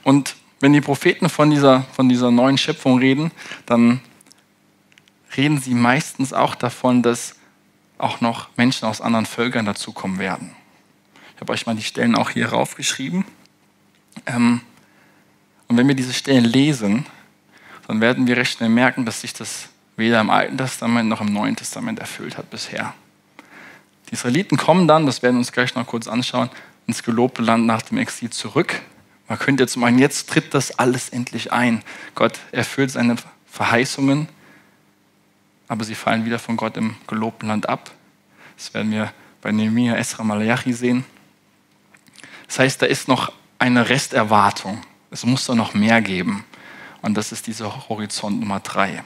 Und 0.05 0.37
wenn 0.61 0.73
die 0.73 0.81
Propheten 0.81 1.29
von 1.29 1.51
dieser, 1.51 1.83
von 1.93 2.09
dieser 2.09 2.31
neuen 2.31 2.59
Schöpfung 2.59 2.99
reden, 2.99 3.31
dann 3.67 4.01
reden 5.37 5.61
sie 5.61 5.75
meistens 5.75 6.33
auch 6.33 6.55
davon, 6.55 7.03
dass 7.03 7.37
auch 7.99 8.21
noch 8.21 8.49
Menschen 8.57 8.87
aus 8.87 9.01
anderen 9.01 9.27
Völkern 9.27 9.67
dazukommen 9.67 10.19
werden. 10.19 10.51
Ich 11.35 11.41
habe 11.41 11.53
euch 11.53 11.67
mal 11.67 11.75
die 11.75 11.83
Stellen 11.83 12.15
auch 12.15 12.31
hier 12.31 12.49
raufgeschrieben. 12.49 13.25
Ähm, 14.27 14.61
und 15.69 15.77
wenn 15.77 15.89
wir 15.89 15.95
diese 15.95 16.15
Stellen 16.15 16.45
lesen, 16.45 17.07
dann 17.87 18.01
werden 18.01 18.27
wir 18.27 18.37
recht 18.37 18.57
schnell 18.57 18.69
merken, 18.69 19.05
dass 19.05 19.21
sich 19.21 19.33
das 19.33 19.69
weder 19.97 20.21
im 20.21 20.31
Alten 20.31 20.59
Testament 20.59 21.09
noch 21.09 21.21
im 21.21 21.33
Neuen 21.33 21.57
Testament 21.57 21.99
erfüllt 21.99 22.39
hat 22.39 22.51
bisher. 22.51 22.95
Die 24.09 24.15
Israeliten 24.15 24.57
kommen 24.57 24.87
dann, 24.87 25.07
das 25.07 25.23
werden 25.23 25.37
wir 25.37 25.41
uns 25.41 25.53
gleich 25.53 25.75
noch 25.75 25.87
kurz 25.87 26.07
anschauen, 26.07 26.51
ins 26.87 27.03
gelobte 27.03 27.43
Land 27.43 27.67
nach 27.67 27.83
dem 27.83 27.99
Exil 27.99 28.31
zurück. 28.31 28.81
Man 29.29 29.39
könnte 29.39 29.63
jetzt 29.63 29.77
meinen, 29.77 29.99
jetzt 29.99 30.29
tritt 30.31 30.55
das 30.55 30.79
alles 30.79 31.09
endlich 31.09 31.53
ein. 31.53 31.83
Gott 32.15 32.39
erfüllt 32.53 32.91
seine 32.91 33.17
Verheißungen, 33.47 34.29
aber 35.69 35.85
sie 35.85 35.95
fallen 35.95 36.25
wieder 36.25 36.39
von 36.39 36.57
Gott 36.57 36.77
im 36.77 36.97
gelobten 37.07 37.49
Land 37.49 37.69
ab. 37.69 37.91
Das 38.57 38.73
werden 38.73 38.93
wir 38.93 39.13
bei 39.43 39.53
Nehemiah, 39.53 39.97
Esra, 39.97 40.23
Malachi 40.23 40.73
sehen. 40.73 41.05
Das 42.47 42.59
heißt, 42.61 42.83
da 42.83 42.87
ist 42.87 43.09
noch 43.09 43.33
eine 43.59 43.89
Resterwartung. 43.89 44.83
Es 45.11 45.25
muss 45.25 45.47
da 45.47 45.55
noch 45.55 45.75
mehr 45.75 46.01
geben. 46.01 46.45
Und 47.03 47.15
das 47.15 47.33
ist 47.33 47.47
dieser 47.47 47.89
Horizont 47.89 48.41
Nummer 48.41 48.61
drei. 48.61 49.03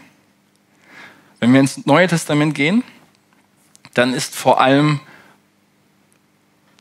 Wenn 1.38 1.52
wir 1.52 1.60
ins 1.60 1.86
Neue 1.86 2.06
Testament 2.06 2.54
gehen, 2.54 2.84
dann 3.94 4.12
ist 4.12 4.36
vor 4.36 4.60
allem 4.60 5.00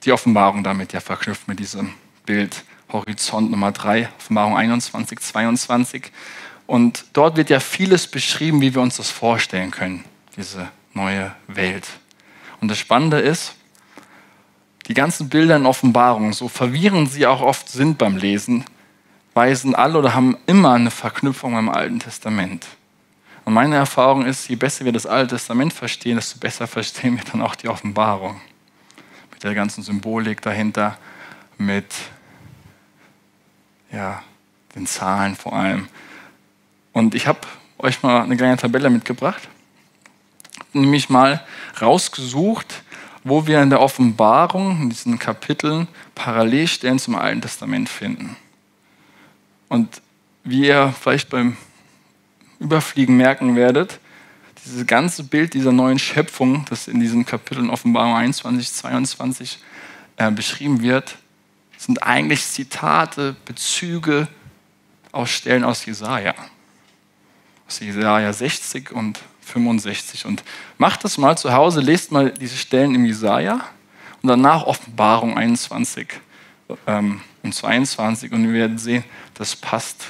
die 0.03 0.11
Offenbarung 0.11 0.63
damit 0.63 0.93
ja 0.93 0.99
verknüpft 0.99 1.47
mit 1.47 1.59
diesem 1.59 1.93
Bild. 2.25 2.63
Horizont 2.91 3.51
Nummer 3.51 3.71
3, 3.71 4.09
Offenbarung 4.17 4.57
21, 4.57 5.19
22. 5.19 6.11
Und 6.67 7.05
dort 7.13 7.37
wird 7.37 7.49
ja 7.49 7.59
vieles 7.59 8.07
beschrieben, 8.07 8.61
wie 8.61 8.73
wir 8.73 8.81
uns 8.81 8.97
das 8.97 9.09
vorstellen 9.09 9.71
können, 9.71 10.03
diese 10.37 10.69
neue 10.93 11.33
Welt. 11.47 11.87
Und 12.61 12.69
das 12.69 12.77
Spannende 12.77 13.19
ist, 13.19 13.55
die 14.87 14.93
ganzen 14.93 15.29
Bilder 15.29 15.55
in 15.55 15.65
Offenbarung, 15.65 16.33
so 16.33 16.47
verwirrend 16.47 17.11
sie 17.11 17.27
auch 17.27 17.41
oft 17.41 17.69
sind 17.69 17.97
beim 17.97 18.17
Lesen, 18.17 18.65
weisen 19.35 19.75
alle 19.75 19.99
oder 19.99 20.15
haben 20.15 20.37
immer 20.47 20.73
eine 20.73 20.91
Verknüpfung 20.91 21.57
im 21.57 21.69
Alten 21.69 21.99
Testament. 21.99 22.65
Und 23.45 23.53
meine 23.53 23.75
Erfahrung 23.75 24.25
ist, 24.25 24.49
je 24.49 24.55
besser 24.55 24.85
wir 24.85 24.91
das 24.91 25.05
Alte 25.05 25.35
Testament 25.35 25.73
verstehen, 25.73 26.17
desto 26.17 26.39
besser 26.39 26.67
verstehen 26.67 27.17
wir 27.17 27.23
dann 27.31 27.41
auch 27.41 27.55
die 27.55 27.67
Offenbarung. 27.67 28.41
Mit 29.31 29.43
der 29.43 29.55
ganzen 29.55 29.83
Symbolik 29.83 30.41
dahinter, 30.41 30.97
mit 31.57 31.85
ja, 33.91 34.23
den 34.75 34.87
Zahlen 34.87 35.35
vor 35.35 35.53
allem. 35.53 35.87
Und 36.93 37.15
ich 37.15 37.27
habe 37.27 37.39
euch 37.77 38.03
mal 38.03 38.21
eine 38.21 38.37
kleine 38.37 38.57
Tabelle 38.57 38.89
mitgebracht, 38.89 39.47
nämlich 40.73 41.09
mal 41.09 41.43
rausgesucht, 41.81 42.83
wo 43.23 43.47
wir 43.47 43.61
in 43.61 43.69
der 43.69 43.81
Offenbarung, 43.81 44.81
in 44.81 44.89
diesen 44.89 45.19
Kapiteln, 45.19 45.87
Parallelstellen 46.15 46.99
zum 46.99 47.15
Alten 47.15 47.41
Testament 47.41 47.89
finden. 47.89 48.35
Und 49.67 50.01
wie 50.43 50.67
ihr 50.67 50.93
vielleicht 50.99 51.29
beim 51.29 51.57
Überfliegen 52.59 53.17
merken 53.17 53.55
werdet, 53.55 53.99
dieses 54.65 54.85
ganze 54.85 55.23
Bild 55.23 55.53
dieser 55.53 55.71
neuen 55.71 55.99
Schöpfung, 55.99 56.65
das 56.69 56.87
in 56.87 56.99
diesen 56.99 57.25
Kapiteln 57.25 57.69
Offenbarung 57.69 58.15
21, 58.15 58.73
22 58.73 59.59
äh, 60.17 60.31
beschrieben 60.31 60.81
wird, 60.81 61.17
sind 61.79 62.03
eigentlich 62.03 62.45
Zitate, 62.45 63.37
Bezüge 63.45 64.27
aus 65.13 65.29
Stellen 65.29 65.63
aus 65.63 65.85
Jesaja. 65.85 66.35
Aus 67.67 67.79
Jesaja 67.79 68.33
60 68.33 68.91
und 68.91 69.17
65. 69.41 70.25
Und 70.25 70.43
macht 70.77 71.05
das 71.05 71.17
mal 71.17 71.37
zu 71.37 71.53
Hause, 71.53 71.79
lest 71.79 72.11
mal 72.11 72.31
diese 72.31 72.57
Stellen 72.57 72.93
im 72.95 73.05
Jesaja 73.05 73.61
und 74.21 74.27
danach 74.27 74.63
Offenbarung 74.63 75.37
21 75.37 76.09
ähm, 76.85 77.21
und 77.43 77.55
22 77.55 78.33
und 78.33 78.43
wir 78.43 78.53
werden 78.53 78.77
sehen, 78.77 79.05
das 79.33 79.55
passt 79.55 80.03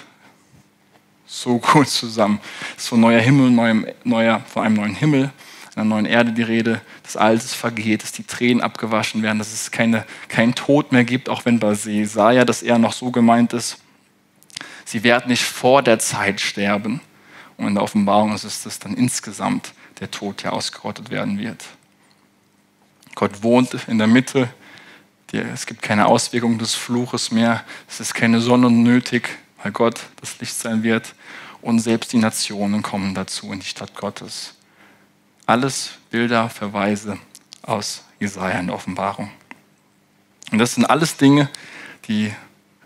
so 1.27 1.59
gut 1.59 1.87
zusammen. 1.87 2.39
Es 2.75 2.83
ist 2.83 2.89
von 2.89 2.99
neuer 2.99 3.21
Himmel, 3.21 3.51
neuem, 3.51 3.85
neuer, 4.03 4.41
vor 4.51 4.63
einem 4.63 4.75
neuen 4.75 4.95
Himmel, 4.95 5.31
einer 5.75 5.85
neuen 5.85 6.07
Erde 6.07 6.31
die 6.31 6.41
Rede, 6.41 6.81
das 7.09 7.17
Altes 7.17 7.55
vergeht, 7.55 8.03
dass 8.03 8.11
die 8.11 8.23
Tränen 8.23 8.61
abgewaschen 8.61 9.23
werden, 9.23 9.39
dass 9.39 9.51
es 9.51 9.71
keine, 9.71 10.05
keinen 10.27 10.53
Tod 10.53 10.91
mehr 10.91 11.03
gibt, 11.03 11.27
auch 11.27 11.43
wenn 11.43 11.59
bei 11.59 11.73
Jesaja 11.73 12.45
das 12.45 12.61
eher 12.61 12.77
noch 12.77 12.93
so 12.93 13.09
gemeint 13.09 13.53
ist. 13.53 13.77
Sie 14.85 15.03
werden 15.03 15.29
nicht 15.29 15.43
vor 15.43 15.81
der 15.81 15.97
Zeit 15.97 16.39
sterben. 16.39 17.01
Und 17.57 17.69
in 17.69 17.73
der 17.73 17.83
Offenbarung 17.83 18.35
ist 18.35 18.43
es, 18.43 18.61
dass 18.61 18.77
dann 18.77 18.93
insgesamt 18.93 19.73
der 19.99 20.11
Tod 20.11 20.43
ja 20.43 20.51
ausgerottet 20.51 21.09
werden 21.09 21.39
wird. 21.39 21.65
Gott 23.15 23.41
wohnt 23.41 23.75
in 23.87 23.97
der 23.97 24.07
Mitte. 24.07 24.47
Es 25.31 25.65
gibt 25.65 25.81
keine 25.81 26.05
Auswirkung 26.05 26.59
des 26.59 26.75
Fluches 26.75 27.31
mehr. 27.31 27.63
Es 27.87 27.99
ist 27.99 28.13
keine 28.13 28.39
Sonne 28.39 28.69
nötig, 28.69 29.29
weil 29.63 29.71
Gott 29.71 29.99
das 30.21 30.39
Licht 30.39 30.55
sein 30.55 30.83
wird. 30.83 31.15
Und 31.61 31.79
selbst 31.79 32.13
die 32.13 32.17
Nationen 32.17 32.83
kommen 32.83 33.15
dazu 33.15 33.51
in 33.51 33.59
die 33.59 33.65
Stadt 33.65 33.95
Gottes. 33.95 34.53
Alles 35.49 35.93
Bilder, 36.11 36.47
Verweise 36.47 37.17
aus 37.63 38.03
Jesaja 38.19 38.59
in 38.59 38.67
der 38.67 38.75
Offenbarung. 38.75 39.31
Und 40.51 40.59
das 40.59 40.75
sind 40.75 40.85
alles 40.85 41.17
Dinge, 41.17 41.49
die 42.07 42.31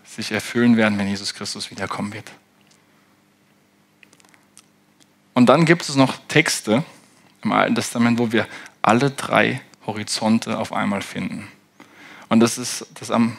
sich 0.02 0.32
erfüllen 0.32 0.78
werden, 0.78 0.98
wenn 0.98 1.06
Jesus 1.06 1.34
Christus 1.34 1.70
wiederkommen 1.70 2.14
wird. 2.14 2.32
Und 5.34 5.50
dann 5.50 5.66
gibt 5.66 5.86
es 5.86 5.94
noch 5.94 6.16
Texte 6.26 6.84
im 7.42 7.52
Alten 7.52 7.74
Testament, 7.74 8.18
wo 8.18 8.32
wir 8.32 8.48
alle 8.80 9.10
drei 9.10 9.60
Horizonte 9.84 10.58
auf 10.58 10.72
einmal 10.72 11.02
finden. 11.02 11.46
Und 12.30 12.40
das 12.40 12.56
ist 12.56 12.86
das 12.94 13.10
am 13.10 13.36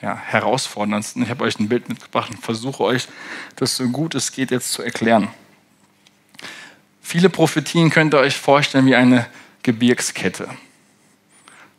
ja, 0.00 0.16
herausforderndsten. 0.16 1.22
Ich 1.22 1.28
habe 1.28 1.44
euch 1.44 1.60
ein 1.60 1.68
Bild 1.68 1.90
mitgebracht 1.90 2.30
und 2.30 2.42
versuche 2.42 2.82
euch 2.82 3.08
das 3.56 3.76
so 3.76 3.86
gut 3.90 4.14
es 4.14 4.32
geht 4.32 4.50
jetzt 4.50 4.72
zu 4.72 4.80
erklären. 4.80 5.28
Viele 7.08 7.30
Prophetien 7.30 7.88
könnt 7.88 8.14
ihr 8.14 8.18
euch 8.18 8.36
vorstellen 8.36 8.84
wie 8.84 8.96
eine 8.96 9.28
Gebirgskette. 9.62 10.48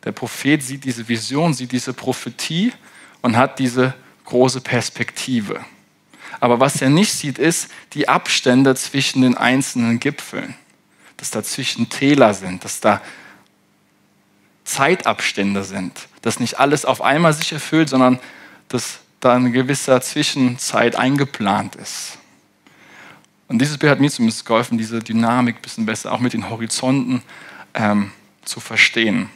Der 0.02 0.12
Prophet 0.12 0.62
sieht 0.62 0.84
diese 0.84 1.06
Vision, 1.06 1.52
sieht 1.52 1.70
diese 1.70 1.92
Prophetie 1.92 2.72
und 3.20 3.36
hat 3.36 3.58
diese 3.58 3.92
große 4.24 4.62
Perspektive. 4.62 5.62
Aber 6.40 6.60
was 6.60 6.80
er 6.80 6.88
nicht 6.88 7.12
sieht, 7.12 7.38
ist 7.38 7.68
die 7.92 8.08
Abstände 8.08 8.74
zwischen 8.74 9.20
den 9.20 9.36
einzelnen 9.36 10.00
Gipfeln. 10.00 10.54
Dass 11.18 11.30
dazwischen 11.30 11.90
Täler 11.90 12.32
sind, 12.32 12.64
dass 12.64 12.80
da 12.80 13.02
Zeitabstände 14.64 15.62
sind, 15.62 16.08
dass 16.22 16.40
nicht 16.40 16.58
alles 16.58 16.86
auf 16.86 17.02
einmal 17.02 17.34
sich 17.34 17.52
erfüllt, 17.52 17.90
sondern 17.90 18.18
dass 18.68 19.00
da 19.20 19.34
eine 19.34 19.50
gewisse 19.50 20.00
Zwischenzeit 20.00 20.96
eingeplant 20.96 21.76
ist. 21.76 22.17
Und 23.48 23.60
dieses 23.60 23.78
Bild 23.78 23.90
hat 23.90 24.00
mir 24.00 24.10
zumindest 24.10 24.44
geholfen, 24.44 24.76
diese 24.78 25.00
Dynamik 25.00 25.56
ein 25.56 25.62
bisschen 25.62 25.86
besser 25.86 26.12
auch 26.12 26.20
mit 26.20 26.34
den 26.34 26.50
Horizonten 26.50 27.22
ähm, 27.74 28.12
zu 28.44 28.60
verstehen. 28.60 29.30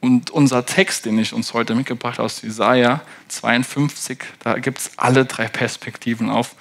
Und 0.00 0.30
unser 0.30 0.64
Text, 0.64 1.06
den 1.06 1.18
ich 1.18 1.32
uns 1.32 1.54
heute 1.54 1.74
mitgebracht 1.74 2.18
habe 2.18 2.26
aus 2.26 2.42
Jesaja 2.42 3.02
52, 3.26 4.20
da 4.38 4.58
gibt 4.58 4.78
es 4.78 4.92
alle 4.96 5.24
drei 5.24 5.48
Perspektiven 5.48 6.30
auf, 6.30 6.54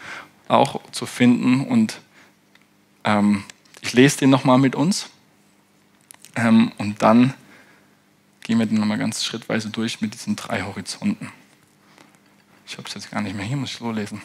auch 0.47 0.81
zu 0.91 1.05
finden. 1.05 1.61
Und 1.61 2.01
ähm, 3.03 3.43
ich 3.81 3.93
lese 3.93 4.17
den 4.17 4.31
nochmal 4.31 4.57
mit 4.57 4.75
uns. 4.75 5.09
Ähm, 6.35 6.71
und 6.79 7.03
dann 7.03 7.35
gehen 8.41 8.57
wir 8.57 8.65
den 8.65 8.79
nochmal 8.79 8.97
ganz 8.97 9.23
schrittweise 9.23 9.69
durch 9.69 10.01
mit 10.01 10.15
diesen 10.15 10.35
drei 10.35 10.63
Horizonten. 10.63 11.31
Ich 12.65 12.77
habe 12.77 12.87
es 12.87 12.95
jetzt 12.95 13.11
gar 13.11 13.21
nicht 13.21 13.35
mehr 13.35 13.45
hier, 13.45 13.55
muss 13.55 13.71
ich 13.71 13.77
so 13.77 13.91
lesen. 13.91 14.21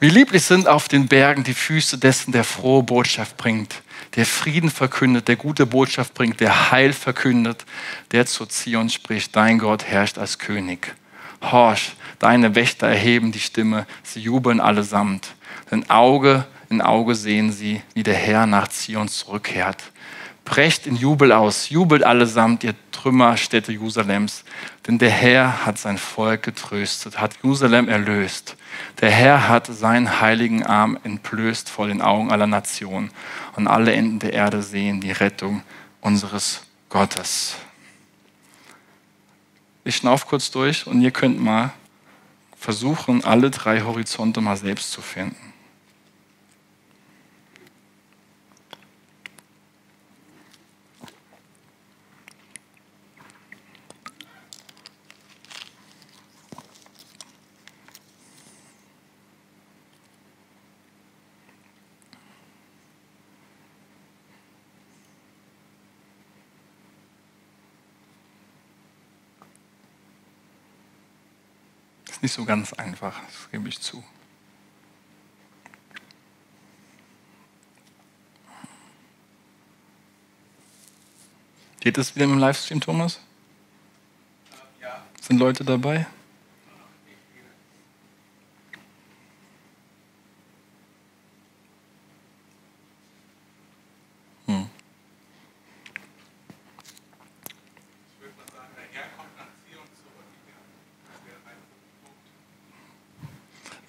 Wie 0.00 0.10
lieblich 0.10 0.44
sind 0.44 0.68
auf 0.68 0.88
den 0.88 1.08
Bergen 1.08 1.44
die 1.44 1.54
Füße 1.54 1.98
dessen, 1.98 2.32
der 2.32 2.44
frohe 2.44 2.82
Botschaft 2.82 3.36
bringt 3.36 3.82
der 4.16 4.26
Frieden 4.26 4.70
verkündet, 4.70 5.28
der 5.28 5.36
gute 5.36 5.66
Botschaft 5.66 6.14
bringt, 6.14 6.40
der 6.40 6.70
Heil 6.70 6.92
verkündet, 6.92 7.64
der 8.12 8.26
zu 8.26 8.46
Zion 8.46 8.90
spricht, 8.90 9.36
dein 9.36 9.58
Gott 9.58 9.84
herrscht 9.84 10.18
als 10.18 10.38
König. 10.38 10.94
Horch, 11.42 11.92
deine 12.18 12.54
Wächter 12.54 12.88
erheben 12.88 13.32
die 13.32 13.40
Stimme, 13.40 13.86
sie 14.02 14.20
jubeln 14.20 14.60
allesamt. 14.60 15.34
Denn 15.70 15.88
Auge 15.88 16.46
in 16.70 16.82
Auge 16.82 17.14
sehen 17.14 17.52
sie, 17.52 17.82
wie 17.94 18.02
der 18.02 18.14
Herr 18.14 18.46
nach 18.46 18.68
Zion 18.68 19.08
zurückkehrt. 19.08 19.84
Brecht 20.44 20.86
in 20.86 20.96
Jubel 20.96 21.30
aus, 21.30 21.68
jubelt 21.68 22.02
allesamt, 22.02 22.64
ihr 22.64 22.74
Trümmerstädte 22.90 23.70
Jerusalems. 23.70 24.44
Denn 24.86 24.98
der 24.98 25.10
Herr 25.10 25.64
hat 25.64 25.78
sein 25.78 25.98
Volk 25.98 26.42
getröstet, 26.42 27.20
hat 27.20 27.36
Jerusalem 27.42 27.88
erlöst. 27.88 28.56
Der 29.00 29.10
Herr 29.10 29.48
hat 29.48 29.66
seinen 29.66 30.20
heiligen 30.20 30.64
Arm 30.64 30.98
entblößt 31.04 31.70
vor 31.70 31.86
den 31.86 32.02
Augen 32.02 32.30
aller 32.30 32.46
Nationen. 32.46 33.10
Und 33.56 33.66
alle 33.68 33.92
Enden 33.92 34.18
der 34.18 34.32
Erde 34.32 34.62
sehen 34.62 35.00
die 35.00 35.12
Rettung 35.12 35.62
unseres 36.00 36.62
Gottes. 36.88 37.56
Ich 39.84 39.96
schnauf 39.96 40.26
kurz 40.26 40.50
durch 40.50 40.86
und 40.86 41.00
ihr 41.00 41.10
könnt 41.10 41.40
mal 41.40 41.72
versuchen, 42.56 43.24
alle 43.24 43.50
drei 43.50 43.82
Horizonte 43.82 44.40
mal 44.40 44.56
selbst 44.56 44.90
zu 44.90 45.00
finden. 45.00 45.47
Nicht 72.28 72.34
so 72.34 72.44
ganz 72.44 72.74
einfach, 72.74 73.18
das 73.24 73.50
gebe 73.50 73.70
ich 73.70 73.80
zu. 73.80 74.04
Geht 81.80 81.96
es 81.96 82.14
wieder 82.14 82.26
im 82.26 82.36
Livestream, 82.36 82.82
Thomas? 82.82 83.18
Ja. 84.78 85.02
Sind 85.22 85.38
Leute 85.38 85.64
dabei? 85.64 86.06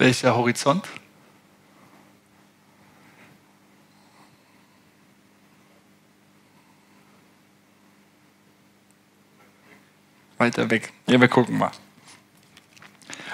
Welcher 0.09 0.35
Horizont? 0.35 0.87
Weiter 10.39 10.67
weg. 10.71 10.91
Ja, 11.05 11.21
wir 11.21 11.27
gucken 11.27 11.59
mal. 11.59 11.69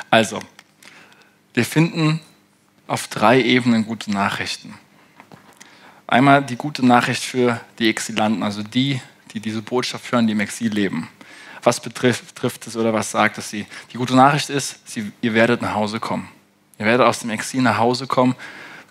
Also, 0.09 0.41
wir 1.53 1.63
finden 1.63 2.19
auf 2.87 3.07
drei 3.07 3.41
Ebenen 3.41 3.85
gute 3.85 4.11
Nachrichten. 4.11 4.77
Einmal 6.07 6.43
die 6.43 6.57
gute 6.57 6.85
Nachricht 6.85 7.23
für 7.23 7.61
die 7.79 7.87
Exilanten, 7.87 8.43
also 8.43 8.63
die, 8.63 9.01
die 9.31 9.39
diese 9.39 9.61
Botschaft 9.61 10.11
hören, 10.11 10.27
die 10.27 10.33
im 10.33 10.41
Exil 10.41 10.73
leben. 10.73 11.07
Was 11.63 11.79
betrifft, 11.79 12.27
betrifft 12.35 12.67
es 12.67 12.75
oder 12.75 12.93
was 12.93 13.11
sagt 13.11 13.37
es 13.37 13.49
sie? 13.49 13.65
Die 13.93 13.97
gute 13.97 14.17
Nachricht 14.17 14.49
ist, 14.49 14.85
sie, 14.85 15.13
ihr 15.21 15.33
werdet 15.33 15.61
nach 15.61 15.73
Hause 15.73 16.01
kommen. 16.01 16.27
Ihr 16.77 16.85
werdet 16.85 17.05
aus 17.05 17.19
dem 17.19 17.29
Exil 17.29 17.61
nach 17.61 17.77
Hause 17.77 18.07
kommen. 18.07 18.35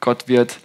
Gott 0.01 0.29
wird 0.29 0.59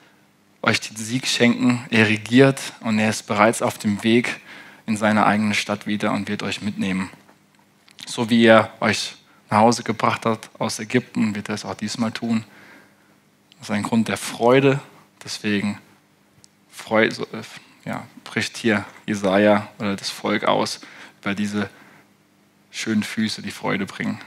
euch 0.61 0.79
den 0.81 0.95
Sieg 0.97 1.27
schenken. 1.27 1.85
Er 1.89 2.07
regiert 2.07 2.61
und 2.81 2.99
er 2.99 3.09
ist 3.09 3.27
bereits 3.27 3.61
auf 3.61 3.77
dem 3.77 4.03
Weg 4.03 4.39
in 4.85 4.97
seine 4.97 5.25
eigene 5.25 5.53
Stadt 5.53 5.87
wieder 5.87 6.11
und 6.11 6.27
wird 6.27 6.43
euch 6.43 6.61
mitnehmen. 6.61 7.09
So 8.05 8.29
wie 8.29 8.45
er 8.45 8.71
euch 8.79 9.15
nach 9.49 9.59
Hause 9.59 9.83
gebracht 9.83 10.25
hat 10.25 10.49
aus 10.57 10.79
Ägypten, 10.79 11.35
wird 11.35 11.49
er 11.49 11.55
es 11.55 11.65
auch 11.65 11.75
diesmal 11.75 12.11
tun. 12.11 12.43
Das 13.59 13.69
ist 13.69 13.75
ein 13.75 13.83
Grund 13.83 14.07
der 14.07 14.17
Freude. 14.17 14.79
Deswegen 15.23 15.77
freu, 16.71 17.09
ja, 17.85 18.05
bricht 18.23 18.57
hier 18.57 18.85
Jesaja 19.05 19.67
oder 19.79 19.95
das 19.95 20.09
Volk 20.09 20.45
aus 20.45 20.79
über 21.21 21.35
diese 21.35 21.69
schönen 22.71 23.03
Füße, 23.03 23.41
die 23.41 23.51
Freude 23.51 23.85
bringen. 23.85 24.19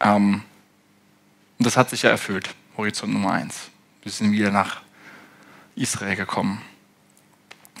Ähm, 0.00 0.42
und 1.58 1.66
das 1.66 1.76
hat 1.76 1.90
sich 1.90 2.02
ja 2.02 2.10
erfüllt. 2.10 2.48
Horizont 2.76 3.12
Nummer 3.12 3.32
eins. 3.32 3.70
Wir 4.02 4.12
sind 4.12 4.32
wieder 4.32 4.50
nach 4.50 4.82
Israel 5.74 6.16
gekommen. 6.16 6.62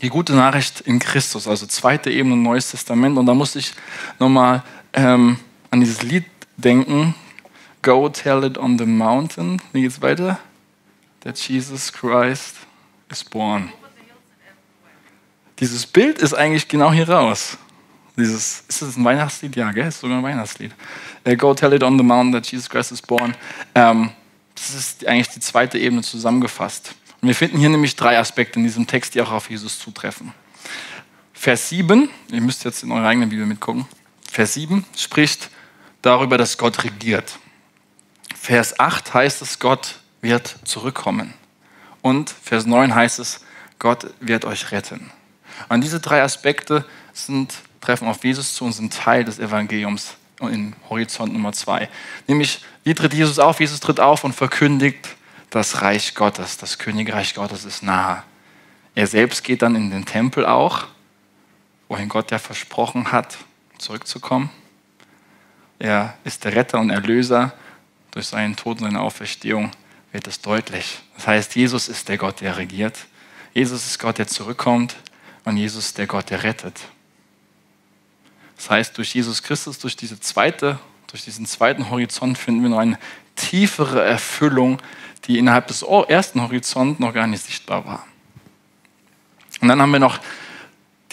Die 0.02 0.08
gute 0.08 0.34
Nachricht 0.34 0.80
in 0.80 0.98
Christus, 0.98 1.48
also 1.48 1.66
zweite 1.66 2.10
Ebene 2.10 2.36
Neues 2.36 2.70
Testament. 2.70 3.18
Und 3.18 3.26
da 3.26 3.34
musste 3.34 3.58
ich 3.58 3.74
nochmal 4.18 4.62
ähm, 4.92 5.38
an 5.70 5.80
dieses 5.80 6.02
Lied 6.02 6.24
denken. 6.56 7.14
Go 7.82 8.08
tell 8.08 8.44
it 8.44 8.58
on 8.58 8.78
the 8.78 8.86
mountain. 8.86 9.60
Wie 9.72 9.82
geht's 9.82 10.00
weiter? 10.02 10.38
That 11.20 11.38
Jesus 11.38 11.92
Christ 11.92 12.56
is 13.10 13.24
born. 13.24 13.72
Dieses 15.58 15.86
Bild 15.86 16.18
ist 16.18 16.34
eigentlich 16.34 16.68
genau 16.68 16.92
hier 16.92 17.08
raus. 17.08 17.58
Dieses, 18.16 18.64
ist 18.68 18.82
das 18.82 18.96
ein 18.96 19.04
Weihnachtslied? 19.04 19.56
Ja, 19.56 19.70
gell? 19.72 19.88
Ist 19.88 20.00
sogar 20.00 20.18
ein 20.18 20.24
Weihnachtslied. 20.24 20.72
Go 21.36 21.54
tell 21.54 21.72
it 21.72 21.82
on 21.82 21.98
the 21.98 22.04
mountain 22.04 22.32
that 22.32 22.50
Jesus 22.50 22.68
Christ 22.68 22.92
is 22.92 23.02
born. 23.02 23.34
Ähm, 23.74 24.10
das 24.54 24.74
ist 24.74 25.06
eigentlich 25.06 25.28
die 25.28 25.40
zweite 25.40 25.78
Ebene 25.78 26.02
zusammengefasst. 26.02 26.94
Und 27.20 27.28
wir 27.28 27.34
finden 27.34 27.58
hier 27.58 27.68
nämlich 27.68 27.96
drei 27.96 28.18
Aspekte 28.18 28.58
in 28.58 28.64
diesem 28.64 28.86
Text, 28.86 29.14
die 29.14 29.22
auch 29.22 29.32
auf 29.32 29.50
Jesus 29.50 29.78
zutreffen. 29.78 30.32
Vers 31.32 31.68
7, 31.68 32.08
ihr 32.32 32.40
müsst 32.40 32.64
jetzt 32.64 32.82
in 32.82 32.90
eure 32.90 33.06
eigene 33.06 33.26
Bibel 33.26 33.46
mitgucken. 33.46 33.86
Vers 34.30 34.54
7 34.54 34.84
spricht 34.96 35.50
darüber, 36.02 36.38
dass 36.38 36.58
Gott 36.58 36.82
regiert. 36.84 37.38
Vers 38.34 38.78
8 38.78 39.14
heißt 39.14 39.42
es, 39.42 39.58
Gott 39.58 40.00
wird 40.20 40.56
zurückkommen. 40.64 41.34
Und 42.02 42.30
Vers 42.30 42.66
9 42.66 42.94
heißt 42.94 43.18
es, 43.18 43.40
Gott 43.78 44.08
wird 44.20 44.44
euch 44.44 44.72
retten. 44.72 45.10
Und 45.68 45.82
diese 45.82 46.00
drei 46.00 46.22
Aspekte 46.22 46.84
sind, 47.12 47.54
treffen 47.80 48.08
auf 48.08 48.24
Jesus 48.24 48.54
zu 48.54 48.64
und 48.64 48.72
sind 48.72 48.92
Teil 48.92 49.24
des 49.24 49.38
Evangeliums 49.38 50.16
in 50.40 50.74
Horizont 50.88 51.32
Nummer 51.32 51.52
2. 51.52 51.88
Nämlich, 52.26 52.64
wie 52.84 52.94
tritt 52.94 53.14
Jesus 53.14 53.38
auf? 53.38 53.60
Jesus 53.60 53.80
tritt 53.80 54.00
auf 54.00 54.24
und 54.24 54.34
verkündigt 54.34 55.16
das 55.50 55.82
Reich 55.82 56.14
Gottes. 56.14 56.58
Das 56.58 56.78
Königreich 56.78 57.34
Gottes 57.34 57.64
ist 57.64 57.82
nahe. 57.82 58.22
Er 58.94 59.06
selbst 59.06 59.44
geht 59.44 59.62
dann 59.62 59.74
in 59.74 59.90
den 59.90 60.04
Tempel 60.04 60.46
auch, 60.46 60.86
wohin 61.88 62.08
Gott 62.08 62.30
ja 62.30 62.38
versprochen 62.38 63.12
hat, 63.12 63.38
zurückzukommen. 63.78 64.50
Er 65.78 66.14
ist 66.24 66.44
der 66.44 66.54
Retter 66.54 66.80
und 66.80 66.90
Erlöser. 66.90 67.52
Durch 68.10 68.26
seinen 68.26 68.56
Tod 68.56 68.78
und 68.78 68.84
seine 68.84 69.00
Auferstehung 69.00 69.70
wird 70.12 70.26
es 70.26 70.40
deutlich. 70.40 71.00
Das 71.16 71.26
heißt, 71.26 71.56
Jesus 71.56 71.88
ist 71.88 72.08
der 72.08 72.18
Gott, 72.18 72.40
der 72.40 72.56
regiert. 72.56 73.06
Jesus 73.54 73.86
ist 73.86 73.98
Gott, 73.98 74.18
der 74.18 74.26
zurückkommt. 74.26 74.96
Und 75.44 75.56
Jesus 75.56 75.86
ist 75.86 75.98
der 75.98 76.06
Gott, 76.06 76.30
der 76.30 76.42
rettet. 76.42 76.80
Das 78.58 78.68
heißt, 78.68 78.98
durch 78.98 79.14
Jesus 79.14 79.42
Christus, 79.42 79.78
durch, 79.78 79.96
diese 79.96 80.20
zweite, 80.20 80.78
durch 81.06 81.24
diesen 81.24 81.46
zweiten 81.46 81.90
Horizont 81.90 82.36
finden 82.36 82.62
wir 82.62 82.68
noch 82.68 82.78
eine 82.78 82.98
tiefere 83.34 84.04
Erfüllung, 84.04 84.78
die 85.24 85.38
innerhalb 85.38 85.68
des 85.68 85.82
ersten 85.82 86.42
Horizonts 86.42 87.00
noch 87.00 87.14
gar 87.14 87.26
nicht 87.26 87.42
sichtbar 87.42 87.86
war. 87.86 88.04
Und 89.60 89.68
dann 89.68 89.80
haben 89.80 89.92
wir 89.92 90.00
noch 90.00 90.20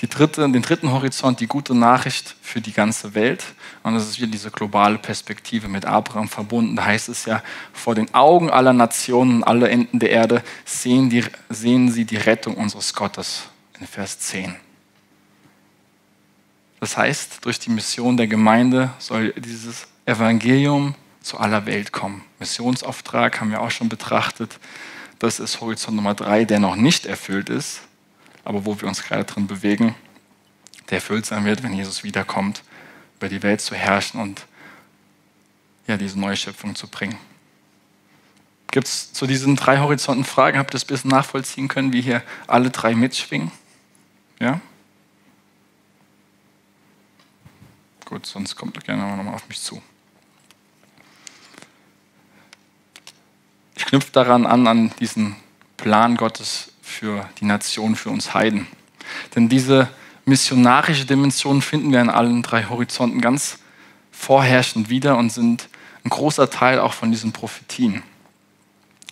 dritte, 0.07 0.49
den 0.49 0.61
dritten 0.61 0.91
Horizont, 0.91 1.39
die 1.39 1.47
gute 1.47 1.75
Nachricht 1.75 2.35
für 2.41 2.61
die 2.61 2.73
ganze 2.73 3.13
Welt. 3.13 3.43
Und 3.83 3.95
das 3.95 4.07
ist 4.07 4.17
wieder 4.17 4.31
diese 4.31 4.51
globale 4.51 4.97
Perspektive 4.97 5.67
mit 5.67 5.85
Abraham 5.85 6.27
verbunden. 6.27 6.75
Da 6.75 6.85
heißt 6.85 7.09
es 7.09 7.25
ja, 7.25 7.43
vor 7.73 7.95
den 7.95 8.13
Augen 8.13 8.49
aller 8.49 8.73
Nationen, 8.73 9.43
aller 9.43 9.69
Enden 9.69 9.99
der 9.99 10.11
Erde 10.11 10.43
sehen, 10.63 11.09
die, 11.09 11.23
sehen 11.49 11.91
sie 11.91 12.05
die 12.05 12.17
Rettung 12.17 12.55
unseres 12.55 12.93
Gottes. 12.93 13.43
In 13.79 13.87
Vers 13.87 14.19
10. 14.19 14.55
Das 16.85 16.97
heißt, 16.97 17.45
durch 17.45 17.59
die 17.59 17.71
Mission 17.71 18.15
der 18.15 18.27
Gemeinde 18.27 18.91
soll 18.99 19.33
dieses 19.33 19.87
Evangelium 20.05 20.95
zu 21.21 21.39
aller 21.39 21.65
Welt 21.65 21.91
kommen. 21.91 22.23
Missionsauftrag 22.39 23.41
haben 23.41 23.49
wir 23.49 23.61
auch 23.61 23.71
schon 23.71 23.89
betrachtet. 23.89 24.59
Das 25.19 25.39
ist 25.39 25.61
Horizont 25.61 25.95
Nummer 25.95 26.13
drei, 26.13 26.45
der 26.45 26.59
noch 26.59 26.75
nicht 26.75 27.05
erfüllt 27.05 27.49
ist 27.49 27.81
aber 28.45 28.63
wo 28.63 28.79
wir 28.79 28.87
uns 28.87 29.03
gerade 29.03 29.25
drin 29.25 29.47
bewegen, 29.47 29.95
der 30.89 30.99
erfüllt 30.99 31.25
sein 31.25 31.43
wird, 31.43 31.63
wenn 31.63 31.73
Jesus 31.73 32.03
wiederkommt, 32.03 32.63
über 33.17 33.27
die 33.27 33.43
Welt 33.43 33.59
zu 33.59 33.75
herrschen 33.75 34.21
und 34.21 34.45
ja, 35.87 35.97
diese 35.97 36.17
neue 36.19 36.37
Schöpfung 36.37 36.75
zu 36.75 36.87
bringen. 36.87 37.17
Gibt 38.67 38.87
es 38.87 39.11
zu 39.13 39.25
diesen 39.25 39.55
drei 39.55 39.79
Horizonten 39.79 40.23
Fragen? 40.23 40.59
Habt 40.59 40.71
ihr 40.71 40.77
das 40.77 40.83
ein 40.85 40.87
bisschen 40.87 41.11
nachvollziehen 41.11 41.67
können, 41.67 41.91
wie 41.91 42.01
hier 42.01 42.21
alle 42.47 42.69
drei 42.69 42.93
mitschwingen? 42.93 43.51
Ja? 44.39 44.59
Gut, 48.05 48.25
sonst 48.27 48.55
kommt 48.55 48.77
doch 48.77 48.83
gerne 48.83 49.15
nochmal 49.17 49.33
auf 49.33 49.47
mich 49.49 49.59
zu. 49.59 49.81
Ich 53.75 53.85
knüpfe 53.85 54.11
daran 54.11 54.45
an, 54.45 54.67
an 54.67 54.91
diesen 54.99 55.35
Plan 55.75 56.15
Gottes 56.15 56.71
für 56.81 57.27
die 57.39 57.45
Nation, 57.45 57.95
für 57.95 58.11
uns 58.11 58.33
Heiden. 58.33 58.67
Denn 59.35 59.49
diese 59.49 59.89
missionarische 60.25 61.05
Dimension 61.05 61.61
finden 61.61 61.91
wir 61.91 62.01
in 62.01 62.09
allen 62.09 62.43
drei 62.43 62.65
Horizonten 62.65 63.21
ganz 63.21 63.59
vorherrschend 64.11 64.89
wieder 64.89 65.17
und 65.17 65.31
sind 65.31 65.67
ein 66.03 66.09
großer 66.09 66.49
Teil 66.49 66.79
auch 66.79 66.93
von 66.93 67.11
diesen 67.11 67.33
Prophetien. 67.33 68.03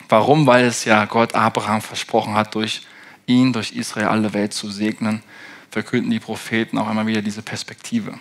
Warum? 0.08 0.46
Weil 0.46 0.66
es 0.66 0.86
ja 0.86 1.06
Gott 1.06 1.34
Abraham 1.34 1.82
versprochen 1.82 2.36
hat, 2.36 2.54
durch 2.56 2.86
ihn, 3.26 3.54
durch 3.54 3.72
Israel 3.72 4.08
alle 4.08 4.34
Welt 4.34 4.54
zu 4.54 4.70
segnen, 4.70 5.24
verkünden 5.72 6.12
die 6.12 6.20
Propheten 6.20 6.78
auch 6.78 6.90
immer 6.90 7.08
wieder 7.08 7.24
diese 7.24 7.42
Perspektive. 7.42 8.20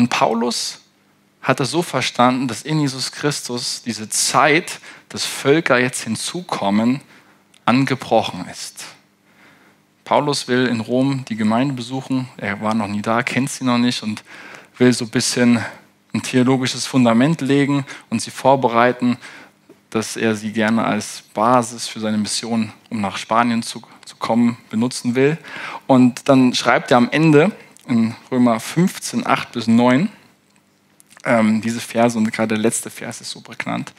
Und 0.00 0.08
Paulus 0.08 0.80
hat 1.42 1.60
es 1.60 1.72
so 1.72 1.82
verstanden, 1.82 2.48
dass 2.48 2.62
in 2.62 2.80
Jesus 2.80 3.12
Christus 3.12 3.82
diese 3.84 4.08
Zeit, 4.08 4.80
dass 5.10 5.26
Völker 5.26 5.78
jetzt 5.78 6.04
hinzukommen, 6.04 7.02
angebrochen 7.66 8.46
ist. 8.50 8.86
Paulus 10.06 10.48
will 10.48 10.64
in 10.68 10.80
Rom 10.80 11.26
die 11.28 11.36
Gemeinde 11.36 11.74
besuchen. 11.74 12.30
Er 12.38 12.62
war 12.62 12.72
noch 12.72 12.88
nie 12.88 13.02
da, 13.02 13.22
kennt 13.22 13.50
sie 13.50 13.64
noch 13.64 13.76
nicht 13.76 14.02
und 14.02 14.24
will 14.78 14.90
so 14.94 15.04
ein 15.04 15.10
bisschen 15.10 15.62
ein 16.14 16.22
theologisches 16.22 16.86
Fundament 16.86 17.42
legen 17.42 17.84
und 18.08 18.22
sie 18.22 18.30
vorbereiten, 18.30 19.18
dass 19.90 20.16
er 20.16 20.34
sie 20.34 20.52
gerne 20.52 20.82
als 20.82 21.24
Basis 21.34 21.88
für 21.88 22.00
seine 22.00 22.16
Mission, 22.16 22.72
um 22.88 23.02
nach 23.02 23.18
Spanien 23.18 23.62
zu, 23.62 23.82
zu 24.06 24.16
kommen, 24.16 24.56
benutzen 24.70 25.14
will. 25.14 25.36
Und 25.86 26.26
dann 26.30 26.54
schreibt 26.54 26.90
er 26.90 26.96
am 26.96 27.10
Ende 27.10 27.52
in 27.90 28.14
Römer 28.30 28.60
15, 28.60 29.26
8 29.26 29.52
bis 29.52 29.66
9 29.66 30.08
ähm, 31.24 31.60
diese 31.60 31.80
Verse 31.80 32.16
und 32.16 32.32
gerade 32.32 32.54
der 32.54 32.58
letzte 32.58 32.88
Vers 32.88 33.20
ist 33.20 33.30
so 33.30 33.40
prägnant. 33.40 33.92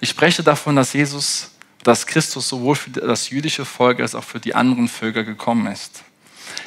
Ich 0.00 0.08
spreche 0.08 0.42
davon, 0.42 0.76
dass 0.76 0.92
Jesus 0.92 1.52
dass 1.84 2.06
Christus 2.06 2.48
sowohl 2.48 2.74
für 2.74 2.90
das 2.90 3.30
jüdische 3.30 3.64
Volk 3.64 4.00
als 4.00 4.14
auch 4.14 4.24
für 4.24 4.40
die 4.40 4.54
anderen 4.54 4.88
Völker 4.88 5.24
gekommen 5.24 5.66
ist. 5.68 6.02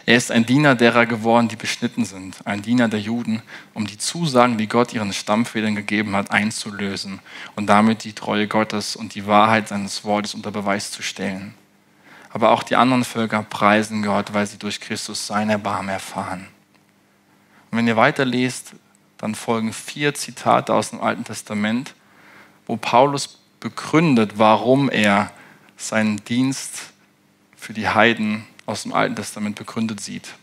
Er 0.05 0.15
ist 0.15 0.31
ein 0.31 0.45
Diener 0.45 0.73
derer 0.75 1.05
geworden, 1.05 1.47
die 1.47 1.55
beschnitten 1.55 2.05
sind, 2.05 2.37
ein 2.45 2.61
Diener 2.61 2.87
der 2.87 2.99
Juden, 2.99 3.41
um 3.73 3.85
die 3.85 3.97
Zusagen, 3.97 4.57
die 4.57 4.67
Gott 4.67 4.93
ihren 4.93 5.11
Stammvätern 5.11 5.75
gegeben 5.75 6.15
hat, 6.15 6.31
einzulösen 6.31 7.19
und 7.55 7.67
damit 7.67 8.03
die 8.03 8.13
Treue 8.13 8.47
Gottes 8.47 8.95
und 8.95 9.15
die 9.15 9.27
Wahrheit 9.27 9.67
seines 9.67 10.03
Wortes 10.03 10.33
unter 10.33 10.51
Beweis 10.51 10.91
zu 10.91 11.01
stellen. 11.01 11.53
Aber 12.33 12.51
auch 12.51 12.63
die 12.63 12.75
anderen 12.75 13.03
Völker 13.03 13.43
preisen 13.43 14.03
Gott, 14.03 14.33
weil 14.33 14.47
sie 14.47 14.57
durch 14.57 14.79
Christus 14.79 15.27
sein 15.27 15.49
Erbarmen 15.49 15.89
erfahren. 15.89 16.47
Und 17.69 17.77
wenn 17.77 17.87
ihr 17.87 17.97
weiterlest, 17.97 18.73
dann 19.17 19.35
folgen 19.35 19.73
vier 19.73 20.13
Zitate 20.13 20.73
aus 20.73 20.89
dem 20.89 21.01
Alten 21.01 21.23
Testament, 21.23 21.93
wo 22.65 22.77
Paulus 22.77 23.39
begründet, 23.59 24.33
warum 24.37 24.89
er 24.89 25.31
seinen 25.77 26.23
Dienst 26.25 26.91
für 27.55 27.73
die 27.73 27.87
Heiden 27.87 28.45
aus 28.65 28.83
dem 28.83 28.93
Alten 28.93 29.15
Testament 29.15 29.55
begründet 29.55 29.99
sieht. 29.99 30.33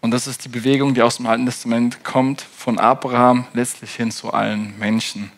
Und 0.00 0.10
das 0.10 0.26
ist 0.26 0.44
die 0.44 0.50
Bewegung, 0.50 0.92
die 0.92 1.00
aus 1.00 1.16
dem 1.16 1.26
Alten 1.26 1.46
Testament 1.46 2.04
kommt, 2.04 2.42
von 2.42 2.78
Abraham 2.78 3.46
letztlich 3.54 3.94
hin 3.94 4.10
zu 4.10 4.34
allen 4.34 4.78
Menschen. 4.78 5.32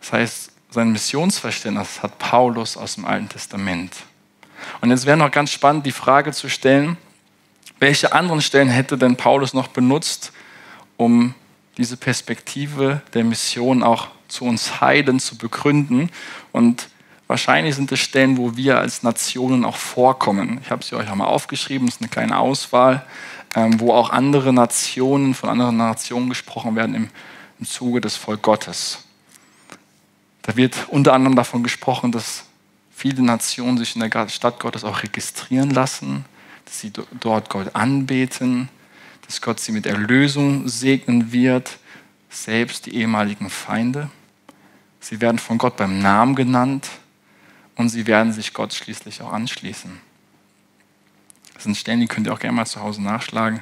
Das 0.00 0.12
heißt, 0.12 0.52
sein 0.70 0.92
Missionsverständnis 0.92 2.02
hat 2.02 2.18
Paulus 2.18 2.76
aus 2.76 2.96
dem 2.96 3.04
Alten 3.04 3.28
Testament. 3.28 3.92
Und 4.80 4.90
jetzt 4.90 5.06
wäre 5.06 5.16
noch 5.16 5.30
ganz 5.30 5.50
spannend, 5.50 5.86
die 5.86 5.92
Frage 5.92 6.32
zu 6.32 6.48
stellen, 6.48 6.96
welche 7.80 8.12
anderen 8.12 8.42
Stellen 8.42 8.68
hätte 8.68 8.98
denn 8.98 9.16
Paulus 9.16 9.54
noch 9.54 9.68
benutzt, 9.68 10.32
um 10.96 11.34
diese 11.76 11.96
Perspektive 11.96 13.02
der 13.14 13.24
Mission 13.24 13.82
auch 13.82 14.08
zu 14.26 14.44
uns 14.44 14.80
Heiden 14.80 15.20
zu 15.20 15.38
begründen? 15.38 16.10
Und 16.50 16.88
wahrscheinlich 17.28 17.76
sind 17.76 17.92
es 17.92 18.00
Stellen, 18.00 18.36
wo 18.36 18.56
wir 18.56 18.78
als 18.78 19.02
Nationen 19.02 19.64
auch 19.64 19.76
vorkommen. 19.76 20.60
Ich 20.62 20.70
habe 20.70 20.84
sie 20.84 20.96
euch 20.96 21.08
auch 21.08 21.14
mal 21.14 21.26
aufgeschrieben, 21.26 21.86
es 21.86 21.94
ist 21.94 22.00
eine 22.02 22.10
kleine 22.10 22.38
Auswahl, 22.38 23.06
ähm, 23.54 23.78
wo 23.80 23.92
auch 23.92 24.10
andere 24.10 24.52
Nationen, 24.52 25.34
von 25.34 25.48
anderen 25.48 25.76
Nationen 25.76 26.28
gesprochen 26.28 26.74
werden 26.74 26.94
im, 26.94 27.08
im 27.60 27.66
Zuge 27.66 28.00
des 28.00 28.16
Volk 28.16 28.42
Gottes. 28.42 29.07
Da 30.48 30.56
wird 30.56 30.88
unter 30.88 31.12
anderem 31.12 31.36
davon 31.36 31.62
gesprochen, 31.62 32.10
dass 32.10 32.44
viele 32.90 33.22
Nationen 33.22 33.76
sich 33.76 33.94
in 33.94 34.00
der 34.00 34.28
Stadt 34.30 34.58
Gottes 34.58 34.82
auch 34.82 35.02
registrieren 35.02 35.68
lassen, 35.68 36.24
dass 36.64 36.80
sie 36.80 36.90
dort 37.20 37.50
Gott 37.50 37.74
anbeten, 37.74 38.70
dass 39.26 39.42
Gott 39.42 39.60
sie 39.60 39.72
mit 39.72 39.84
Erlösung 39.84 40.66
segnen 40.66 41.32
wird, 41.32 41.76
selbst 42.30 42.86
die 42.86 42.94
ehemaligen 42.94 43.50
Feinde. 43.50 44.08
Sie 45.00 45.20
werden 45.20 45.38
von 45.38 45.58
Gott 45.58 45.76
beim 45.76 45.98
Namen 45.98 46.34
genannt 46.34 46.88
und 47.76 47.90
sie 47.90 48.06
werden 48.06 48.32
sich 48.32 48.54
Gott 48.54 48.72
schließlich 48.72 49.20
auch 49.20 49.34
anschließen. 49.34 50.00
Das 51.52 51.64
sind 51.64 51.76
Stellen, 51.76 52.00
die 52.00 52.06
könnt 52.06 52.26
ihr 52.26 52.32
auch 52.32 52.40
gerne 52.40 52.56
mal 52.56 52.64
zu 52.64 52.80
Hause 52.80 53.02
nachschlagen. 53.02 53.60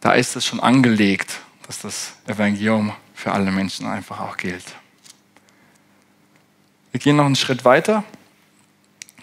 Da 0.00 0.12
ist 0.12 0.36
es 0.36 0.44
schon 0.44 0.60
angelegt, 0.60 1.40
dass 1.66 1.78
das 1.78 2.12
Evangelium 2.26 2.92
für 3.14 3.32
alle 3.32 3.50
Menschen 3.50 3.86
einfach 3.86 4.20
auch 4.20 4.36
gilt. 4.36 4.66
Wir 6.92 7.00
gehen 7.00 7.16
noch 7.16 7.26
einen 7.26 7.36
Schritt 7.36 7.64
weiter, 7.64 8.04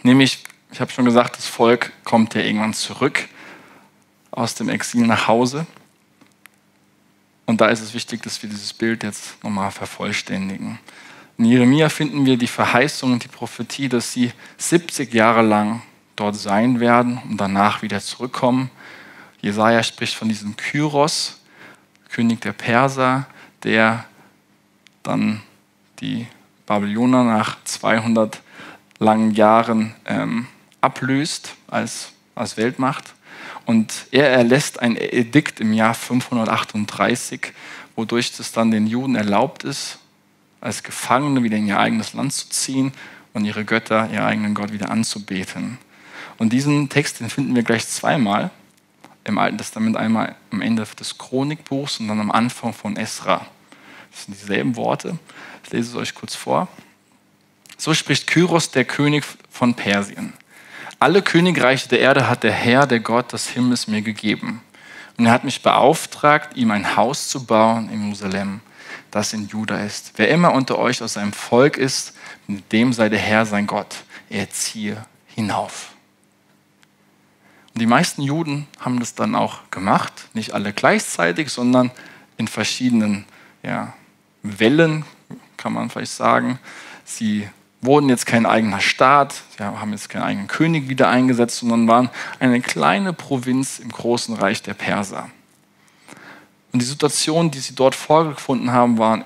nämlich 0.03 0.43
ich 0.71 0.81
habe 0.81 0.91
schon 0.91 1.05
gesagt, 1.05 1.37
das 1.37 1.47
Volk 1.47 1.91
kommt 2.03 2.33
ja 2.33 2.41
irgendwann 2.41 2.73
zurück 2.73 3.27
aus 4.31 4.55
dem 4.55 4.69
Exil 4.69 5.07
nach 5.07 5.27
Hause. 5.27 5.65
Und 7.45 7.61
da 7.61 7.67
ist 7.67 7.81
es 7.81 7.93
wichtig, 7.93 8.21
dass 8.23 8.43
wir 8.43 8.49
dieses 8.49 8.73
Bild 8.73 9.03
jetzt 9.03 9.41
nochmal 9.43 9.71
vervollständigen. 9.71 10.79
In 11.37 11.45
Jeremia 11.45 11.89
finden 11.89 12.25
wir 12.25 12.37
die 12.37 12.47
Verheißung 12.47 13.13
und 13.13 13.23
die 13.23 13.29
Prophetie, 13.29 13.89
dass 13.89 14.11
sie 14.11 14.31
70 14.57 15.13
Jahre 15.13 15.41
lang 15.41 15.81
dort 16.15 16.35
sein 16.35 16.79
werden 16.79 17.21
und 17.29 17.37
danach 17.37 17.81
wieder 17.81 18.01
zurückkommen. 18.01 18.69
Jesaja 19.41 19.83
spricht 19.83 20.15
von 20.15 20.27
diesem 20.27 20.57
Kyros, 20.57 21.39
König 22.09 22.41
der 22.41 22.53
Perser, 22.53 23.27
der 23.63 24.05
dann 25.03 25.41
die 26.01 26.27
Babyloner 26.67 27.23
nach 27.23 27.57
200 27.63 28.41
langen 28.99 29.31
Jahren 29.31 29.95
ähm, 30.05 30.47
ablöst 30.81 31.55
als, 31.67 32.11
als 32.35 32.57
Weltmacht. 32.57 33.15
Und 33.65 34.07
er 34.11 34.29
erlässt 34.29 34.79
ein 34.79 34.95
Edikt 34.95 35.59
im 35.59 35.73
Jahr 35.73 35.93
538, 35.93 37.53
wodurch 37.95 38.31
es 38.39 38.51
dann 38.51 38.71
den 38.71 38.85
Juden 38.85 39.15
erlaubt 39.15 39.63
ist, 39.63 39.97
als 40.61 40.83
Gefangene 40.83 41.43
wieder 41.43 41.57
in 41.57 41.67
ihr 41.67 41.79
eigenes 41.79 42.13
Land 42.13 42.33
zu 42.33 42.49
ziehen 42.49 42.93
und 43.33 43.45
ihre 43.45 43.65
Götter, 43.65 44.09
ihren 44.11 44.25
eigenen 44.25 44.53
Gott 44.53 44.71
wieder 44.71 44.89
anzubeten. 44.89 45.77
Und 46.37 46.53
diesen 46.53 46.89
Text, 46.89 47.19
den 47.19 47.29
finden 47.29 47.55
wir 47.55 47.63
gleich 47.63 47.87
zweimal 47.87 48.51
im 49.23 49.37
Alten 49.37 49.57
Testament, 49.57 49.97
einmal 49.97 50.35
am 50.51 50.61
Ende 50.61 50.85
des 50.99 51.17
Chronikbuchs 51.17 51.99
und 51.99 52.07
dann 52.07 52.19
am 52.19 52.31
Anfang 52.31 52.73
von 52.73 52.95
Esra. 52.95 53.45
Das 54.17 54.25
sind 54.25 54.41
dieselben 54.41 54.75
Worte. 54.75 55.19
Ich 55.63 55.71
lese 55.71 55.91
es 55.91 55.95
euch 55.95 56.15
kurz 56.15 56.33
vor. 56.33 56.67
So 57.77 57.93
spricht 57.93 58.25
Kyros, 58.25 58.71
der 58.71 58.83
König 58.83 59.23
von 59.51 59.75
Persien. 59.75 60.33
Alle 60.97 61.21
Königreiche 61.21 61.87
der 61.87 61.99
Erde 61.99 62.27
hat 62.27 62.41
der 62.41 62.51
Herr, 62.51 62.87
der 62.87 62.99
Gott 62.99 63.31
des 63.31 63.49
Himmels 63.49 63.87
mir 63.87 64.01
gegeben. 64.01 64.63
Und 65.17 65.27
er 65.27 65.31
hat 65.31 65.43
mich 65.43 65.61
beauftragt, 65.61 66.57
ihm 66.57 66.71
ein 66.71 66.95
Haus 66.95 67.27
zu 67.27 67.45
bauen 67.45 67.91
in 67.91 68.05
Jerusalem, 68.05 68.61
das 69.11 69.33
in 69.33 69.47
Juda 69.47 69.81
ist. 69.81 70.13
Wer 70.15 70.29
immer 70.29 70.51
unter 70.51 70.79
euch 70.79 71.03
aus 71.03 71.13
seinem 71.13 71.33
Volk 71.33 71.77
ist, 71.77 72.15
mit 72.47 72.71
dem 72.71 72.93
sei 72.93 73.09
der 73.09 73.19
Herr 73.19 73.45
sein 73.45 73.67
Gott. 73.67 73.97
Er 74.31 74.49
ziehe 74.49 75.05
hinauf. 75.27 75.91
Und 77.75 77.81
die 77.81 77.85
meisten 77.85 78.23
Juden 78.23 78.65
haben 78.79 78.99
das 78.99 79.13
dann 79.13 79.35
auch 79.35 79.59
gemacht, 79.69 80.29
nicht 80.33 80.55
alle 80.55 80.73
gleichzeitig, 80.73 81.51
sondern 81.51 81.91
in 82.37 82.47
verschiedenen 82.47 83.25
ja, 83.61 83.93
Wellen, 84.59 85.05
kann 85.57 85.73
man 85.73 85.89
vielleicht 85.89 86.11
sagen. 86.11 86.59
Sie 87.05 87.47
wurden 87.81 88.09
jetzt 88.09 88.25
kein 88.25 88.45
eigener 88.45 88.79
Staat, 88.79 89.41
sie 89.55 89.63
haben 89.63 89.91
jetzt 89.91 90.09
keinen 90.09 90.23
eigenen 90.23 90.47
König 90.47 90.89
wieder 90.89 91.09
eingesetzt, 91.09 91.59
sondern 91.59 91.87
waren 91.87 92.09
eine 92.39 92.61
kleine 92.61 93.13
Provinz 93.13 93.79
im 93.79 93.89
großen 93.89 94.35
Reich 94.35 94.63
der 94.63 94.73
Perser. 94.73 95.29
Und 96.73 96.81
die 96.81 96.85
Situation, 96.85 97.51
die 97.51 97.59
sie 97.59 97.75
dort 97.75 97.95
vorgefunden 97.95 98.71
haben, 98.71 98.97
war 98.97 99.25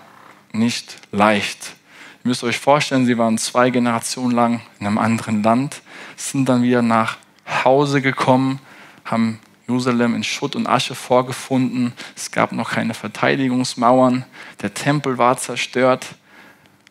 nicht 0.51 0.97
leicht. 1.11 1.75
Ihr 2.23 2.27
müsst 2.27 2.43
euch 2.43 2.59
vorstellen, 2.59 3.05
sie 3.05 3.17
waren 3.17 3.37
zwei 3.37 3.71
Generationen 3.71 4.35
lang 4.35 4.61
in 4.79 4.87
einem 4.87 4.97
anderen 4.97 5.43
Land, 5.43 5.81
sind 6.17 6.47
dann 6.47 6.61
wieder 6.61 6.81
nach 6.81 7.17
Hause 7.63 8.01
gekommen, 8.01 8.59
haben 9.05 9.39
Jerusalem 9.67 10.15
in 10.15 10.23
Schutt 10.23 10.55
und 10.55 10.67
Asche 10.67 10.95
vorgefunden. 10.95 11.93
Es 12.15 12.31
gab 12.31 12.51
noch 12.51 12.71
keine 12.71 12.93
Verteidigungsmauern. 12.93 14.25
Der 14.61 14.73
Tempel 14.73 15.17
war 15.17 15.37
zerstört. 15.37 16.07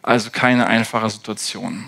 Also 0.03 0.31
keine 0.31 0.67
einfache 0.67 1.11
Situation. 1.11 1.85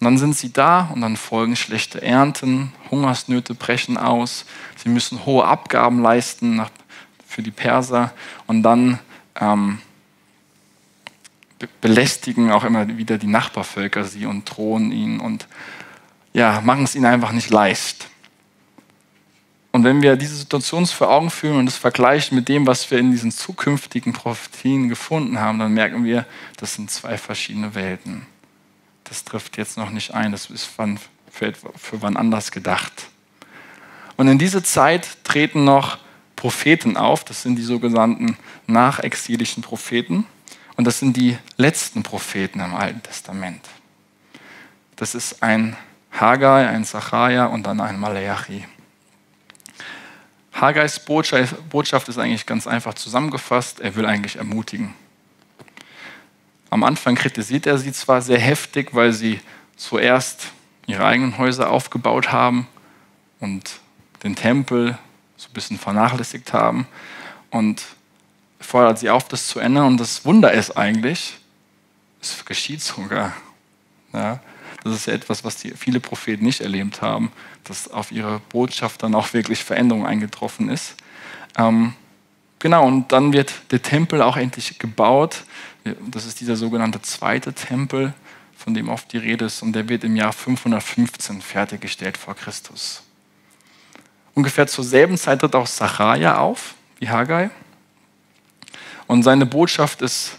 Und 0.00 0.04
dann 0.04 0.18
sind 0.18 0.36
sie 0.36 0.52
da 0.52 0.90
und 0.92 1.00
dann 1.00 1.16
folgen 1.16 1.54
schlechte 1.54 2.02
Ernten, 2.02 2.72
Hungersnöte 2.90 3.54
brechen 3.54 3.96
aus, 3.96 4.44
sie 4.76 4.88
müssen 4.88 5.24
hohe 5.24 5.44
Abgaben 5.44 6.02
leisten 6.02 6.60
für 7.24 7.42
die 7.42 7.52
Perser 7.52 8.12
und 8.48 8.64
dann 8.64 8.98
ähm, 9.40 9.78
belästigen 11.80 12.50
auch 12.50 12.64
immer 12.64 12.88
wieder 12.88 13.16
die 13.16 13.28
Nachbarvölker 13.28 14.04
sie 14.04 14.26
und 14.26 14.44
drohen 14.44 14.90
ihnen 14.90 15.20
und 15.20 15.46
ja, 16.32 16.60
machen 16.62 16.84
es 16.84 16.94
ihnen 16.94 17.06
einfach 17.06 17.32
nicht 17.32 17.50
leicht. 17.50 18.08
Und 19.72 19.84
wenn 19.84 20.02
wir 20.02 20.16
diese 20.16 20.36
Situation 20.36 20.86
vor 20.86 21.10
Augen 21.10 21.30
führen 21.30 21.58
und 21.58 21.66
das 21.66 21.76
vergleichen 21.76 22.36
mit 22.36 22.48
dem, 22.48 22.66
was 22.66 22.90
wir 22.90 22.98
in 22.98 23.10
diesen 23.10 23.32
zukünftigen 23.32 24.12
Prophetien 24.12 24.90
gefunden 24.90 25.40
haben, 25.40 25.58
dann 25.58 25.72
merken 25.72 26.04
wir, 26.04 26.26
das 26.58 26.74
sind 26.74 26.90
zwei 26.90 27.16
verschiedene 27.16 27.74
Welten. 27.74 28.26
Das 29.04 29.24
trifft 29.24 29.56
jetzt 29.56 29.78
noch 29.78 29.90
nicht 29.90 30.12
ein, 30.12 30.30
das 30.30 30.50
ist 30.50 30.64
für, 30.66 31.52
für 31.52 32.02
wann 32.02 32.18
anders 32.18 32.50
gedacht. 32.50 33.08
Und 34.18 34.28
in 34.28 34.38
diese 34.38 34.62
Zeit 34.62 35.24
treten 35.24 35.64
noch 35.64 35.98
Propheten 36.36 36.96
auf, 36.98 37.24
das 37.24 37.42
sind 37.42 37.56
die 37.56 37.62
sogenannten 37.62 38.36
nachexilischen 38.66 39.62
Propheten. 39.62 40.26
Und 40.76 40.86
das 40.86 40.98
sind 40.98 41.16
die 41.16 41.38
letzten 41.56 42.02
Propheten 42.02 42.60
im 42.60 42.74
Alten 42.74 43.02
Testament. 43.02 43.60
Das 44.96 45.14
ist 45.14 45.42
ein 45.42 45.76
Haggai, 46.10 46.68
ein 46.68 46.84
Zachariah 46.84 47.46
und 47.46 47.64
dann 47.64 47.80
ein 47.80 47.98
Malachi. 47.98 48.64
Haggais 50.62 51.00
Botschaft 51.00 52.08
ist 52.08 52.18
eigentlich 52.18 52.46
ganz 52.46 52.68
einfach 52.68 52.94
zusammengefasst. 52.94 53.80
Er 53.80 53.96
will 53.96 54.06
eigentlich 54.06 54.36
ermutigen. 54.36 54.94
Am 56.70 56.84
Anfang 56.84 57.16
kritisiert 57.16 57.66
er 57.66 57.78
sie 57.78 57.92
zwar 57.92 58.22
sehr 58.22 58.38
heftig, 58.38 58.94
weil 58.94 59.12
sie 59.12 59.40
zuerst 59.74 60.52
ihre 60.86 61.04
eigenen 61.04 61.36
Häuser 61.36 61.68
aufgebaut 61.68 62.30
haben 62.30 62.68
und 63.40 63.80
den 64.22 64.36
Tempel 64.36 64.96
so 65.36 65.48
ein 65.48 65.52
bisschen 65.52 65.80
vernachlässigt 65.80 66.52
haben 66.52 66.86
und 67.50 67.82
fordert 68.60 69.00
sie 69.00 69.10
auf, 69.10 69.26
das 69.26 69.48
zu 69.48 69.58
ändern. 69.58 69.86
Und 69.86 69.96
das 69.98 70.24
Wunder 70.24 70.52
ist 70.52 70.76
eigentlich, 70.76 71.38
es 72.20 72.44
geschieht 72.44 72.82
sogar. 72.82 73.32
Ja, 74.12 74.38
das 74.84 74.94
ist 74.94 75.06
ja 75.06 75.12
etwas, 75.12 75.44
was 75.44 75.56
die, 75.56 75.70
viele 75.70 76.00
Propheten 76.00 76.44
nicht 76.44 76.60
erlebt 76.60 77.02
haben, 77.02 77.30
dass 77.64 77.88
auf 77.88 78.10
ihre 78.10 78.40
Botschaft 78.48 79.02
dann 79.02 79.14
auch 79.14 79.32
wirklich 79.32 79.62
Veränderung 79.62 80.06
eingetroffen 80.06 80.68
ist. 80.68 80.94
Ähm, 81.56 81.94
genau, 82.58 82.86
und 82.86 83.12
dann 83.12 83.32
wird 83.32 83.52
der 83.70 83.82
Tempel 83.82 84.22
auch 84.22 84.36
endlich 84.36 84.78
gebaut. 84.78 85.44
Das 86.10 86.26
ist 86.26 86.40
dieser 86.40 86.56
sogenannte 86.56 87.00
zweite 87.02 87.52
Tempel, 87.52 88.14
von 88.56 88.74
dem 88.74 88.88
oft 88.88 89.12
die 89.12 89.18
Rede 89.18 89.44
ist, 89.44 89.62
und 89.62 89.72
der 89.72 89.88
wird 89.88 90.04
im 90.04 90.16
Jahr 90.16 90.32
515 90.32 91.42
fertiggestellt 91.42 92.16
vor 92.16 92.34
Christus. 92.34 93.02
Ungefähr 94.34 94.66
zur 94.66 94.84
selben 94.84 95.18
Zeit 95.18 95.40
tritt 95.40 95.54
auch 95.54 95.66
Sacharja 95.66 96.38
auf, 96.38 96.74
wie 96.98 97.08
Haggai. 97.08 97.50
Und 99.06 99.22
seine 99.22 99.44
Botschaft 99.46 100.00
ist 100.00 100.38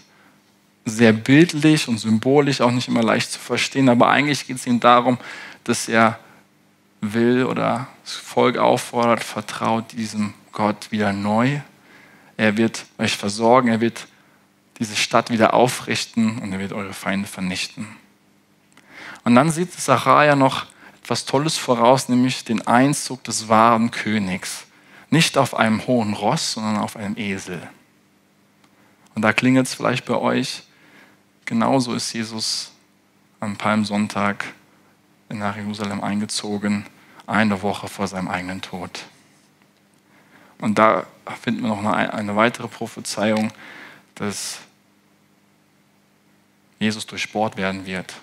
sehr 0.84 1.12
bildlich 1.12 1.88
und 1.88 1.98
symbolisch, 1.98 2.60
auch 2.60 2.70
nicht 2.70 2.88
immer 2.88 3.02
leicht 3.02 3.32
zu 3.32 3.38
verstehen, 3.38 3.88
aber 3.88 4.08
eigentlich 4.08 4.46
geht 4.46 4.56
es 4.56 4.66
ihm 4.66 4.80
darum, 4.80 5.18
dass 5.64 5.88
er 5.88 6.18
will 7.00 7.44
oder 7.44 7.88
das 8.04 8.14
Volk 8.14 8.58
auffordert, 8.58 9.24
vertraut 9.24 9.92
diesem 9.92 10.34
Gott 10.52 10.90
wieder 10.90 11.12
neu. 11.12 11.60
Er 12.36 12.56
wird 12.56 12.84
euch 12.98 13.16
versorgen, 13.16 13.68
er 13.68 13.80
wird 13.80 14.06
diese 14.78 14.96
Stadt 14.96 15.30
wieder 15.30 15.54
aufrichten 15.54 16.38
und 16.38 16.52
er 16.52 16.58
wird 16.58 16.72
eure 16.72 16.92
Feinde 16.92 17.28
vernichten. 17.28 17.86
Und 19.24 19.34
dann 19.34 19.50
sieht 19.50 19.72
Sacharja 19.72 20.36
noch 20.36 20.66
etwas 21.02 21.24
Tolles 21.24 21.56
voraus, 21.56 22.08
nämlich 22.08 22.44
den 22.44 22.66
Einzug 22.66 23.24
des 23.24 23.48
wahren 23.48 23.90
Königs. 23.90 24.64
Nicht 25.10 25.38
auf 25.38 25.54
einem 25.54 25.86
hohen 25.86 26.14
Ross, 26.14 26.52
sondern 26.52 26.78
auf 26.78 26.96
einem 26.96 27.16
Esel. 27.16 27.62
Und 29.14 29.22
da 29.22 29.32
klingelt 29.32 29.66
es 29.66 29.74
vielleicht 29.74 30.04
bei 30.06 30.16
euch. 30.16 30.62
Genauso 31.44 31.94
ist 31.94 32.12
Jesus 32.12 32.72
am 33.40 33.56
Palmsonntag 33.56 34.46
nach 35.28 35.56
Jerusalem 35.56 36.02
eingezogen, 36.02 36.86
eine 37.26 37.60
Woche 37.62 37.88
vor 37.88 38.06
seinem 38.06 38.28
eigenen 38.28 38.62
Tod. 38.62 39.04
Und 40.58 40.78
da 40.78 41.06
finden 41.42 41.62
wir 41.62 41.68
noch 41.68 41.84
eine, 41.84 42.14
eine 42.14 42.36
weitere 42.36 42.68
Prophezeiung, 42.68 43.52
dass 44.14 44.60
Jesus 46.78 47.06
durchbohrt 47.06 47.56
werden 47.56 47.86
wird. 47.86 48.14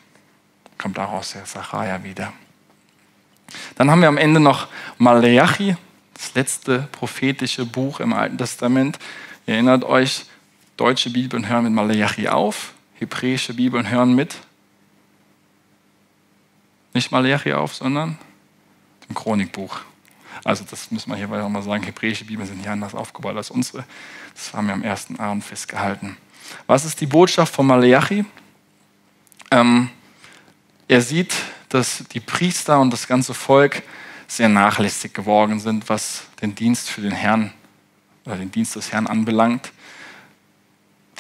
Kommt 0.77 0.97
daraus 0.97 1.33
der 1.33 1.45
Sacharja 1.45 2.03
wieder. 2.03 2.33
Dann 3.75 3.91
haben 3.91 4.01
wir 4.01 4.07
am 4.07 4.17
Ende 4.17 4.39
noch 4.39 4.67
Maleachi, 4.97 5.75
das 6.13 6.33
letzte 6.33 6.87
prophetische 6.91 7.65
Buch 7.65 7.99
im 7.99 8.13
Alten 8.13 8.37
Testament. 8.37 8.97
Ihr 9.45 9.55
erinnert 9.55 9.83
euch, 9.83 10.25
deutsche 10.77 11.09
Bibeln 11.09 11.47
hören 11.47 11.65
mit 11.65 11.73
Maleachi 11.73 12.27
auf, 12.27 12.73
hebräische 13.01 13.55
Bibeln 13.55 13.89
hören 13.89 14.13
mit 14.13 14.37
nicht 16.93 17.11
Maleachi 17.11 17.53
auf, 17.53 17.73
sondern 17.73 18.17
dem 19.09 19.15
Chronikbuch. 19.15 19.79
Also 20.43 20.63
das 20.69 20.91
müssen 20.91 21.09
wir 21.09 21.17
hier 21.17 21.29
auch 21.31 21.49
mal 21.49 21.63
sagen, 21.63 21.83
hebräische 21.83 22.25
Bibeln 22.25 22.47
sind 22.47 22.61
hier 22.61 22.71
anders 22.71 22.93
aufgebaut 22.93 23.35
als 23.35 23.49
unsere. 23.49 23.85
Das 24.35 24.53
haben 24.53 24.67
wir 24.67 24.73
am 24.73 24.83
ersten 24.83 25.19
Abend 25.19 25.43
festgehalten. 25.43 26.15
Was 26.67 26.85
ist 26.85 27.01
die 27.01 27.07
Botschaft 27.07 27.53
von 27.53 27.65
Maleachi? 27.65 28.23
Ähm, 29.49 29.89
er 30.87 31.01
sieht, 31.01 31.33
dass 31.69 32.03
die 32.11 32.19
Priester 32.19 32.79
und 32.79 32.91
das 32.91 33.07
ganze 33.07 33.33
Volk 33.33 33.81
sehr 34.27 34.49
nachlässig 34.49 35.13
geworden 35.13 35.59
sind, 35.59 35.89
was 35.89 36.23
den 36.41 36.53
Dienst 36.53 36.89
für 36.89 37.01
den 37.01 37.11
Herrn 37.11 37.51
oder 38.25 38.35
den 38.35 38.51
Dienst 38.51 38.75
des 38.75 38.91
Herrn 38.91 39.07
anbelangt. 39.07 39.71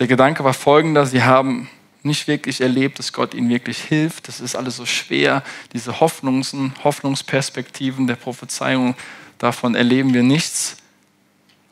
Der 0.01 0.07
Gedanke 0.07 0.43
war 0.43 0.55
folgender: 0.55 1.05
Sie 1.05 1.21
haben 1.21 1.69
nicht 2.01 2.27
wirklich 2.27 2.59
erlebt, 2.59 2.97
dass 2.97 3.13
Gott 3.13 3.35
ihnen 3.35 3.49
wirklich 3.49 3.77
hilft. 3.77 4.27
Das 4.27 4.39
ist 4.39 4.55
alles 4.55 4.77
so 4.77 4.87
schwer. 4.87 5.43
Diese 5.73 5.99
Hoffnungs 5.99 6.55
Hoffnungsperspektiven 6.83 8.07
der 8.07 8.15
Prophezeiung, 8.15 8.95
davon 9.37 9.75
erleben 9.75 10.15
wir 10.15 10.23
nichts. 10.23 10.77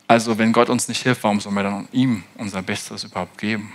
Also 0.06 0.38
wenn 0.38 0.52
Gott 0.52 0.70
uns 0.70 0.86
nicht 0.86 1.02
hilft, 1.02 1.24
warum 1.24 1.40
sollen 1.40 1.56
wir 1.56 1.64
dann 1.64 1.88
ihm 1.90 2.22
unser 2.36 2.62
Bestes 2.62 3.02
überhaupt 3.02 3.36
geben? 3.36 3.72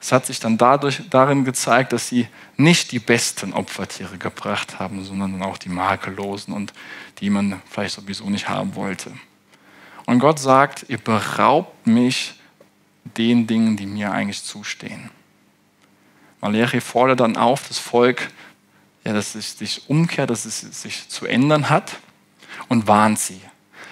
Es 0.00 0.10
hat 0.10 0.26
sich 0.26 0.40
dann 0.40 0.58
dadurch, 0.58 1.02
darin 1.08 1.44
gezeigt, 1.44 1.92
dass 1.92 2.08
sie 2.08 2.26
nicht 2.56 2.90
die 2.90 2.98
besten 2.98 3.52
Opfertiere 3.52 4.18
gebracht 4.18 4.80
haben, 4.80 5.04
sondern 5.04 5.40
auch 5.42 5.58
die 5.58 5.68
makellosen 5.68 6.52
und 6.52 6.72
die 7.18 7.30
man 7.30 7.62
vielleicht 7.70 7.94
sowieso 7.94 8.28
nicht 8.28 8.48
haben 8.48 8.74
wollte. 8.74 9.12
Und 10.06 10.18
Gott 10.18 10.40
sagt, 10.40 10.86
ihr 10.88 10.98
beraubt 10.98 11.86
mich 11.86 12.34
den 13.14 13.46
Dingen, 13.46 13.76
die 13.76 13.86
mir 13.86 14.12
eigentlich 14.12 14.42
zustehen. 14.42 15.10
Malachi 16.40 16.80
fordert 16.80 17.20
dann 17.20 17.36
auf, 17.36 17.68
das 17.68 17.78
Volk, 17.78 18.28
ja, 19.04 19.12
dass 19.12 19.34
es 19.34 19.58
sich 19.58 19.88
umkehrt, 19.88 20.30
dass 20.30 20.44
es 20.44 20.60
sich 20.60 21.08
zu 21.08 21.26
ändern 21.26 21.70
hat 21.70 21.96
und 22.68 22.86
warnt 22.86 23.18
sie. 23.18 23.40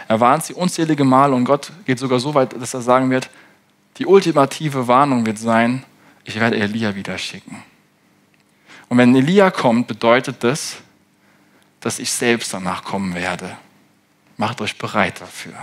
Er 0.08 0.20
warnt 0.20 0.44
sie 0.44 0.54
unzählige 0.54 1.04
Male 1.04 1.34
und 1.34 1.44
Gott 1.44 1.72
geht 1.86 1.98
sogar 1.98 2.20
so 2.20 2.34
weit, 2.34 2.60
dass 2.60 2.74
er 2.74 2.82
sagen 2.82 3.10
wird, 3.10 3.30
die 3.96 4.06
ultimative 4.06 4.88
Warnung 4.88 5.24
wird 5.24 5.38
sein, 5.38 5.84
ich 6.24 6.38
werde 6.40 6.56
Elia 6.56 6.94
wieder 6.94 7.16
schicken. 7.16 7.62
Und 8.88 8.98
wenn 8.98 9.14
Elia 9.14 9.50
kommt, 9.50 9.86
bedeutet 9.86 10.42
das, 10.42 10.76
dass 11.80 11.98
ich 11.98 12.10
selbst 12.10 12.52
danach 12.52 12.84
kommen 12.84 13.14
werde. 13.14 13.56
Macht 14.36 14.60
euch 14.60 14.78
bereit 14.78 15.20
dafür. 15.20 15.54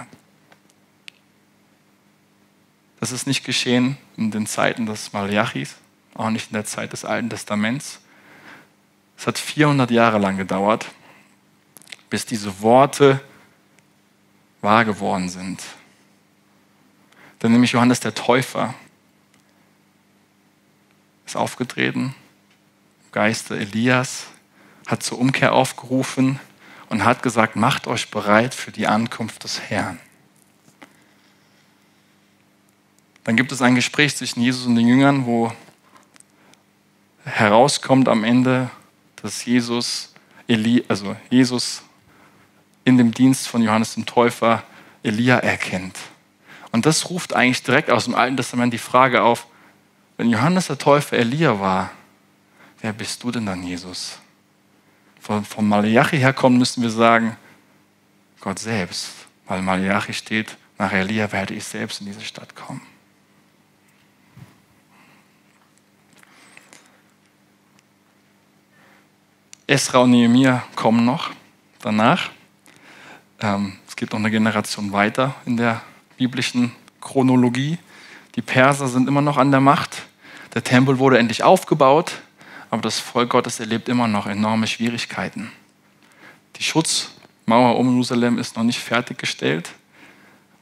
Das 3.01 3.11
ist 3.11 3.25
nicht 3.25 3.43
geschehen 3.43 3.97
in 4.15 4.29
den 4.29 4.45
Zeiten 4.45 4.85
des 4.85 5.11
Malachis, 5.11 5.75
auch 6.13 6.29
nicht 6.29 6.51
in 6.51 6.53
der 6.53 6.65
Zeit 6.65 6.93
des 6.93 7.03
Alten 7.03 7.31
Testaments. 7.31 7.99
Es 9.17 9.25
hat 9.25 9.39
400 9.39 9.89
Jahre 9.89 10.19
lang 10.19 10.37
gedauert, 10.37 10.85
bis 12.11 12.27
diese 12.27 12.61
Worte 12.61 13.19
wahr 14.61 14.85
geworden 14.85 15.29
sind. 15.29 15.63
Denn 17.41 17.51
nämlich 17.51 17.71
Johannes 17.71 18.01
der 18.01 18.13
Täufer 18.13 18.75
ist 21.25 21.35
aufgetreten, 21.35 22.15
Geiste 23.11 23.57
Elias, 23.57 24.27
hat 24.85 25.01
zur 25.01 25.19
Umkehr 25.19 25.53
aufgerufen 25.53 26.39
und 26.87 27.03
hat 27.03 27.23
gesagt, 27.23 27.55
macht 27.55 27.87
euch 27.87 28.11
bereit 28.11 28.53
für 28.53 28.71
die 28.71 28.85
Ankunft 28.85 29.43
des 29.43 29.59
Herrn. 29.59 29.99
Dann 33.23 33.35
gibt 33.35 33.51
es 33.51 33.61
ein 33.61 33.75
Gespräch 33.75 34.15
zwischen 34.15 34.41
Jesus 34.41 34.65
und 34.65 34.75
den 34.75 34.87
Jüngern, 34.87 35.25
wo 35.25 35.53
herauskommt 37.23 38.07
am 38.09 38.23
Ende, 38.23 38.69
dass 39.21 39.45
Jesus, 39.45 40.13
Eli, 40.47 40.83
also 40.87 41.15
Jesus 41.29 41.83
in 42.83 42.97
dem 42.97 43.11
Dienst 43.11 43.47
von 43.47 43.61
Johannes 43.61 43.93
dem 43.93 44.05
Täufer 44.05 44.63
Elia 45.03 45.37
erkennt. 45.37 45.97
Und 46.71 46.85
das 46.85 47.09
ruft 47.09 47.33
eigentlich 47.33 47.63
direkt 47.63 47.91
aus 47.91 48.05
dem 48.05 48.15
Alten 48.15 48.37
Testament 48.37 48.73
die 48.73 48.79
Frage 48.79 49.21
auf, 49.21 49.47
wenn 50.17 50.29
Johannes 50.29 50.67
der 50.67 50.77
Täufer 50.77 51.17
Elia 51.17 51.59
war, 51.59 51.91
wer 52.81 52.93
bist 52.93 53.23
du 53.23 53.31
denn 53.31 53.45
dann, 53.45 53.63
Jesus? 53.63 54.19
Von, 55.19 55.45
von 55.45 55.67
Malachi 55.67 56.17
herkommen 56.17 56.57
müssen 56.57 56.81
wir 56.81 56.89
sagen, 56.89 57.37
Gott 58.39 58.57
selbst, 58.57 59.11
weil 59.47 59.61
Malachi 59.61 60.13
steht, 60.13 60.57
nach 60.79 60.91
Elia 60.91 61.31
werde 61.31 61.53
ich 61.53 61.63
selbst 61.63 62.01
in 62.01 62.07
diese 62.07 62.21
Stadt 62.21 62.55
kommen. 62.55 62.81
Esra 69.71 69.99
und 69.99 70.11
Nehemiah 70.11 70.63
kommen 70.75 71.05
noch 71.05 71.29
danach. 71.79 72.29
Ähm, 73.39 73.77
es 73.87 73.95
gibt 73.95 74.11
noch 74.11 74.19
eine 74.19 74.29
Generation 74.29 74.91
weiter 74.91 75.33
in 75.45 75.55
der 75.55 75.81
biblischen 76.17 76.73
Chronologie. 76.99 77.77
Die 78.35 78.41
Perser 78.41 78.89
sind 78.89 79.07
immer 79.07 79.21
noch 79.21 79.37
an 79.37 79.49
der 79.49 79.61
Macht. 79.61 80.03
Der 80.53 80.61
Tempel 80.61 80.99
wurde 80.99 81.19
endlich 81.19 81.43
aufgebaut, 81.43 82.19
aber 82.69 82.81
das 82.81 82.99
Volk 82.99 83.29
Gottes 83.29 83.61
erlebt 83.61 83.87
immer 83.87 84.09
noch 84.09 84.27
enorme 84.27 84.67
Schwierigkeiten. 84.67 85.53
Die 86.57 86.63
Schutzmauer 86.63 87.77
um 87.77 87.91
Jerusalem 87.91 88.39
ist 88.39 88.57
noch 88.57 88.63
nicht 88.63 88.79
fertiggestellt 88.79 89.71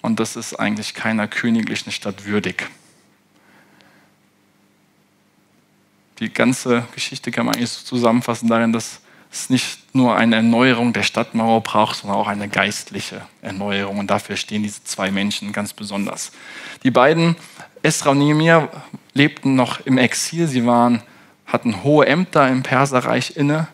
und 0.04 0.20
das 0.20 0.36
ist 0.36 0.54
eigentlich 0.54 0.94
keiner 0.94 1.28
königlichen 1.28 1.92
Stadt 1.92 2.26
würdig. 2.26 2.70
Die 6.20 6.32
ganze 6.32 6.86
Geschichte 6.94 7.32
kann 7.32 7.46
man 7.46 7.56
eigentlich 7.56 7.72
so 7.72 7.86
zusammenfassen 7.86 8.50
darin, 8.50 8.74
dass 8.74 9.02
es 9.32 9.50
nicht 9.50 9.96
nur 9.96 10.16
eine 10.16 10.38
Erneuerung 10.38 10.92
der 10.92 11.04
Stadtmauer 11.04 11.62
braucht, 11.62 11.98
sondern 11.98 12.20
auch 12.20 12.28
eine 12.28 12.50
geistliche 12.50 13.22
Erneuerung. 13.42 14.00
Und 14.00 14.10
dafür 14.10 14.36
stehen 14.36 14.64
diese 14.64 14.84
zwei 14.84 15.12
Menschen 15.12 15.54
ganz 15.54 15.72
besonders. 15.74 16.32
Die 16.84 16.92
beiden, 16.92 17.36
Esra 17.84 18.12
und 18.12 18.20
Nehemiah, 18.20 18.70
lebten 19.14 19.56
noch 19.56 19.86
im 19.86 19.98
Exil. 19.98 20.48
Sie 20.48 20.66
waren, 20.66 21.04
hatten 21.46 21.84
hohe 21.84 22.08
Ämter 22.08 22.48
im 22.50 22.64
Perserreich 22.64 23.38
inne 23.38 23.68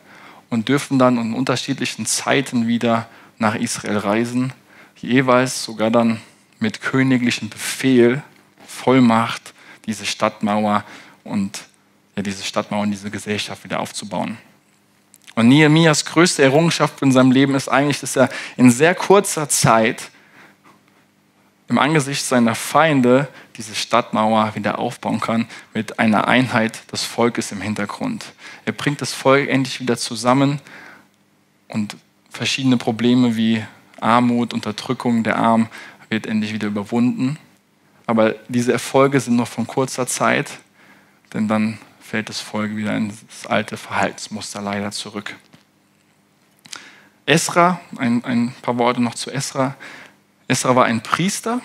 und 0.49 0.67
dürfen 0.67 0.99
dann 0.99 1.17
in 1.17 1.33
unterschiedlichen 1.33 2.05
Zeiten 2.05 2.67
wieder 2.67 3.07
nach 3.37 3.55
Israel 3.55 3.97
reisen. 3.97 4.53
Jeweils 4.97 5.63
sogar 5.63 5.89
dann 5.89 6.21
mit 6.59 6.81
königlichem 6.81 7.49
Befehl, 7.49 8.23
Vollmacht, 8.67 9.53
diese 9.85 10.05
Stadtmauer 10.05 10.83
und 11.23 11.61
ja, 12.15 12.23
diese 12.23 12.43
Stadtmauer 12.43 12.83
und 12.83 12.91
diese 12.91 13.11
Gesellschaft 13.11 13.63
wieder 13.63 13.79
aufzubauen. 13.79 14.37
Und 15.35 15.49
Nehemias 15.49 16.05
größte 16.05 16.43
Errungenschaft 16.43 17.01
in 17.01 17.11
seinem 17.11 17.31
Leben 17.31 17.55
ist 17.55 17.67
eigentlich, 17.67 17.99
dass 17.99 18.15
er 18.15 18.29
in 18.55 18.71
sehr 18.71 18.95
kurzer 18.95 19.49
Zeit 19.49 20.09
im 21.67 21.77
Angesicht 21.77 22.23
seiner 22.23 22.55
Feinde 22.55 23.27
diese 23.57 23.75
Stadtmauer 23.75 24.53
wieder 24.55 24.79
aufbauen 24.79 25.19
kann 25.19 25.47
mit 25.73 25.99
einer 25.99 26.27
Einheit 26.27 26.91
des 26.91 27.03
Volkes 27.03 27.51
im 27.51 27.59
Hintergrund. 27.59 28.25
Er 28.65 28.71
bringt 28.71 29.01
das 29.01 29.13
Volk 29.13 29.49
endlich 29.49 29.79
wieder 29.79 29.97
zusammen 29.97 30.61
und 31.67 31.97
verschiedene 32.29 32.77
Probleme 32.77 33.35
wie 33.35 33.63
Armut, 33.99 34.53
Unterdrückung 34.53 35.23
der 35.23 35.37
Armen 35.37 35.69
wird 36.09 36.27
endlich 36.27 36.53
wieder 36.53 36.67
überwunden. 36.67 37.37
Aber 38.05 38.35
diese 38.47 38.71
Erfolge 38.71 39.19
sind 39.19 39.35
nur 39.35 39.47
von 39.47 39.65
kurzer 39.65 40.05
Zeit, 40.05 40.51
denn 41.33 41.47
dann 41.47 41.79
fällt 42.15 42.29
das 42.29 42.39
Volk 42.39 42.77
wieder 42.77 42.95
ins 42.95 43.45
alte 43.45 43.75
Verhaltensmuster 43.75 44.61
leider 44.61 44.91
zurück. 44.91 45.35
Esra, 47.25 47.81
ein, 47.97 48.23
ein 48.23 48.55
paar 48.61 48.77
Worte 48.77 49.01
noch 49.01 49.15
zu 49.15 49.31
Esra. 49.31 49.75
Esra 50.47 50.77
war 50.77 50.85
ein 50.85 51.03
Priester 51.03 51.59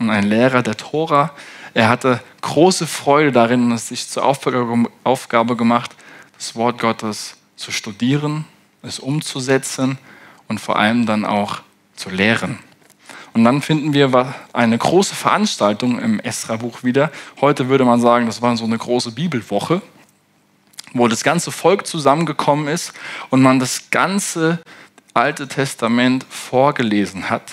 und 0.00 0.10
ein 0.10 0.24
Lehrer 0.24 0.64
der 0.64 0.76
Tora. 0.76 1.30
Er 1.72 1.88
hatte 1.88 2.20
große 2.40 2.88
Freude 2.88 3.30
darin 3.30 3.66
und 3.66 3.70
es 3.70 3.86
sich 3.86 4.08
zur 4.08 4.24
Aufgabe 4.24 5.56
gemacht, 5.56 5.94
das 6.36 6.56
Wort 6.56 6.80
Gottes 6.80 7.36
zu 7.54 7.70
studieren, 7.70 8.44
es 8.82 8.98
umzusetzen 8.98 9.98
und 10.48 10.58
vor 10.58 10.80
allem 10.80 11.06
dann 11.06 11.24
auch 11.24 11.62
zu 11.94 12.10
lehren. 12.10 12.58
Und 13.34 13.44
dann 13.44 13.62
finden 13.62 13.94
wir 13.94 14.34
eine 14.52 14.76
große 14.76 15.14
Veranstaltung 15.14 15.98
im 15.98 16.20
Esra-Buch 16.20 16.82
wieder. 16.82 17.10
Heute 17.40 17.68
würde 17.68 17.84
man 17.84 18.00
sagen, 18.00 18.26
das 18.26 18.42
war 18.42 18.56
so 18.56 18.64
eine 18.64 18.76
große 18.76 19.12
Bibelwoche, 19.12 19.80
wo 20.92 21.08
das 21.08 21.24
ganze 21.24 21.50
Volk 21.50 21.86
zusammengekommen 21.86 22.68
ist 22.68 22.92
und 23.30 23.40
man 23.40 23.58
das 23.58 23.90
ganze 23.90 24.60
Alte 25.14 25.48
Testament 25.48 26.26
vorgelesen 26.28 27.30
hat, 27.30 27.52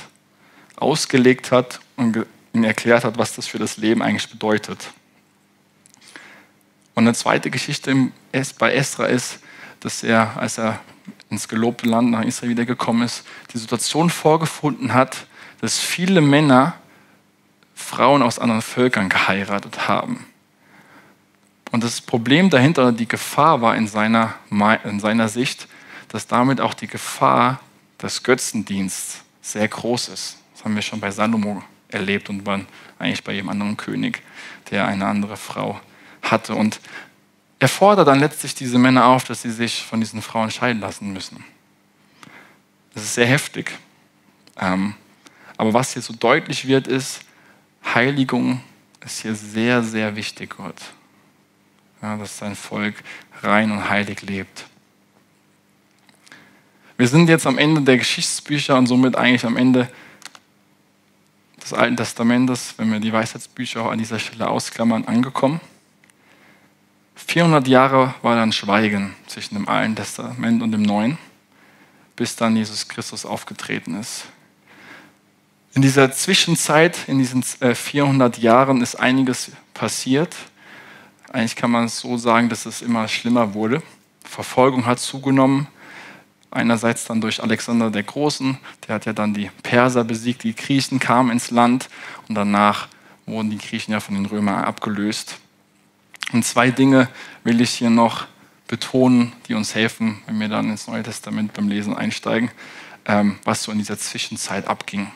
ausgelegt 0.75 1.51
hat 1.51 1.79
und 1.95 2.25
ihnen 2.53 2.63
erklärt 2.63 3.05
hat, 3.05 3.17
was 3.17 3.35
das 3.35 3.47
für 3.47 3.59
das 3.59 3.77
Leben 3.77 4.01
eigentlich 4.01 4.29
bedeutet. 4.29 4.91
Und 6.95 7.03
eine 7.03 7.13
zweite 7.13 7.49
Geschichte 7.49 8.11
bei 8.57 8.73
Esra 8.73 9.05
ist, 9.05 9.39
dass 9.79 10.03
er, 10.03 10.35
als 10.35 10.57
er 10.57 10.81
ins 11.29 11.47
gelobte 11.47 11.87
Land 11.87 12.11
nach 12.11 12.23
Israel 12.23 12.49
wiedergekommen 12.49 13.03
ist, 13.03 13.23
die 13.53 13.57
Situation 13.57 14.09
vorgefunden 14.09 14.93
hat, 14.93 15.27
dass 15.61 15.77
viele 15.79 16.21
Männer 16.21 16.75
Frauen 17.75 18.21
aus 18.21 18.39
anderen 18.39 18.61
Völkern 18.61 19.09
geheiratet 19.09 19.87
haben. 19.87 20.25
Und 21.71 21.83
das 21.83 22.01
Problem 22.01 22.49
dahinter, 22.49 22.91
die 22.91 23.07
Gefahr 23.07 23.61
war 23.61 23.75
in 23.75 23.87
seiner, 23.87 24.35
in 24.83 24.99
seiner 24.99 25.29
Sicht, 25.29 25.67
dass 26.09 26.27
damit 26.27 26.59
auch 26.61 26.73
die 26.73 26.87
Gefahr 26.87 27.59
des 28.01 28.23
Götzendienstes 28.23 29.21
sehr 29.41 29.67
groß 29.67 30.09
ist. 30.09 30.37
Das 30.53 30.65
haben 30.65 30.75
wir 30.75 30.81
schon 30.81 30.99
bei 30.99 31.11
Salomo 31.11 31.63
erlebt 31.89 32.29
und 32.29 32.45
waren 32.45 32.67
eigentlich 32.97 33.23
bei 33.23 33.33
jedem 33.33 33.49
anderen 33.49 33.77
König, 33.77 34.21
der 34.71 34.87
eine 34.87 35.05
andere 35.05 35.37
Frau 35.37 35.79
hatte. 36.21 36.55
Und 36.55 36.79
er 37.59 37.67
fordert 37.67 38.07
dann 38.07 38.19
letztlich 38.19 38.55
diese 38.55 38.79
Männer 38.79 39.05
auf, 39.05 39.23
dass 39.23 39.41
sie 39.41 39.51
sich 39.51 39.83
von 39.83 39.99
diesen 39.99 40.21
Frauen 40.21 40.51
scheiden 40.51 40.81
lassen 40.81 41.13
müssen. 41.13 41.43
Das 42.93 43.03
ist 43.03 43.13
sehr 43.13 43.27
heftig. 43.27 43.71
Ähm, 44.59 44.95
aber 45.59 45.73
was 45.73 45.91
hier 45.91 46.01
so 46.01 46.13
deutlich 46.13 46.67
wird, 46.67 46.87
ist, 46.87 47.19
Heiligung 47.83 48.61
ist 49.03 49.23
hier 49.23 49.35
sehr, 49.35 49.83
sehr 49.83 50.15
wichtig, 50.15 50.55
Gott. 50.55 50.77
Ja, 52.01 52.15
dass 52.15 52.37
sein 52.37 52.55
Volk 52.55 52.95
rein 53.41 53.69
und 53.69 53.89
heilig 53.89 54.21
lebt. 54.21 54.67
Wir 56.95 57.09
sind 57.09 57.27
jetzt 57.27 57.45
am 57.45 57.57
Ende 57.57 57.81
der 57.81 57.97
Geschichtsbücher 57.97 58.77
und 58.77 58.87
somit 58.87 59.17
eigentlich 59.17 59.43
am 59.43 59.57
Ende 59.57 59.91
des 61.61 61.73
Alten 61.73 61.97
Testamentes, 61.97 62.75
wenn 62.77 62.89
wir 62.89 63.01
die 63.01 63.11
Weisheitsbücher 63.11 63.81
auch 63.81 63.91
an 63.91 63.99
dieser 63.99 64.17
Stelle 64.17 64.47
ausklammern, 64.47 65.09
angekommen. 65.09 65.59
400 67.15 67.67
Jahre 67.67 68.13
war 68.21 68.37
dann 68.37 68.53
Schweigen 68.53 69.13
zwischen 69.27 69.55
dem 69.55 69.67
Alten 69.67 69.97
Testament 69.97 70.63
und 70.63 70.71
dem 70.71 70.83
Neuen, 70.83 71.17
bis 72.15 72.37
dann 72.37 72.55
Jesus 72.55 72.87
Christus 72.87 73.25
aufgetreten 73.25 73.99
ist. 73.99 74.23
In 75.73 75.81
dieser 75.83 76.11
Zwischenzeit, 76.11 76.97
in 77.07 77.19
diesen 77.19 77.43
400 77.43 78.37
äh, 78.37 78.41
Jahren, 78.41 78.81
ist 78.81 78.95
einiges 78.95 79.51
passiert. 79.73 80.35
Eigentlich 81.31 81.55
kann 81.55 81.69
man 81.69 81.85
es 81.85 81.99
so 81.99 82.17
sagen, 82.17 82.49
dass 82.49 82.65
es 82.65 82.81
immer 82.81 83.07
schlimmer 83.07 83.53
wurde. 83.53 83.83
Verfolgung 84.23 84.85
hat 84.85 84.99
zugenommen. 84.99 85.67
Einerseits 86.51 87.05
dann 87.05 87.21
durch 87.21 87.43
Alexander 87.43 87.91
der 87.91 88.01
Großen, 88.01 88.57
der 88.87 88.95
hat 88.95 89.05
ja 89.05 89.13
dann 89.13 89.35
die 89.35 89.51
Perser 89.61 90.03
besiegt, 90.03 90.43
die 90.43 90.55
Griechen 90.55 90.99
kamen 90.99 91.29
ins 91.29 91.51
Land 91.51 91.89
und 92.27 92.33
danach 92.33 92.87
wurden 93.27 93.51
die 93.51 93.59
Griechen 93.59 93.91
ja 93.91 93.99
von 93.99 94.15
den 94.15 94.25
Römern 94.25 94.63
abgelöst. 94.63 95.37
Und 96.33 96.43
zwei 96.43 96.71
Dinge 96.71 97.07
will 97.43 97.61
ich 97.61 97.69
hier 97.69 97.91
noch 97.91 98.25
betonen, 98.67 99.33
die 99.47 99.53
uns 99.53 99.75
helfen, 99.75 100.23
wenn 100.25 100.39
wir 100.39 100.47
dann 100.47 100.71
ins 100.71 100.87
Neue 100.87 101.03
Testament 101.03 101.53
beim 101.53 101.69
Lesen 101.69 101.95
einsteigen, 101.95 102.49
ähm, 103.05 103.37
was 103.43 103.63
so 103.63 103.71
in 103.71 103.77
dieser 103.77 103.99
Zwischenzeit 103.99 104.67
abging. 104.67 105.11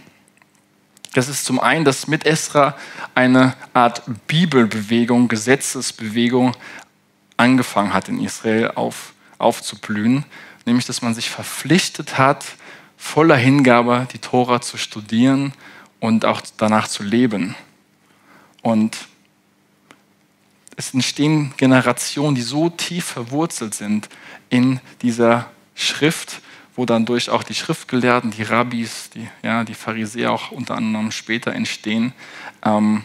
Das 1.13 1.27
ist 1.27 1.45
zum 1.45 1.59
einen, 1.59 1.85
dass 1.85 2.07
mit 2.07 2.25
Esra 2.25 2.75
eine 3.13 3.53
Art 3.73 4.01
Bibelbewegung, 4.27 5.27
Gesetzesbewegung 5.27 6.55
angefangen 7.37 7.93
hat 7.93 8.09
in 8.09 8.23
Israel 8.23 8.71
auf, 8.75 9.13
aufzublühen, 9.37 10.25
nämlich 10.65 10.85
dass 10.85 11.01
man 11.01 11.13
sich 11.13 11.29
verpflichtet 11.29 12.17
hat, 12.17 12.45
voller 12.97 13.35
Hingabe 13.35 14.07
die 14.11 14.19
Tora 14.19 14.61
zu 14.61 14.77
studieren 14.77 15.53
und 15.99 16.25
auch 16.25 16.41
danach 16.57 16.87
zu 16.87 17.03
leben. 17.03 17.55
Und 18.61 18.97
es 20.75 20.93
entstehen 20.93 21.53
Generationen, 21.57 22.35
die 22.35 22.41
so 22.41 22.69
tief 22.69 23.05
verwurzelt 23.05 23.75
sind 23.75 24.09
in 24.49 24.79
dieser 25.01 25.51
Schrift, 25.75 26.41
wo 26.75 26.85
dann 26.85 27.05
durch 27.05 27.29
auch 27.29 27.43
die 27.43 27.53
Schriftgelehrten, 27.53 28.31
die 28.31 28.43
Rabbis, 28.43 29.09
die, 29.11 29.27
ja, 29.43 29.63
die 29.63 29.75
Pharisäer 29.75 30.31
auch 30.31 30.51
unter 30.51 30.75
anderem 30.75 31.11
später 31.11 31.53
entstehen. 31.53 32.13
Ähm, 32.63 33.03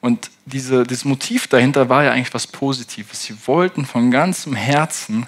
und 0.00 0.30
diese, 0.44 0.84
dieses 0.84 1.04
Motiv 1.04 1.48
dahinter 1.48 1.88
war 1.88 2.04
ja 2.04 2.12
eigentlich 2.12 2.32
was 2.32 2.46
Positives. 2.46 3.24
Sie 3.24 3.36
wollten 3.46 3.84
von 3.84 4.10
ganzem 4.10 4.54
Herzen 4.54 5.26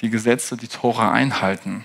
die 0.00 0.10
Gesetze, 0.10 0.56
die 0.56 0.68
Tora 0.68 1.12
einhalten. 1.12 1.84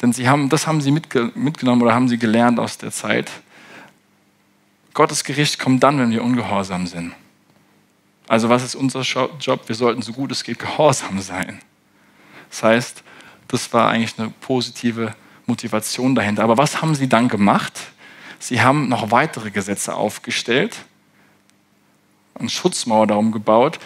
Denn 0.00 0.12
sie 0.12 0.28
haben, 0.28 0.48
das 0.48 0.66
haben 0.66 0.80
sie 0.80 0.90
mitge 0.90 1.32
mitgenommen 1.34 1.82
oder 1.82 1.94
haben 1.94 2.08
sie 2.08 2.18
gelernt 2.18 2.60
aus 2.60 2.78
der 2.78 2.92
Zeit. 2.92 3.30
Gottes 4.94 5.24
Gericht 5.24 5.58
kommt 5.58 5.82
dann, 5.82 5.98
wenn 5.98 6.10
wir 6.10 6.22
ungehorsam 6.22 6.86
sind. 6.86 7.14
Also 8.28 8.48
was 8.48 8.62
ist 8.62 8.74
unser 8.74 9.02
Job? 9.02 9.62
Wir 9.66 9.74
sollten 9.74 10.02
so 10.02 10.12
gut 10.12 10.30
es 10.30 10.44
geht 10.44 10.58
gehorsam 10.58 11.20
sein. 11.20 11.60
Das 12.50 12.62
heißt, 12.62 13.02
das 13.48 13.72
war 13.72 13.90
eigentlich 13.90 14.18
eine 14.18 14.30
positive 14.40 15.14
Motivation 15.46 16.14
dahinter. 16.14 16.44
Aber 16.44 16.58
was 16.58 16.82
haben 16.82 16.94
sie 16.94 17.08
dann 17.08 17.28
gemacht? 17.28 17.78
Sie 18.38 18.60
haben 18.60 18.88
noch 18.88 19.10
weitere 19.10 19.50
Gesetze 19.50 19.94
aufgestellt, 19.94 20.76
eine 22.34 22.48
Schutzmauer 22.48 23.08
darum 23.08 23.32
gebaut, 23.32 23.80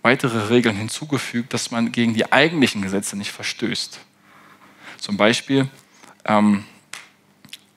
weitere 0.00 0.48
Regeln 0.48 0.76
hinzugefügt, 0.76 1.52
dass 1.52 1.70
man 1.70 1.92
gegen 1.92 2.14
die 2.14 2.32
eigentlichen 2.32 2.80
Gesetze 2.80 3.16
nicht 3.16 3.32
verstößt. 3.32 4.00
Zum 4.98 5.16
Beispiel, 5.16 5.68
ähm, 6.24 6.64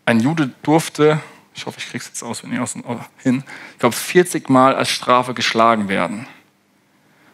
ein 0.05 0.19
Jude 0.19 0.51
durfte 0.63 1.19
ich 1.55 1.65
hoffe, 1.65 1.79
ich 1.79 1.85
kriege 1.85 1.99
es 1.99 2.07
jetzt 2.07 2.23
aus, 2.23 2.43
wenn 2.43 2.53
ich 2.53 2.59
aus 2.59 2.75
hin, 3.17 3.43
ich 3.71 3.79
glaube, 3.79 3.95
40 3.95 4.49
Mal 4.49 4.75
als 4.75 4.89
Strafe 4.89 5.33
geschlagen 5.33 5.87
werden. 5.87 6.27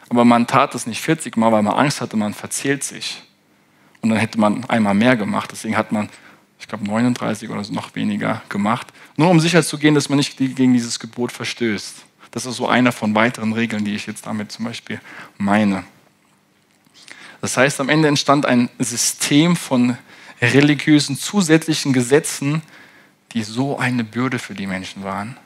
Aber 0.10 0.26
man 0.26 0.46
tat 0.46 0.76
es 0.76 0.86
nicht 0.86 1.02
40 1.02 1.38
Mal, 1.38 1.52
weil 1.52 1.64
man 1.64 1.74
Angst 1.74 2.02
hatte, 2.02 2.18
man 2.18 2.34
verzählt 2.34 2.84
sich. 2.84 3.24
Und 4.02 4.10
dann 4.10 4.18
hätte 4.18 4.40
man 4.40 4.66
einmal 4.66 4.94
mehr 4.94 5.16
gemacht. 5.16 5.52
Deswegen 5.52 5.78
hat 5.78 5.92
man, 5.92 6.10
ich 6.60 6.68
glaube, 6.68 6.86
39 6.86 7.50
oder 7.50 7.64
so 7.64 7.74
noch 7.74 7.96
weniger 7.96 8.42
gemacht. 8.50 8.88
Nur 9.16 9.30
um 9.30 9.40
sicher 9.40 9.64
zu 9.64 9.78
gehen, 9.78 9.96
dass 9.96 10.10
man 10.10 10.18
nicht 10.18 10.38
gegen 10.38 10.74
dieses 10.74 11.00
Gebot 11.00 11.32
verstößt. 11.32 12.06
Das 12.32 12.46
ist 12.46 12.56
so 12.56 12.68
eine 12.68 12.92
von 12.92 13.14
weiteren 13.14 13.54
Regeln, 13.54 13.86
die 13.86 13.94
ich 13.94 14.08
jetzt 14.08 14.26
damit 14.26 14.52
zum 14.52 14.66
Beispiel 14.66 15.02
meine. 15.38 15.84
Das 17.42 17.58
heißt, 17.58 17.80
am 17.82 17.90
Ende 17.90 18.08
entstand 18.08 18.46
ein 18.46 18.70
System 18.80 19.56
von 19.56 19.98
religiösen 20.42 21.18
zusätzlichen 21.18 21.94
Gesetzen, 21.94 22.62
die 23.34 23.44
so 23.44 23.78
eine 23.78 24.04
Bürde 24.04 24.40
für 24.40 24.54
die 24.54 24.68
Menschen 24.68 25.04
waren. 25.04 25.38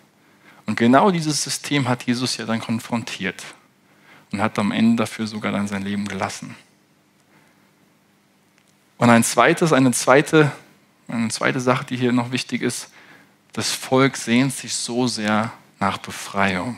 Und 0.66 0.78
genau 0.78 1.12
dieses 1.12 1.44
System 1.44 1.88
hat 1.88 2.04
Jesus 2.04 2.38
ja 2.38 2.46
dann 2.46 2.60
konfrontiert 2.60 3.44
und 4.32 4.42
hat 4.42 4.58
am 4.58 4.72
Ende 4.72 5.04
dafür 5.04 5.28
sogar 5.28 5.52
dann 5.52 5.68
sein 5.68 5.84
Leben 5.84 6.08
gelassen. 6.08 6.56
Und 8.98 9.10
ein 9.10 9.24
zweites, 9.24 9.74
eine 9.74 9.92
zweite, 9.92 10.52
eine 11.08 11.30
zweite 11.30 11.60
Sache, 11.60 11.86
die 11.86 11.98
hier 11.98 12.12
noch 12.12 12.32
wichtig 12.32 12.62
ist, 12.62 12.90
das 13.54 13.72
Volk 13.72 14.18
sehnt 14.18 14.54
sich 14.54 14.74
so 14.74 15.08
sehr 15.08 15.52
nach 15.80 15.98
Befreiung. 15.98 16.78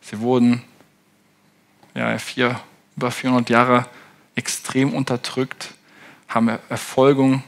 Sie 0.00 0.20
wurden 0.20 0.62
ja, 1.94 2.18
vier, 2.18 2.60
über 2.96 3.10
400 3.10 3.50
Jahre 3.50 3.86
extrem 4.34 4.94
unterdrückt, 4.94 5.74
haben 6.28 6.48
Erfolgung 6.68 7.42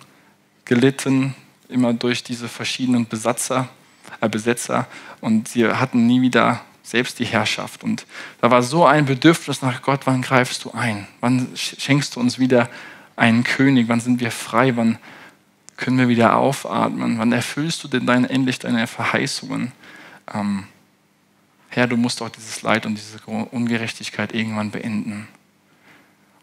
gelitten, 0.65 1.35
immer 1.69 1.93
durch 1.95 2.23
diese 2.23 2.49
verschiedenen 2.49 3.09
Besatzer, 3.09 3.69
äh, 4.21 4.29
Besetzer 4.29 4.87
und 5.21 5.49
sie 5.49 5.67
hatten 5.67 6.07
nie 6.07 6.21
wieder 6.21 6.61
selbst 6.83 7.19
die 7.19 7.25
Herrschaft. 7.25 7.83
Und 7.83 8.07
da 8.41 8.51
war 8.51 8.62
so 8.62 8.85
ein 8.85 9.07
Bedürfnis 9.07 9.62
nach 9.62 9.83
Gott, 9.83 10.03
wann 10.05 10.23
greifst 10.23 10.65
du 10.65 10.73
ein? 10.73 11.09
Wann 11.21 11.49
schenkst 11.55 12.15
du 12.15 12.21
uns 12.21 12.39
wieder 12.39 12.69
einen 13.17 13.45
König? 13.45 13.89
Wann 13.89 14.01
sind 14.01 14.21
wir 14.21 14.31
frei? 14.31 14.77
Wann 14.77 14.99
können 15.77 15.99
wir 15.99 16.09
wieder 16.09 16.37
aufatmen? 16.37 17.19
Wann 17.19 17.33
erfüllst 17.33 17.83
du 17.85 17.89
denn 17.89 18.07
dein, 18.07 18.25
endlich 18.25 18.59
deine 18.59 18.87
Verheißungen? 18.87 19.73
Ähm, 20.33 20.65
Herr, 21.69 21.87
du 21.87 21.97
musst 21.97 22.23
auch 22.23 22.29
dieses 22.29 22.62
Leid 22.62 22.87
und 22.87 22.95
diese 22.95 23.19
Ungerechtigkeit 23.27 24.33
irgendwann 24.33 24.71
beenden. 24.71 25.27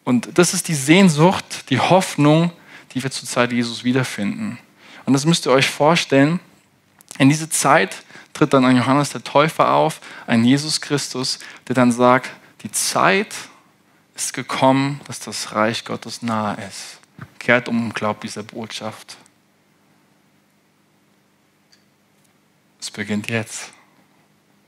Und 0.03 0.38
das 0.38 0.53
ist 0.53 0.67
die 0.67 0.76
Sehnsucht, 0.76 1.69
die 1.69 1.80
Hoffnung, 1.80 2.51
die 2.93 3.01
wir 3.01 3.11
zur 3.11 3.28
Zeit 3.28 3.51
Jesus 3.51 3.84
wiederfinden. 3.84 4.57
Und 5.05 5.13
das 5.13 5.26
müsst 5.26 5.45
ihr 5.45 5.51
euch 5.51 5.69
vorstellen. 5.69 6.39
In 7.17 7.30
diese 7.30 7.49
Zeit 7.49 8.03
tritt 8.34 8.53
dann 8.53 8.65
ein 8.65 8.78
Johannes 8.78 9.11
der 9.11 9.24
Täufer 9.24 9.74
auf, 9.74 10.01
ein 10.28 10.43
Jesus 10.43 10.82
Christus, 10.82 11.39
der 11.67 11.76
dann 11.76 11.91
sagt, 11.91 12.32
die 12.63 12.72
Zeit 12.72 13.34
ist 14.16 14.34
gekommen, 14.34 15.01
dass 15.05 15.20
das 15.20 15.53
Reich 15.53 15.86
Gottes 15.86 16.22
nahe 16.22 16.57
ist. 16.68 16.99
Kehrt 17.39 17.68
um 17.68 17.86
und 17.86 17.95
glaubt 17.95 18.24
dieser 18.24 18.43
Botschaft. 18.43 19.18
Es 22.80 22.91
beginnt 22.91 23.30
jetzt. 23.30 23.72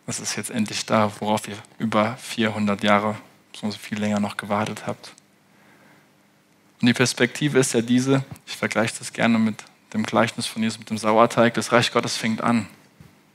Es 0.06 0.20
ist 0.20 0.36
jetzt 0.36 0.50
endlich 0.50 0.86
da, 0.86 1.12
worauf 1.20 1.48
ihr 1.48 1.58
über 1.80 2.18
400 2.18 2.84
Jahre, 2.84 3.16
so 3.54 3.72
viel 3.72 4.00
länger 4.00 4.20
noch 4.20 4.38
gewartet 4.38 4.86
habt. 4.86 5.14
Und 6.82 6.88
die 6.88 6.94
Perspektive 6.94 7.60
ist 7.60 7.74
ja 7.74 7.82
diese, 7.82 8.24
ich 8.46 8.58
vergleiche 8.58 8.96
das 9.00 9.14
gerne 9.14 9.40
mit 9.40 9.64
dem 9.94 10.04
Gleichnis 10.04 10.48
von 10.48 10.62
Jesus 10.62 10.80
mit 10.80 10.90
dem 10.90 10.98
Sauerteig, 10.98 11.54
das 11.54 11.72
Reich 11.72 11.92
Gottes 11.92 12.18
fängt 12.18 12.42
an. 12.42 12.68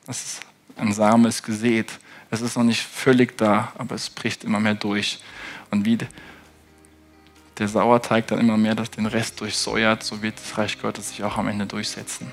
Das 0.06 0.24
ist 0.24 0.40
ein 0.76 0.92
Same 0.92 1.28
ist 1.28 1.42
gesät. 1.42 1.98
Es 2.30 2.40
ist 2.40 2.56
noch 2.56 2.64
nicht 2.64 2.82
völlig 2.82 3.38
da, 3.38 3.72
aber 3.78 3.94
es 3.94 4.10
bricht 4.10 4.44
immer 4.44 4.60
mehr 4.60 4.74
durch. 4.74 5.20
Und 5.70 5.84
wie 5.84 5.98
der 7.58 7.68
Sauerteig 7.68 8.26
dann 8.28 8.38
immer 8.38 8.56
mehr 8.56 8.74
den 8.74 9.06
Rest 9.06 9.40
durchsäuert, 9.40 10.02
so 10.02 10.22
wird 10.22 10.34
das 10.38 10.56
Reich 10.58 10.80
Gottes 10.80 11.10
sich 11.10 11.24
auch 11.24 11.36
am 11.36 11.48
Ende 11.48 11.66
durchsetzen. 11.66 12.30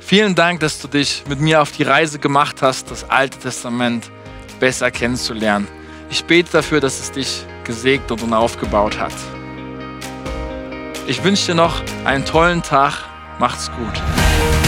Vielen 0.00 0.34
Dank, 0.34 0.60
dass 0.60 0.80
du 0.80 0.88
dich 0.88 1.24
mit 1.28 1.38
mir 1.40 1.60
auf 1.60 1.70
die 1.72 1.82
Reise 1.82 2.18
gemacht 2.18 2.62
hast, 2.62 2.90
das 2.90 3.08
Alte 3.10 3.38
Testament 3.38 4.10
besser 4.58 4.90
kennenzulernen. 4.90 5.68
Ich 6.10 6.24
bete 6.24 6.50
dafür, 6.50 6.80
dass 6.80 6.98
es 6.98 7.12
dich 7.12 7.44
gesegnet 7.64 8.22
und 8.22 8.32
aufgebaut 8.32 8.98
hat. 8.98 9.12
Ich 11.06 11.22
wünsche 11.22 11.46
dir 11.46 11.54
noch 11.54 11.82
einen 12.04 12.24
tollen 12.24 12.62
Tag. 12.62 13.04
Macht's 13.38 13.70
gut. 13.72 14.67